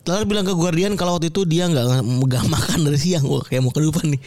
Taylor 0.01 0.25
bilang 0.25 0.45
ke 0.45 0.53
Guardian 0.53 0.97
kalau 0.97 1.17
waktu 1.17 1.29
itu 1.29 1.45
dia 1.45 1.69
nggak 1.69 2.01
nggak 2.01 2.43
makan 2.53 2.79
dari 2.85 2.97
siang. 2.97 3.25
Wah 3.25 3.45
kayak 3.45 3.61
mau 3.61 3.69
ke 3.69 3.81
depan 3.81 4.17
nih. 4.17 4.21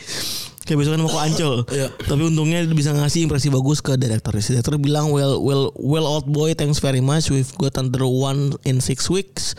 Kayak 0.63 0.79
besokan 0.79 1.03
mau 1.03 1.11
ke 1.11 1.19
Ancol. 1.19 1.55
Iya. 1.75 1.89
tapi 1.99 2.23
untungnya 2.23 2.63
dia 2.63 2.71
bisa 2.71 2.95
ngasih 2.95 3.27
impresi 3.27 3.51
bagus 3.51 3.83
ke 3.83 3.99
direktur. 3.99 4.39
Si 4.39 4.55
direktur 4.55 4.79
bilang 4.79 5.11
well 5.11 5.43
well 5.43 5.75
well 5.75 6.07
old 6.07 6.31
boy 6.31 6.55
thanks 6.55 6.79
very 6.79 7.03
much. 7.03 7.27
We've 7.27 7.51
got 7.59 7.75
under 7.75 8.07
one 8.07 8.55
in 8.63 8.79
six 8.79 9.11
weeks 9.11 9.59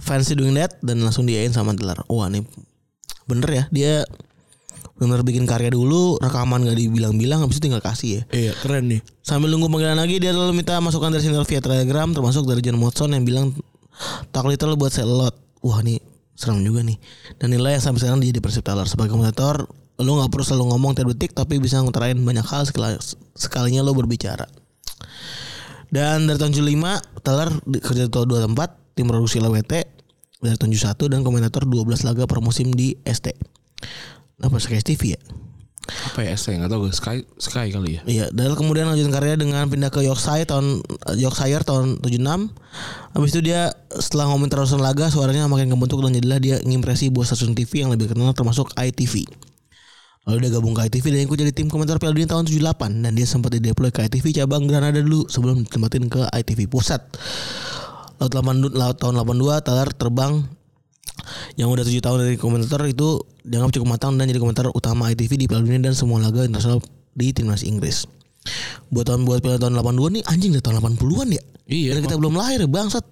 fancy 0.00 0.34
doing 0.34 0.56
that 0.56 0.74
dan 0.80 1.04
langsung 1.04 1.28
diain 1.28 1.52
sama 1.52 1.76
Taylor 1.76 2.02
wah 2.08 2.26
nih 2.26 2.42
bener 3.30 3.48
ya. 3.48 3.64
Dia 3.70 3.94
bener 5.00 5.24
bikin 5.24 5.48
karya 5.48 5.72
dulu 5.72 6.20
rekaman 6.20 6.60
gak 6.68 6.76
dibilang-bilang 6.76 7.40
habis 7.40 7.56
itu 7.56 7.70
tinggal 7.70 7.80
kasih 7.80 8.20
ya. 8.20 8.22
Iya, 8.32 8.52
keren 8.60 8.90
nih. 8.90 9.00
sambil 9.24 9.48
nunggu 9.48 9.70
panggilan 9.70 9.96
lagi 9.96 10.20
dia 10.20 10.34
lalu 10.34 10.60
minta 10.60 10.76
masukan 10.82 11.14
dari 11.14 11.22
senior 11.24 11.46
via 11.46 11.62
telegram 11.62 12.10
termasuk 12.12 12.44
dari 12.44 12.60
John 12.60 12.82
Watson 12.82 13.14
yang 13.16 13.24
bilang 13.24 13.54
tak 14.34 14.44
little 14.44 14.74
buat 14.76 14.92
saya 14.92 15.06
lot 15.08 15.36
wah 15.64 15.80
nih 15.80 16.00
serem 16.36 16.64
juga 16.64 16.80
nih. 16.80 16.96
Dan 17.36 17.52
nilai 17.52 17.76
yang 17.76 17.84
sampai 17.84 18.00
sekarang 18.00 18.18
dia 18.24 18.32
jadi 18.32 18.40
Persib 18.40 18.64
Taylor. 18.64 18.88
Sebagai 18.88 19.12
komentator 19.12 19.68
lo 20.00 20.10
nggak 20.16 20.32
perlu 20.32 20.44
selalu 20.44 20.64
ngomong 20.72 20.96
tiap 20.96 21.12
detik 21.12 21.36
tapi 21.36 21.60
bisa 21.60 21.76
ngutarain 21.84 22.16
banyak 22.16 22.44
hal 22.48 22.64
sekali 22.64 22.96
sekalinya 23.36 23.84
lo 23.84 23.92
berbicara. 23.92 24.48
Dan 25.92 26.24
dari 26.24 26.38
tahun 26.40 26.56
75 26.56 27.20
Taylor 27.20 27.48
di- 27.68 27.82
kerja 27.84 28.04
di 28.08 28.12
dua 28.12 28.40
tempat 28.48 28.79
tim 28.94 29.06
produksi 29.08 29.38
LWT 29.38 29.72
dari 30.40 30.56
71 30.56 30.96
dan 31.12 31.20
komentator 31.20 31.68
12 31.68 32.06
laga 32.08 32.24
per 32.24 32.40
musim 32.40 32.72
di 32.72 32.96
ST. 33.04 33.36
Apa 34.40 34.56
Sky 34.56 34.80
TV 34.80 35.16
ya? 35.16 35.20
Apa 35.90 36.22
ya 36.22 36.38
saya 36.38 36.60
nggak 36.62 36.70
tahu 36.70 36.80
gue 36.86 36.92
Sky 36.94 37.18
Sky 37.36 37.68
kali 37.74 37.98
ya. 37.98 38.00
Iya, 38.06 38.26
Dal 38.30 38.54
kemudian 38.54 38.88
lanjutin 38.88 39.12
karya 39.12 39.34
dengan 39.36 39.66
pindah 39.66 39.90
ke 39.90 40.00
Yorkshire 40.06 40.46
tahun 40.46 40.80
Yorkshire 41.18 41.64
tahun 41.66 42.00
76. 42.00 42.52
Habis 43.16 43.30
itu 43.34 43.40
dia 43.42 43.74
setelah 43.98 44.30
ngomongin 44.30 44.54
terusan 44.54 44.80
laga 44.80 45.10
suaranya 45.10 45.50
makin 45.50 45.68
kebentuk 45.68 46.00
dan 46.06 46.14
jadilah 46.14 46.38
dia 46.40 46.56
ngimpresi 46.62 47.10
buat 47.10 47.26
stasiun 47.26 47.52
TV 47.58 47.84
yang 47.84 47.90
lebih 47.92 48.08
terkenal 48.08 48.32
termasuk 48.32 48.70
ITV. 48.78 49.26
Lalu 50.28 50.46
dia 50.46 50.50
gabung 50.52 50.76
ke 50.76 50.84
ITV 50.86 51.04
dan 51.16 51.20
ikut 51.26 51.36
jadi 51.36 51.52
tim 51.52 51.66
komentar 51.72 51.96
Piala 51.96 52.12
Dunia 52.12 52.28
tahun 52.28 52.44
78 52.44 53.02
dan 53.02 53.12
dia 53.16 53.26
sempat 53.26 53.56
dideploy 53.56 53.90
ke 53.90 54.04
ITV 54.04 54.44
cabang 54.44 54.68
Granada 54.68 55.00
dulu 55.00 55.26
sebelum 55.26 55.64
ditempatin 55.64 56.06
ke 56.06 56.22
ITV 56.28 56.68
pusat. 56.70 57.02
Lalu, 58.20 58.70
82 58.70 58.76
lalu 58.76 58.94
tahun 59.00 59.14
82 59.24 59.66
Taylor 59.66 59.88
terbang 59.96 60.32
yang 61.56 61.68
udah 61.72 61.84
tujuh 61.84 62.02
tahun 62.04 62.18
dari 62.24 62.36
komentator 62.36 62.84
itu 62.88 63.20
dianggap 63.44 63.76
cukup 63.76 63.88
matang 63.96 64.16
dan 64.16 64.28
jadi 64.28 64.40
komentar 64.40 64.68
utama 64.72 65.08
ITV 65.12 65.32
di 65.40 65.46
Piala 65.48 65.64
Dunia 65.64 65.80
dan 65.90 65.96
semua 65.96 66.20
laga 66.20 66.44
internasional 66.44 66.80
di 67.16 67.32
timnas 67.32 67.64
Inggris. 67.64 68.04
Buat 68.92 69.12
tahun 69.12 69.24
buat 69.28 69.40
Piala 69.44 69.60
tahun 69.60 69.80
82 69.80 70.20
nih 70.20 70.22
anjing 70.28 70.50
dari 70.56 70.64
tahun 70.64 70.80
80-an 70.80 71.28
ya. 71.32 71.42
Iya. 71.70 71.90
Dan 71.96 72.00
kita 72.04 72.16
belum 72.20 72.34
lahir 72.36 72.64
bangsat. 72.68 73.04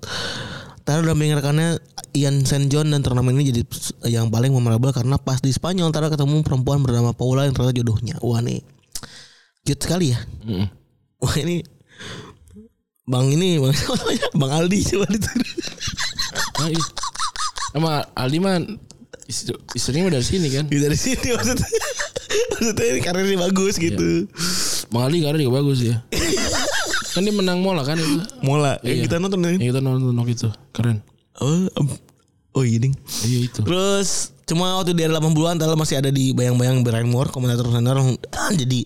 Taylor 0.89 1.05
udah 1.05 1.17
mengingatkannya 1.21 1.69
Ian 2.17 2.49
St. 2.49 2.73
John 2.73 2.89
dan 2.89 3.05
turnamen 3.05 3.37
ini 3.37 3.53
jadi 3.53 3.63
yang 4.09 4.33
paling 4.33 4.49
memorable 4.57 4.89
karena 4.89 5.21
pas 5.21 5.37
di 5.45 5.53
Spanyol 5.53 5.93
Taylor 5.93 6.09
ketemu 6.09 6.41
perempuan 6.41 6.81
bernama 6.81 7.13
Paula 7.13 7.45
yang 7.45 7.53
ternyata 7.53 7.77
jodohnya. 7.77 8.17
Wah 8.25 8.41
nih 8.41 8.65
cute 9.69 9.85
sekali 9.85 10.17
ya. 10.17 10.19
Mm-mm. 10.49 10.69
Wah 11.21 11.35
ini 11.37 11.61
Bang 13.09 13.33
ini 13.33 13.57
Bang, 13.57 13.73
Bang 14.41 14.53
Aldi 14.53 14.85
coba 14.85 15.09
itu. 15.09 15.31
Ah, 16.61 16.69
iya. 16.69 16.85
Sama 17.73 18.05
Aldi 18.13 18.39
mah 18.39 18.61
istri, 19.25 19.57
istrinya 19.73 20.09
mah 20.09 20.21
dari 20.21 20.27
sini 20.29 20.53
kan. 20.53 20.69
dari 20.69 20.99
sini 20.99 21.29
maksudnya. 21.33 21.69
maksudnya 22.53 22.85
ini 22.93 23.01
karirnya 23.01 23.37
bagus 23.49 23.81
gitu. 23.81 24.29
Bang 24.93 25.09
Aldi 25.09 25.25
juga 25.25 25.53
bagus 25.57 25.81
ya. 25.81 26.05
kan 27.17 27.25
dia 27.25 27.33
menang 27.33 27.65
mola 27.65 27.81
kan 27.81 27.97
itu. 27.97 28.21
Mola 28.45 28.77
yang 28.85 29.01
Iya. 29.01 29.05
kita 29.09 29.17
nonton 29.17 29.41
ini. 29.41 29.57
Yang 29.65 29.69
kita 29.73 29.81
nonton 29.81 30.13
waktu 30.13 30.33
itu. 30.37 30.49
Keren. 30.77 31.01
Oh, 31.41 31.65
em- 31.81 32.01
oh 32.53 32.65
ini. 32.65 32.93
Iya 33.25 33.39
itu. 33.49 33.61
Terus 33.65 34.37
cuma 34.45 34.77
waktu 34.77 34.93
di 34.93 35.05
era 35.05 35.17
80-an 35.17 35.57
Taylor 35.57 35.77
masih 35.81 36.01
ada 36.01 36.13
di 36.13 36.37
bayang-bayang 36.37 36.85
Brian 36.85 37.09
Moore 37.09 37.33
komentator 37.33 37.69
senior 37.73 38.01
jadi 38.61 38.85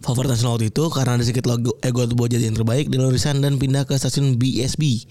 favorit 0.00 0.32
nasional 0.32 0.56
waktu 0.56 0.72
itu 0.72 0.84
karena 0.88 1.16
ada 1.16 1.24
sedikit 1.24 1.46
logo 1.48 1.76
ego 1.84 2.04
buat 2.16 2.32
jadi 2.32 2.48
yang 2.48 2.56
terbaik 2.56 2.88
di 2.88 2.96
resign 2.98 3.44
dan 3.44 3.60
pindah 3.60 3.84
ke 3.84 3.94
stasiun 3.96 4.40
BSB 4.40 5.06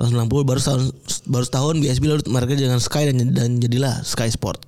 tahun 0.00 0.24
90 0.24 0.48
baru 0.48 0.60
tahun 0.60 0.82
baru 1.28 1.44
setahun 1.44 1.74
BSB 1.78 2.04
lalu 2.08 2.22
mereka 2.32 2.56
dengan 2.56 2.80
Sky 2.80 3.12
dan, 3.12 3.36
dan 3.36 3.60
jadilah 3.60 4.00
Sky 4.02 4.32
Sport 4.32 4.64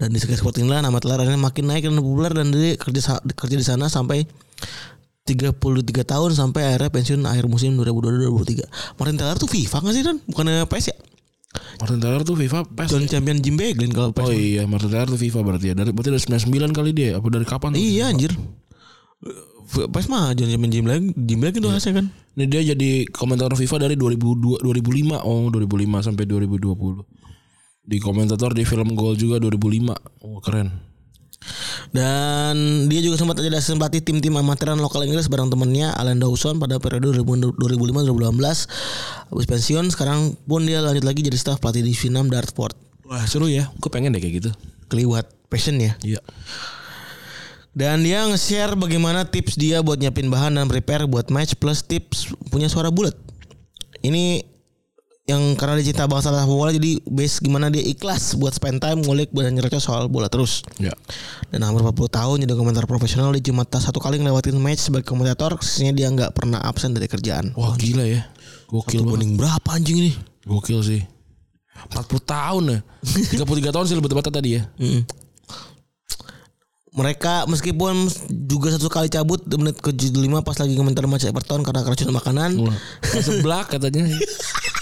dan 0.00 0.08
di 0.10 0.18
Sky 0.18 0.34
Sport 0.34 0.58
inilah 0.58 0.80
nama 0.80 0.98
Taylor 0.98 1.20
akhirnya 1.20 1.38
makin 1.38 1.68
naik 1.68 1.84
dan 1.84 2.00
populer 2.00 2.32
dan 2.32 2.50
dia 2.50 2.74
kerja 2.80 3.20
kerja 3.22 3.56
di 3.60 3.66
sana 3.66 3.86
sampai 3.92 4.24
33 5.28 5.60
tahun 6.08 6.30
sampai 6.32 6.72
akhirnya 6.72 6.88
pensiun 6.88 7.20
akhir 7.28 7.44
musim 7.52 7.76
2022-2023 7.76 8.96
Martin 8.96 9.16
Taylor 9.20 9.36
tuh 9.36 9.50
FIFA 9.52 9.78
gak 9.84 9.94
sih 9.94 10.04
Dan? 10.04 10.16
Bukannya 10.24 10.64
PS 10.64 10.86
ya? 10.88 10.96
Martin 11.76 12.00
Taylor 12.00 12.22
tuh 12.24 12.36
FIFA 12.40 12.64
PES. 12.72 12.88
John 12.88 13.04
Champion 13.04 13.38
Jim 13.44 13.54
Beglin 13.60 13.92
kalau 13.92 14.10
Oh 14.16 14.32
PS. 14.32 14.32
iya, 14.32 14.62
Martin 14.64 14.88
Taylor 14.88 15.08
tuh 15.12 15.20
FIFA 15.20 15.40
berarti 15.44 15.66
ya. 15.70 15.74
Dari 15.76 15.92
berarti 15.92 16.10
dari 16.10 16.22
99 16.24 16.72
kali 16.72 16.90
dia. 16.96 17.10
Apa 17.20 17.26
dari 17.28 17.44
kapan? 17.44 17.76
tuh? 17.76 17.80
Iya 17.80 18.08
anjir. 18.08 18.32
PS 19.68 20.06
mah 20.08 20.32
John 20.32 20.48
Champion 20.48 20.72
Jim 20.72 20.84
Beglin, 20.88 21.12
Jim 21.12 21.38
Beglin 21.44 21.60
itu 21.60 21.68
hasilnya 21.68 21.96
kan. 22.00 22.06
Ini 22.38 22.44
dia 22.48 22.62
jadi 22.72 23.04
komentator 23.12 23.52
FIFA 23.58 23.76
dari 23.84 23.94
2002 24.00 24.64
2005 24.64 25.20
oh 25.20 25.52
2005 25.52 26.06
sampai 26.08 26.24
2020. 26.24 27.04
Di 27.88 27.96
komentator 28.00 28.56
di 28.56 28.64
film 28.64 28.96
Gol 28.96 29.20
juga 29.20 29.36
2005. 29.36 30.24
Oh 30.24 30.40
keren. 30.40 30.87
Dan 31.94 32.86
dia 32.90 33.00
juga 33.00 33.16
sempat 33.16 33.40
jadi 33.40 33.56
asisten 33.56 33.80
pelatih 33.80 34.04
tim-tim 34.04 34.34
amateran 34.36 34.76
lokal 34.78 35.08
Inggris 35.08 35.26
bareng 35.26 35.48
temennya 35.48 35.96
Alan 35.96 36.20
Dawson 36.20 36.60
pada 36.60 36.76
periode 36.76 37.16
2005-2018. 37.24 39.32
Habis 39.32 39.46
pensiun 39.48 39.86
sekarang 39.92 40.36
pun 40.44 40.68
dia 40.68 40.84
lanjut 40.84 41.04
lagi 41.04 41.24
jadi 41.24 41.36
staf 41.36 41.60
pelatih 41.60 41.84
di 41.84 41.96
Vietnam 41.96 42.28
Dartford. 42.28 42.76
Wah 43.08 43.24
seru 43.24 43.48
ya. 43.48 43.72
Gue 43.80 43.88
pengen 43.88 44.12
deh 44.12 44.20
kayak 44.20 44.44
gitu. 44.44 44.50
Keliwat 44.92 45.32
passion 45.48 45.80
ya. 45.80 45.96
Iya. 46.04 46.20
Dan 47.78 48.02
dia 48.02 48.26
nge-share 48.26 48.74
bagaimana 48.74 49.22
tips 49.22 49.54
dia 49.54 49.78
buat 49.86 50.02
nyiapin 50.02 50.26
bahan 50.26 50.58
dan 50.58 50.66
prepare 50.66 51.06
buat 51.06 51.30
match 51.30 51.54
plus 51.62 51.86
tips 51.86 52.34
punya 52.50 52.66
suara 52.66 52.90
bulat. 52.90 53.14
Ini 54.02 54.42
yang 55.28 55.52
karena 55.60 55.76
dia 55.76 55.92
cinta 55.92 56.08
banget 56.08 56.32
sama 56.32 56.48
bola 56.48 56.72
jadi 56.72 57.04
base 57.04 57.44
gimana 57.44 57.68
dia 57.68 57.84
ikhlas 57.84 58.32
buat 58.40 58.56
spend 58.56 58.80
time 58.80 59.04
ngulik 59.04 59.28
dan 59.36 59.52
nyerocos 59.52 59.84
soal 59.84 60.08
bola 60.08 60.32
terus. 60.32 60.64
Ya. 60.80 60.96
Dan 61.52 61.68
hampir 61.68 61.84
40 61.84 62.08
tahun 62.08 62.36
jadi 62.48 62.56
komentar 62.56 62.88
profesional 62.88 63.36
di 63.36 63.44
cuma 63.44 63.68
satu 63.68 64.00
kali 64.00 64.16
ngelewatin 64.24 64.56
match 64.56 64.88
sebagai 64.88 65.04
komentator 65.04 65.60
sisanya 65.60 65.92
dia 65.92 66.08
nggak 66.08 66.32
pernah 66.32 66.64
absen 66.64 66.96
dari 66.96 67.04
kerjaan. 67.12 67.52
Wah 67.60 67.76
gila 67.76 68.08
ya. 68.08 68.24
Gokil 68.72 69.04
Satu 69.04 69.04
banget. 69.04 69.12
banding 69.12 69.32
berapa 69.36 69.68
anjing 69.68 69.96
ini? 70.00 70.12
Gokil 70.48 70.80
sih. 70.80 71.02
40 71.92 72.24
tahun 72.24 72.62
ya. 72.72 72.78
33 73.36 73.74
tahun 73.76 73.84
sih 73.84 73.96
lebih 74.00 74.08
tepatnya 74.08 74.32
tadi 74.32 74.50
ya. 74.56 74.62
Mm. 74.80 75.02
Mereka 76.96 77.46
meskipun 77.52 78.08
juga 78.48 78.72
satu 78.72 78.88
kali 78.88 79.12
cabut 79.12 79.44
di 79.44 79.60
menit 79.60 79.76
ke 79.76 79.92
75 79.92 80.40
pas 80.40 80.56
lagi 80.56 80.72
komentar 80.72 81.04
match 81.04 81.28
Everton 81.28 81.60
karena 81.60 81.84
keracunan 81.84 82.16
makanan. 82.16 82.50
Wah. 82.64 82.76
Seblak 83.20 83.76
katanya. 83.76 84.08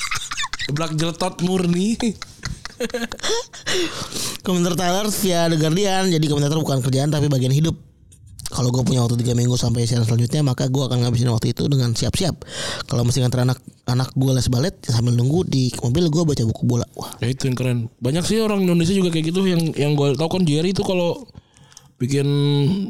Seblak 0.67 0.99
jeletot 0.99 1.39
murni. 1.47 1.95
Komentar 4.45 4.77
Tyler 4.77 5.09
via 5.09 5.49
The 5.49 5.57
Guardian 5.57 6.13
Jadi 6.13 6.29
komentator 6.29 6.61
bukan 6.61 6.85
kerjaan 6.85 7.09
tapi 7.09 7.33
bagian 7.33 7.49
hidup 7.49 7.73
kalau 8.47 8.71
gue 8.71 8.79
punya 8.87 9.03
waktu 9.03 9.19
3 9.19 9.35
minggu 9.35 9.59
sampai 9.59 9.91
siaran 9.91 10.07
selanjutnya 10.07 10.39
maka 10.47 10.71
gue 10.71 10.79
akan 10.79 11.03
ngabisin 11.03 11.35
waktu 11.35 11.51
itu 11.51 11.67
dengan 11.67 11.99
siap-siap. 11.99 12.47
Kalau 12.87 13.03
mesti 13.03 13.19
nganter 13.19 13.43
anak 13.43 13.59
anak 13.91 14.15
gue 14.15 14.31
les 14.31 14.47
balet 14.47 14.71
sambil 14.87 15.19
nunggu 15.19 15.43
di 15.51 15.75
mobil 15.83 16.07
gue 16.07 16.23
baca 16.23 16.47
buku 16.47 16.63
bola. 16.63 16.87
Wah, 16.95 17.19
Ya 17.19 17.35
itu 17.35 17.51
yang 17.51 17.59
keren. 17.59 17.91
Banyak 17.99 18.23
sih 18.23 18.39
orang 18.39 18.63
Indonesia 18.63 18.95
juga 18.95 19.11
kayak 19.11 19.35
gitu 19.35 19.51
yang 19.51 19.75
yang 19.75 19.99
gue 19.99 20.15
tahu 20.15 20.31
kan 20.31 20.47
Jerry 20.47 20.71
itu 20.71 20.87
kalau 20.87 21.27
bikin 21.99 22.27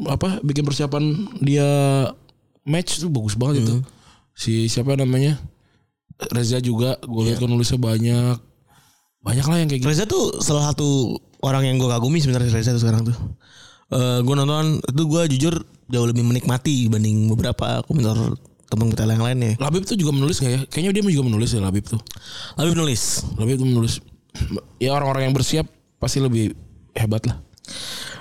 apa 0.05 0.45
bikin 0.45 0.61
persiapan 0.61 1.25
dia 1.41 1.65
match 2.61 3.01
tuh 3.01 3.09
bagus 3.09 3.33
banget 3.33 3.65
itu. 3.65 3.81
Si 4.37 4.69
siapa 4.69 4.93
namanya? 4.93 5.41
Reza 6.17 6.57
juga 6.57 6.97
gue 7.01 7.21
lihat 7.29 7.37
kan 7.41 7.49
nulisnya 7.49 7.77
banyak. 7.77 8.37
Banyak 9.21 9.45
lah 9.45 9.57
yang 9.61 9.69
kayak 9.69 9.81
gitu. 9.85 9.89
Reza 9.89 10.05
tuh 10.09 10.41
salah 10.41 10.71
satu 10.71 11.17
orang 11.45 11.67
yang 11.67 11.75
gue 11.77 11.89
kagumi 11.89 12.17
sebenarnya 12.23 12.49
Reza 12.53 12.73
tuh 12.73 12.81
sekarang 12.81 13.05
tuh. 13.05 13.17
Eh 13.93 14.19
gue 14.25 14.35
nonton 14.35 14.81
itu 14.81 15.03
gue 15.05 15.21
jujur 15.37 15.53
jauh 15.87 16.07
lebih 16.07 16.25
menikmati 16.25 16.89
dibanding 16.89 17.31
beberapa 17.31 17.85
komentar 17.87 18.17
teman 18.67 18.91
kita 18.91 19.07
yang 19.07 19.23
lainnya. 19.23 19.55
Labib 19.63 19.87
tuh 19.87 19.95
juga 19.95 20.11
menulis 20.11 20.43
gak 20.43 20.51
ya? 20.51 20.61
Kayaknya 20.67 20.91
dia 20.99 21.03
juga 21.15 21.25
menulis 21.31 21.49
ya 21.55 21.63
Labib 21.63 21.87
tuh. 21.87 22.01
Habis 22.59 22.75
nulis. 22.75 23.01
Labib 23.39 23.55
tuh 23.61 23.67
menulis. 23.67 23.93
Ya 24.77 24.91
orang-orang 24.93 25.31
yang 25.31 25.33
bersiap 25.33 25.65
pasti 25.97 26.19
lebih 26.19 26.51
hebat 26.93 27.23
lah. 27.25 27.39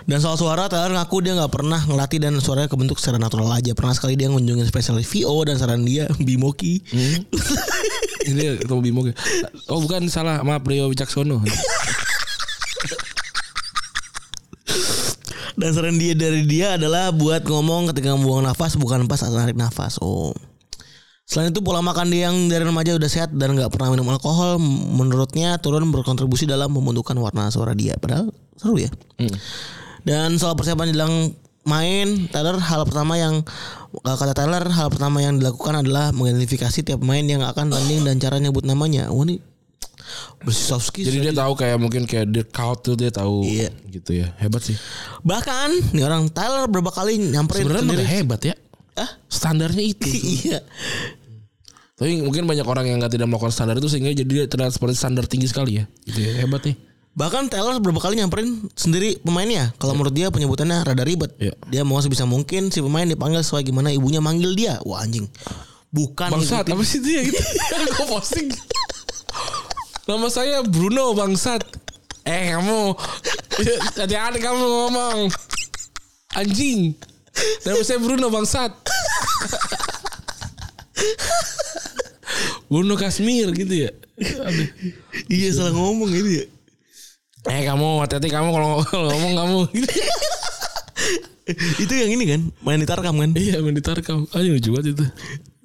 Dan 0.06 0.22
soal 0.22 0.38
suara 0.38 0.70
Taylor 0.70 0.94
ngaku 0.94 1.18
dia 1.18 1.34
nggak 1.34 1.50
pernah 1.50 1.82
ngelatih 1.82 2.22
dan 2.22 2.38
suaranya 2.38 2.70
kebentuk 2.70 3.02
secara 3.02 3.18
natural 3.18 3.50
aja. 3.50 3.74
Pernah 3.74 3.90
sekali 3.90 4.14
dia 4.14 4.30
ngunjungin 4.30 4.62
spesialis 4.62 5.10
VO 5.10 5.34
dan 5.42 5.58
saran 5.58 5.82
dia 5.82 6.06
Bimoki. 6.26 6.78
Ini 8.26 8.62
ketemu 8.62 8.80
Bimo 8.86 9.02
ya. 9.02 9.14
Oh 9.66 9.82
bukan 9.82 10.06
salah, 10.06 10.46
maaf 10.46 10.62
Rio 10.62 10.86
Wicaksono. 10.86 11.42
Dan 15.56 15.72
saran 15.72 15.96
dia 15.96 16.12
dari 16.12 16.44
dia 16.44 16.76
adalah 16.76 17.08
buat 17.16 17.48
ngomong 17.48 17.88
ketika 17.88 18.12
membuang 18.12 18.44
nafas 18.44 18.76
bukan 18.76 19.08
pas 19.08 19.24
saat 19.24 19.32
narik 19.32 19.56
nafas. 19.56 19.96
Oh. 20.04 20.36
Selain 21.24 21.48
itu 21.48 21.64
pola 21.64 21.80
makan 21.80 22.12
dia 22.12 22.28
yang 22.28 22.52
dari 22.52 22.60
remaja 22.60 22.92
udah 22.92 23.08
sehat 23.08 23.32
dan 23.32 23.56
nggak 23.56 23.72
pernah 23.72 23.96
minum 23.96 24.04
alkohol, 24.12 24.60
menurutnya 24.60 25.56
turun 25.56 25.88
berkontribusi 25.88 26.44
dalam 26.44 26.76
membentukkan 26.76 27.16
warna 27.16 27.48
suara 27.48 27.72
dia. 27.72 27.96
Padahal 27.96 28.30
seru 28.60 28.76
ya. 28.78 28.92
Dan 30.06 30.38
soal 30.38 30.54
persiapan 30.54 30.94
jelang 30.94 31.34
main, 31.66 32.30
Taylor 32.30 32.62
hal 32.62 32.86
pertama 32.86 33.18
yang 33.18 33.42
kata 34.06 34.38
Taylor 34.38 34.62
hal 34.70 34.88
pertama 34.94 35.18
yang 35.18 35.42
dilakukan 35.42 35.82
adalah 35.82 36.14
mengidentifikasi 36.14 36.86
tiap 36.86 37.02
pemain 37.02 37.26
yang 37.26 37.42
akan 37.42 37.74
tanding 37.74 38.06
dan 38.06 38.22
cara 38.22 38.38
nyebut 38.38 38.62
namanya. 38.62 39.10
Wah 39.10 39.26
ini 39.26 39.42
skills. 40.46 41.06
Jadi 41.10 41.18
dia 41.18 41.34
tahu 41.34 41.58
kayak 41.58 41.78
mungkin 41.82 42.06
kayak 42.06 42.30
Dirk 42.30 42.50
Kuyt 42.54 42.78
tuh 42.86 42.94
dia 42.94 43.10
tahu 43.10 43.42
Iya. 43.42 43.70
gitu 43.90 44.10
ya. 44.14 44.30
Hebat 44.38 44.62
sih. 44.62 44.78
Bahkan 45.26 45.90
nih 45.90 46.04
orang 46.06 46.30
Taylor 46.30 46.70
berapa 46.70 46.94
kali 46.94 47.18
nyamperin 47.18 47.66
Sebenarnya 47.66 48.06
hebat 48.06 48.40
ya. 48.46 48.54
Ah? 48.94 49.10
Standarnya 49.26 49.82
itu. 49.82 50.06
iya. 50.46 50.62
Tapi 51.96 52.20
mungkin 52.22 52.44
banyak 52.44 52.64
orang 52.68 52.86
yang 52.86 53.00
nggak 53.00 53.16
tidak 53.16 53.26
melakukan 53.26 53.52
standar 53.52 53.76
itu 53.80 53.88
sehingga 53.88 54.12
jadi 54.12 54.28
dia 54.28 54.44
terlihat 54.46 54.76
seperti 54.76 54.94
standar 54.94 55.24
tinggi 55.26 55.48
sekali 55.48 55.82
ya. 55.82 55.84
Gitu 56.06 56.20
ya. 56.22 56.32
Hebat 56.44 56.62
nih. 56.62 56.76
Bahkan 57.16 57.48
Taylor 57.48 57.80
berapa 57.80 57.96
kali 57.96 58.20
nyamperin 58.20 58.68
sendiri 58.76 59.16
pemainnya. 59.24 59.72
Kalau 59.80 59.96
menurut 59.96 60.12
dia 60.12 60.28
penyebutannya 60.28 60.84
rada 60.84 61.00
ribet. 61.00 61.32
Iya. 61.40 61.56
Dia 61.72 61.80
mau 61.80 61.96
sebisa 62.04 62.28
mungkin 62.28 62.68
si 62.68 62.84
pemain 62.84 63.08
dipanggil 63.08 63.40
sesuai 63.40 63.64
gimana 63.64 63.88
ibunya 63.88 64.20
manggil 64.20 64.52
dia. 64.52 64.76
Wah 64.84 65.00
anjing. 65.00 65.24
Bukan 65.88 66.28
Bangsat 66.28 66.68
apa 66.68 66.84
sih 66.84 67.00
ya 67.00 67.24
gitu. 67.32 67.40
Gue 67.40 68.06
posting. 68.12 68.52
Nama 70.04 70.26
saya 70.28 70.60
Bruno 70.60 71.16
bangsat. 71.16 71.64
Eh 72.28 72.52
kamu 72.52 72.92
hati-hati 73.96 74.36
kamu 74.36 74.60
ngomong. 74.60 75.32
Anjing. 76.36 76.92
Nama 77.64 77.80
saya 77.80 77.96
Bruno 77.96 78.28
bangsat. 78.28 78.76
Bruno 82.68 82.92
Kasmir 83.00 83.56
gitu 83.56 83.88
ya. 83.88 83.90
Aduh. 84.20 84.68
Iya 85.32 85.48
salah 85.56 85.72
ngomong 85.72 86.12
ini 86.12 86.44
ya. 86.44 86.46
Eh 87.46 87.62
kamu 87.62 88.02
hati-hati 88.02 88.28
kamu 88.30 88.48
kalau 88.50 88.82
ngomong 89.10 89.32
kamu. 89.38 89.58
itu 91.82 91.92
yang 91.94 92.10
ini 92.10 92.24
kan 92.26 92.40
main 92.66 92.82
di 92.82 92.88
Tarkam 92.90 93.22
kan. 93.22 93.30
iya 93.38 93.62
main 93.62 93.74
ditarkam. 93.74 94.26
Ayo 94.34 94.58
lucu 94.58 94.74
banget 94.74 94.98
itu. 94.98 95.04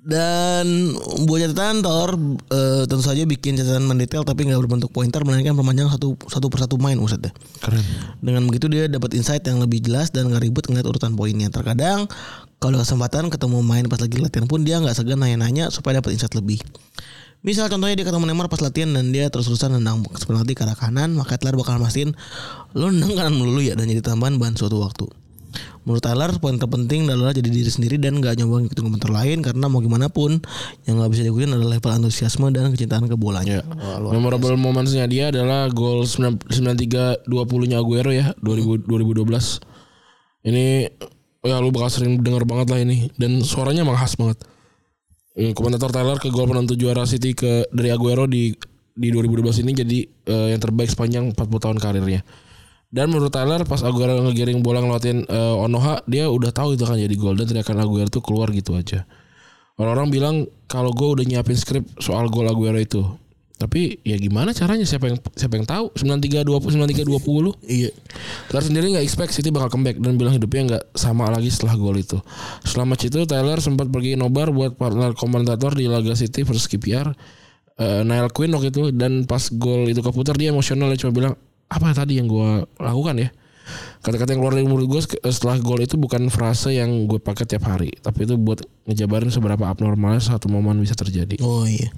Dan 0.01 0.97
buat 1.29 1.45
catatan 1.45 1.85
Thor 1.85 2.17
eh, 2.49 2.83
tentu 2.89 3.05
saja 3.05 3.21
bikin 3.21 3.53
catatan 3.53 3.85
mendetail 3.85 4.25
tapi 4.25 4.49
nggak 4.49 4.57
berbentuk 4.65 4.89
pointer 4.89 5.21
melainkan 5.21 5.53
perpanjang 5.53 5.93
satu 5.93 6.17
satu 6.25 6.49
persatu 6.49 6.81
main 6.81 6.97
Ustaz 6.97 7.21
ya. 7.21 7.31
Keren. 7.61 7.85
Dengan 8.17 8.49
begitu 8.49 8.65
dia 8.65 8.89
dapat 8.89 9.13
insight 9.13 9.45
yang 9.45 9.61
lebih 9.61 9.85
jelas 9.85 10.09
dan 10.09 10.33
nggak 10.33 10.41
ribet 10.41 10.65
ngeliat 10.69 10.89
urutan 10.89 11.13
poinnya. 11.13 11.53
Terkadang 11.53 12.09
kalau 12.57 12.81
kesempatan 12.81 13.29
ketemu 13.29 13.61
main 13.61 13.85
pas 13.85 14.01
lagi 14.01 14.17
latihan 14.17 14.49
pun 14.49 14.65
dia 14.65 14.81
nggak 14.81 14.97
segan 14.97 15.21
nanya-nanya 15.21 15.69
supaya 15.69 16.01
dapat 16.01 16.17
insight 16.17 16.33
lebih. 16.33 16.57
Misal 17.41 17.73
contohnya 17.73 17.97
dia 17.97 18.05
ketemu 18.05 18.29
Neymar 18.29 18.53
pas 18.53 18.61
latihan 18.61 18.93
dan 18.93 19.09
dia 19.09 19.25
terus-terusan 19.33 19.73
nendang 19.73 20.05
penalti 20.05 20.53
ke 20.53 20.61
arah 20.61 20.77
kanan, 20.77 21.17
maka 21.17 21.41
Tyler 21.41 21.57
bakal 21.57 21.81
mastiin 21.81 22.13
lo 22.77 22.93
nendang 22.93 23.17
kanan 23.17 23.33
melulu 23.33 23.65
ya 23.65 23.73
dan 23.73 23.89
jadi 23.89 24.05
tambahan 24.05 24.37
bahan 24.37 24.53
suatu 24.53 24.77
waktu. 24.77 25.09
Menurut 25.81 26.05
Tyler 26.05 26.29
poin 26.37 26.61
terpenting 26.61 27.09
adalah 27.09 27.33
jadi 27.33 27.49
diri 27.49 27.65
sendiri 27.65 27.97
dan 27.97 28.21
gak 28.21 28.37
nyoba 28.37 28.61
ngikutin 28.61 28.85
komentar 28.85 29.09
lain 29.09 29.41
karena 29.41 29.65
mau 29.65 29.81
gimana 29.81 30.13
pun 30.13 30.37
yang 30.85 31.01
gak 31.01 31.09
bisa 31.09 31.25
diikutin 31.25 31.57
adalah 31.57 31.81
level 31.81 31.91
antusiasme 31.91 32.45
dan 32.53 32.69
kecintaan 32.69 33.09
ke 33.09 33.17
bolanya. 33.17 33.65
Ya. 33.65 33.97
Memorable 33.97 34.53
momentsnya 34.61 35.09
dia 35.09 35.33
adalah 35.33 35.73
gol 35.73 36.05
93 36.05 37.25
20-nya 37.25 37.81
Aguero 37.81 38.13
ya 38.13 38.37
2000, 38.45 38.85
2012. 38.85 40.45
Ini 40.45 40.65
ya 41.41 41.57
lu 41.57 41.73
bakal 41.73 41.89
sering 41.89 42.21
denger 42.21 42.45
banget 42.45 42.69
lah 42.69 42.79
ini 42.85 43.09
dan 43.17 43.41
suaranya 43.41 43.81
emang 43.81 43.97
khas 43.97 44.13
banget. 44.13 44.37
Eh, 45.31 45.55
Komentator 45.55 45.95
Tyler 45.95 46.19
ke 46.19 46.27
gol 46.27 46.43
penentu 46.43 46.75
juara 46.75 47.07
City 47.07 47.31
ke 47.31 47.63
dari 47.71 47.87
Aguero 47.87 48.27
di 48.27 48.51
di 48.91 49.07
2012 49.07 49.63
ini 49.63 49.71
jadi 49.71 49.99
eh, 50.27 50.47
yang 50.51 50.59
terbaik 50.59 50.91
sepanjang 50.91 51.31
40 51.31 51.63
tahun 51.63 51.77
karirnya. 51.79 52.21
Dan 52.91 53.07
menurut 53.07 53.31
Tyler 53.31 53.63
pas 53.63 53.79
Aguero 53.87 54.19
ngegiring 54.27 54.59
bola 54.59 54.83
ngelawatin 54.83 55.23
eh, 55.23 55.55
Onoha 55.63 56.03
dia 56.03 56.27
udah 56.27 56.51
tahu 56.51 56.75
itu 56.75 56.83
kan 56.83 56.99
jadi 56.99 57.15
gol 57.15 57.39
dan 57.39 57.47
teriakan 57.47 57.79
Aguero 57.79 58.11
tuh 58.11 58.19
keluar 58.19 58.51
gitu 58.51 58.75
aja. 58.75 59.07
Orang-orang 59.79 60.09
bilang 60.11 60.35
kalau 60.67 60.91
gue 60.91 61.07
udah 61.07 61.23
nyiapin 61.23 61.55
skrip 61.55 61.87
soal 62.03 62.27
gol 62.27 62.51
Aguero 62.51 62.75
itu. 62.75 62.99
Tapi 63.61 64.01
ya 64.01 64.17
gimana 64.17 64.57
caranya 64.57 64.89
siapa 64.89 65.05
yang 65.05 65.21
siapa 65.37 65.53
yang 65.53 65.69
tahu 65.69 65.93
93 65.93 66.41
20 66.41 66.81
93 66.81 67.05
20. 67.05 67.61
Iya. 67.69 67.93
Tyler 68.49 68.65
sendiri 68.65 68.85
nggak 68.97 69.05
expect 69.05 69.37
City 69.37 69.53
bakal 69.53 69.69
comeback 69.77 70.01
dan 70.01 70.17
bilang 70.17 70.33
hidupnya 70.33 70.61
nggak 70.65 70.83
sama 70.97 71.29
lagi 71.29 71.53
setelah 71.53 71.77
gol 71.77 71.93
itu. 71.93 72.17
Setelah 72.65 72.89
match 72.89 73.05
itu 73.05 73.21
Tyler 73.29 73.61
sempat 73.61 73.85
pergi 73.93 74.17
nobar 74.17 74.49
buat 74.49 74.73
partner 74.73 75.13
komentator 75.13 75.77
di 75.77 75.85
laga 75.85 76.17
City 76.17 76.41
versus 76.41 76.65
KPR. 76.65 77.13
eh, 77.81 78.01
Niall 78.05 78.29
Quinn 78.29 78.53
waktu 78.53 78.69
itu 78.69 78.83
dan 78.93 79.25
pas 79.25 79.41
gol 79.57 79.89
itu 79.89 80.05
keputar 80.05 80.37
dia 80.37 80.53
emosional 80.53 80.91
dia 80.93 81.01
cuma 81.01 81.13
bilang 81.17 81.33
apa 81.71 81.95
tadi 81.95 82.19
yang 82.19 82.27
gue 82.29 82.67
lakukan 82.77 83.15
ya 83.17 83.29
kata-kata 84.01 84.33
yang 84.33 84.41
keluar 84.41 84.55
dari 84.57 84.65
mulut 84.65 84.87
gue 84.89 85.01
setelah 85.29 85.61
gol 85.61 85.83
itu 85.83 85.99
bukan 85.99 86.31
frase 86.33 86.73
yang 86.73 87.05
gue 87.05 87.21
pakai 87.21 87.45
tiap 87.45 87.69
hari 87.69 87.93
tapi 88.01 88.25
itu 88.25 88.39
buat 88.39 88.65
ngejabarin 88.89 89.29
seberapa 89.29 89.67
abnormalnya 89.69 90.23
satu 90.23 90.49
momen 90.49 90.81
bisa 90.81 90.97
terjadi 90.97 91.37
Oh 91.41 91.65
iya. 91.65 91.89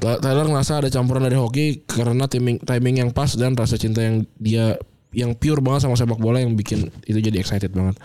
Tyler 0.00 0.48
ngerasa 0.48 0.80
ada 0.80 0.88
campuran 0.88 1.24
dari 1.28 1.36
hoki 1.36 1.84
karena 1.84 2.24
timing 2.26 2.64
timing 2.64 2.96
yang 3.06 3.10
pas 3.12 3.36
dan 3.36 3.52
rasa 3.52 3.76
cinta 3.76 4.00
yang 4.00 4.24
dia 4.40 4.76
yang 5.16 5.32
pure 5.32 5.64
banget 5.64 5.88
sama 5.88 5.96
sepak 5.96 6.20
bola 6.20 6.42
yang 6.42 6.52
bikin 6.56 6.92
itu 7.08 7.16
jadi 7.20 7.40
excited 7.40 7.72
banget. 7.72 7.96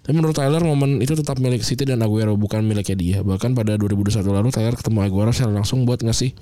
Tapi 0.00 0.14
menurut 0.16 0.32
Tyler 0.32 0.62
momen 0.62 1.02
itu 1.04 1.12
tetap 1.12 1.36
milik 1.36 1.60
City 1.60 1.84
dan 1.84 2.00
Aguero 2.00 2.32
bukan 2.38 2.64
miliknya 2.64 2.96
dia. 2.96 3.18
Bahkan 3.20 3.52
pada 3.52 3.76
2021 3.76 4.24
lalu 4.24 4.48
Tyler 4.54 4.72
ketemu 4.72 4.98
Aguero 5.04 5.30
secara 5.36 5.52
langsung 5.52 5.84
buat 5.84 6.00
ngasih 6.00 6.32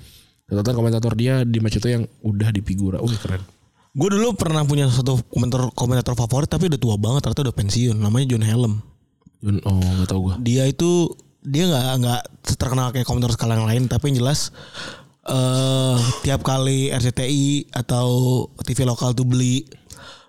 catatan 0.45 0.75
komentator 0.77 1.17
dia 1.17 1.41
di 1.41 1.57
match 1.59 1.81
itu 1.81 1.89
yang 1.89 2.03
udah 2.21 2.53
di 2.53 2.61
figura. 2.61 3.01
Wih 3.01 3.17
keren. 3.17 3.41
Gue 3.95 4.11
dulu 4.11 4.35
pernah 4.35 4.61
punya 4.61 4.85
satu 4.85 5.23
komentator 5.25 5.71
komentator 5.71 6.13
favorit 6.13 6.45
tapi 6.45 6.67
udah 6.67 6.75
tua 6.75 6.95
banget 6.95 7.23
ternyata 7.23 7.47
udah 7.47 7.55
pensiun 7.55 7.95
namanya 7.95 8.25
John 8.27 8.43
Helm. 8.43 8.73
John- 9.39 9.63
Oh 9.63 9.79
nggak 9.79 10.07
tahu 10.07 10.19
gue. 10.21 10.35
Dia 10.43 10.63
itu 10.65 11.07
dia 11.39 11.63
nggak 11.65 11.85
nggak 11.97 12.21
terkenal 12.53 12.89
kayak 12.89 13.05
komentator 13.05 13.33
skala 13.33 13.55
yang 13.55 13.65
lain 13.65 13.83
tapi 13.85 14.09
yang 14.09 14.19
jelas 14.19 14.51
eh 15.23 15.95
tiap 16.21 16.41
kali 16.41 16.89
RCTI 16.89 17.71
atau 17.71 18.07
TV 18.59 18.83
lokal 18.83 19.13
tuh 19.13 19.23
beli 19.23 19.65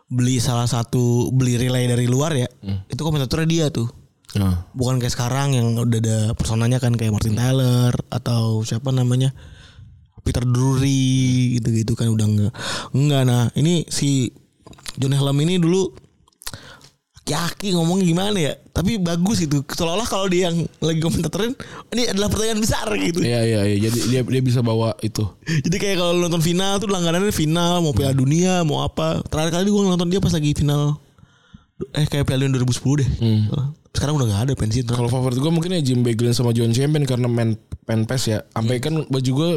beli 0.06 0.38
salah 0.38 0.64
satu 0.64 1.28
beli 1.30 1.58
relay 1.58 1.84
dari 1.84 2.06
luar 2.06 2.32
ya 2.32 2.48
itu 2.86 3.00
komentatornya 3.00 3.44
dia 3.44 3.66
tuh 3.68 3.88
Nah, 4.36 4.68
bukan 4.70 4.98
kayak 4.98 5.10
sekarang 5.10 5.48
yang 5.52 5.72
udah 5.74 5.96
ada 5.96 6.18
personanya 6.32 6.76
kan 6.76 6.92
kayak 6.92 7.08
Martin 7.10 7.32
Tyler 7.34 7.88
atau 8.10 8.60
siapa 8.60 8.92
namanya 8.92 9.32
Peter 10.26 10.42
Drury 10.42 11.54
gitu-gitu 11.62 11.94
kan 11.94 12.10
udah 12.10 12.26
enggak 12.26 12.52
enggak 12.90 13.22
nah 13.22 13.42
ini 13.54 13.86
si 13.86 14.34
John 14.98 15.14
Helm 15.14 15.38
ini 15.46 15.62
dulu 15.62 15.94
Yaki 17.26 17.74
ngomongnya 17.74 18.06
gimana 18.06 18.38
ya 18.38 18.54
tapi 18.70 19.02
bagus 19.02 19.42
gitu 19.42 19.66
seolah-olah 19.66 20.06
kalau 20.06 20.30
dia 20.30 20.46
yang 20.46 20.62
lagi 20.78 21.02
komentarin 21.02 21.58
ini 21.90 22.06
adalah 22.06 22.30
pertanyaan 22.30 22.62
besar 22.62 22.86
gitu 22.94 23.18
iya 23.18 23.42
iya 23.42 23.60
iya. 23.66 23.90
Jadi 23.90 23.98
dia 24.14 24.20
dia 24.22 24.42
bisa 24.46 24.62
bawa 24.62 24.94
itu. 25.02 25.26
jadi 25.66 25.74
kayak 25.74 25.96
kalau 25.98 26.22
nonton 26.22 26.38
final 26.38 26.78
tuh 26.78 26.86
langganannya 26.86 27.34
final 27.34 27.82
mau 27.82 27.90
Piala 27.90 28.14
Dunia 28.14 28.62
mau 28.62 28.86
apa 28.86 29.26
terakhir 29.26 29.58
kali 29.58 29.74
gue 29.74 29.82
nonton 29.82 30.06
dia 30.06 30.22
pas 30.22 30.30
lagi 30.30 30.54
final 30.54 31.02
eh 31.76 32.06
kayak 32.08 32.24
Piala 32.24 32.48
Dunia 32.48 32.64
2010 32.64 33.00
deh. 33.04 33.08
Sekarang 33.96 34.20
udah 34.20 34.28
gak 34.28 34.42
ada 34.44 34.52
pensiun 34.52 34.84
Kalau 34.92 35.08
favorit 35.08 35.40
gue 35.40 35.52
mungkin 35.52 35.72
ya 35.72 35.80
Jim 35.80 36.04
Beglin 36.04 36.36
sama 36.36 36.52
John 36.52 36.72
Champion 36.72 37.04
karena 37.08 37.28
main 37.28 37.56
pen 37.88 38.04
pes 38.04 38.28
ya. 38.28 38.44
Sampai 38.52 38.80
kan 38.80 39.08
baju 39.08 39.30
gue 39.32 39.48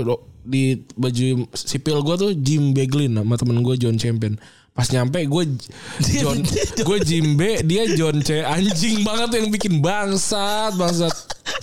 di 0.48 0.80
baju 0.96 1.44
sipil 1.52 2.00
gue 2.04 2.16
tuh 2.16 2.32
Jim 2.40 2.72
Beglin 2.72 3.20
sama 3.20 3.36
temen 3.36 3.60
gue 3.64 3.76
John 3.76 4.00
Champion. 4.00 4.40
Pas 4.80 4.88
nyampe 4.96 5.28
gue 5.28 5.44
John 6.24 6.40
gue 6.88 6.98
Jimbe 7.04 7.60
dia 7.68 7.84
John 8.00 8.24
C 8.24 8.40
anjing 8.40 9.04
banget 9.04 9.44
yang 9.44 9.52
bikin 9.52 9.84
bangsat 9.84 10.72
bangsat. 10.80 11.12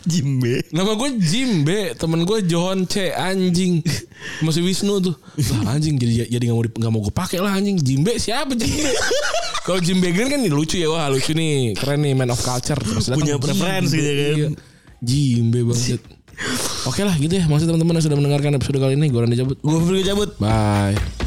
Jimbe 0.04 0.60
Nama 0.68 0.92
gue 0.92 1.16
Jimbe, 1.16 1.96
temen 1.96 2.28
gue 2.28 2.44
John 2.44 2.84
C 2.84 3.08
anjing. 3.16 3.80
Masih 4.44 4.60
Wisnu 4.60 5.00
tuh. 5.00 5.16
Lah 5.64 5.80
anjing 5.80 5.96
jadi 5.96 6.28
jadi 6.28 6.44
nggak 6.44 6.56
mau 6.60 6.64
nggak 6.68 6.92
mau 6.92 7.00
gue 7.08 7.14
pakai 7.16 7.40
lah 7.40 7.56
anjing. 7.56 7.80
Jimbe 7.80 8.20
siapa 8.20 8.52
Jimbe? 8.52 8.92
Kalau 9.64 9.80
Jimbe 9.80 10.12
Green 10.12 10.28
kan 10.28 10.44
lucu 10.52 10.76
ya 10.76 10.92
wah 10.92 11.08
lucu 11.08 11.32
nih 11.32 11.72
keren 11.72 12.04
nih 12.04 12.12
man 12.12 12.36
of 12.36 12.40
culture 12.44 12.76
terus 12.76 13.08
Punya 13.08 13.40
preferensi 13.40 13.96
ya 13.96 14.12
kan? 14.12 14.36
Iya. 14.36 14.48
Jimbe 15.00 15.64
banget. 15.64 16.04
Oke 16.92 17.00
lah 17.00 17.16
gitu 17.16 17.32
ya. 17.32 17.48
Masih 17.48 17.64
teman-teman 17.64 17.96
yang 17.96 18.04
sudah 18.04 18.18
mendengarkan 18.20 18.52
episode 18.60 18.76
kali 18.76 18.92
ini. 18.92 19.08
Gue 19.08 19.24
Randy 19.24 19.40
cabut. 19.40 19.56
gue 19.56 19.78
pergi 19.88 20.04
cabut 20.04 20.30
Bye. 20.36 21.24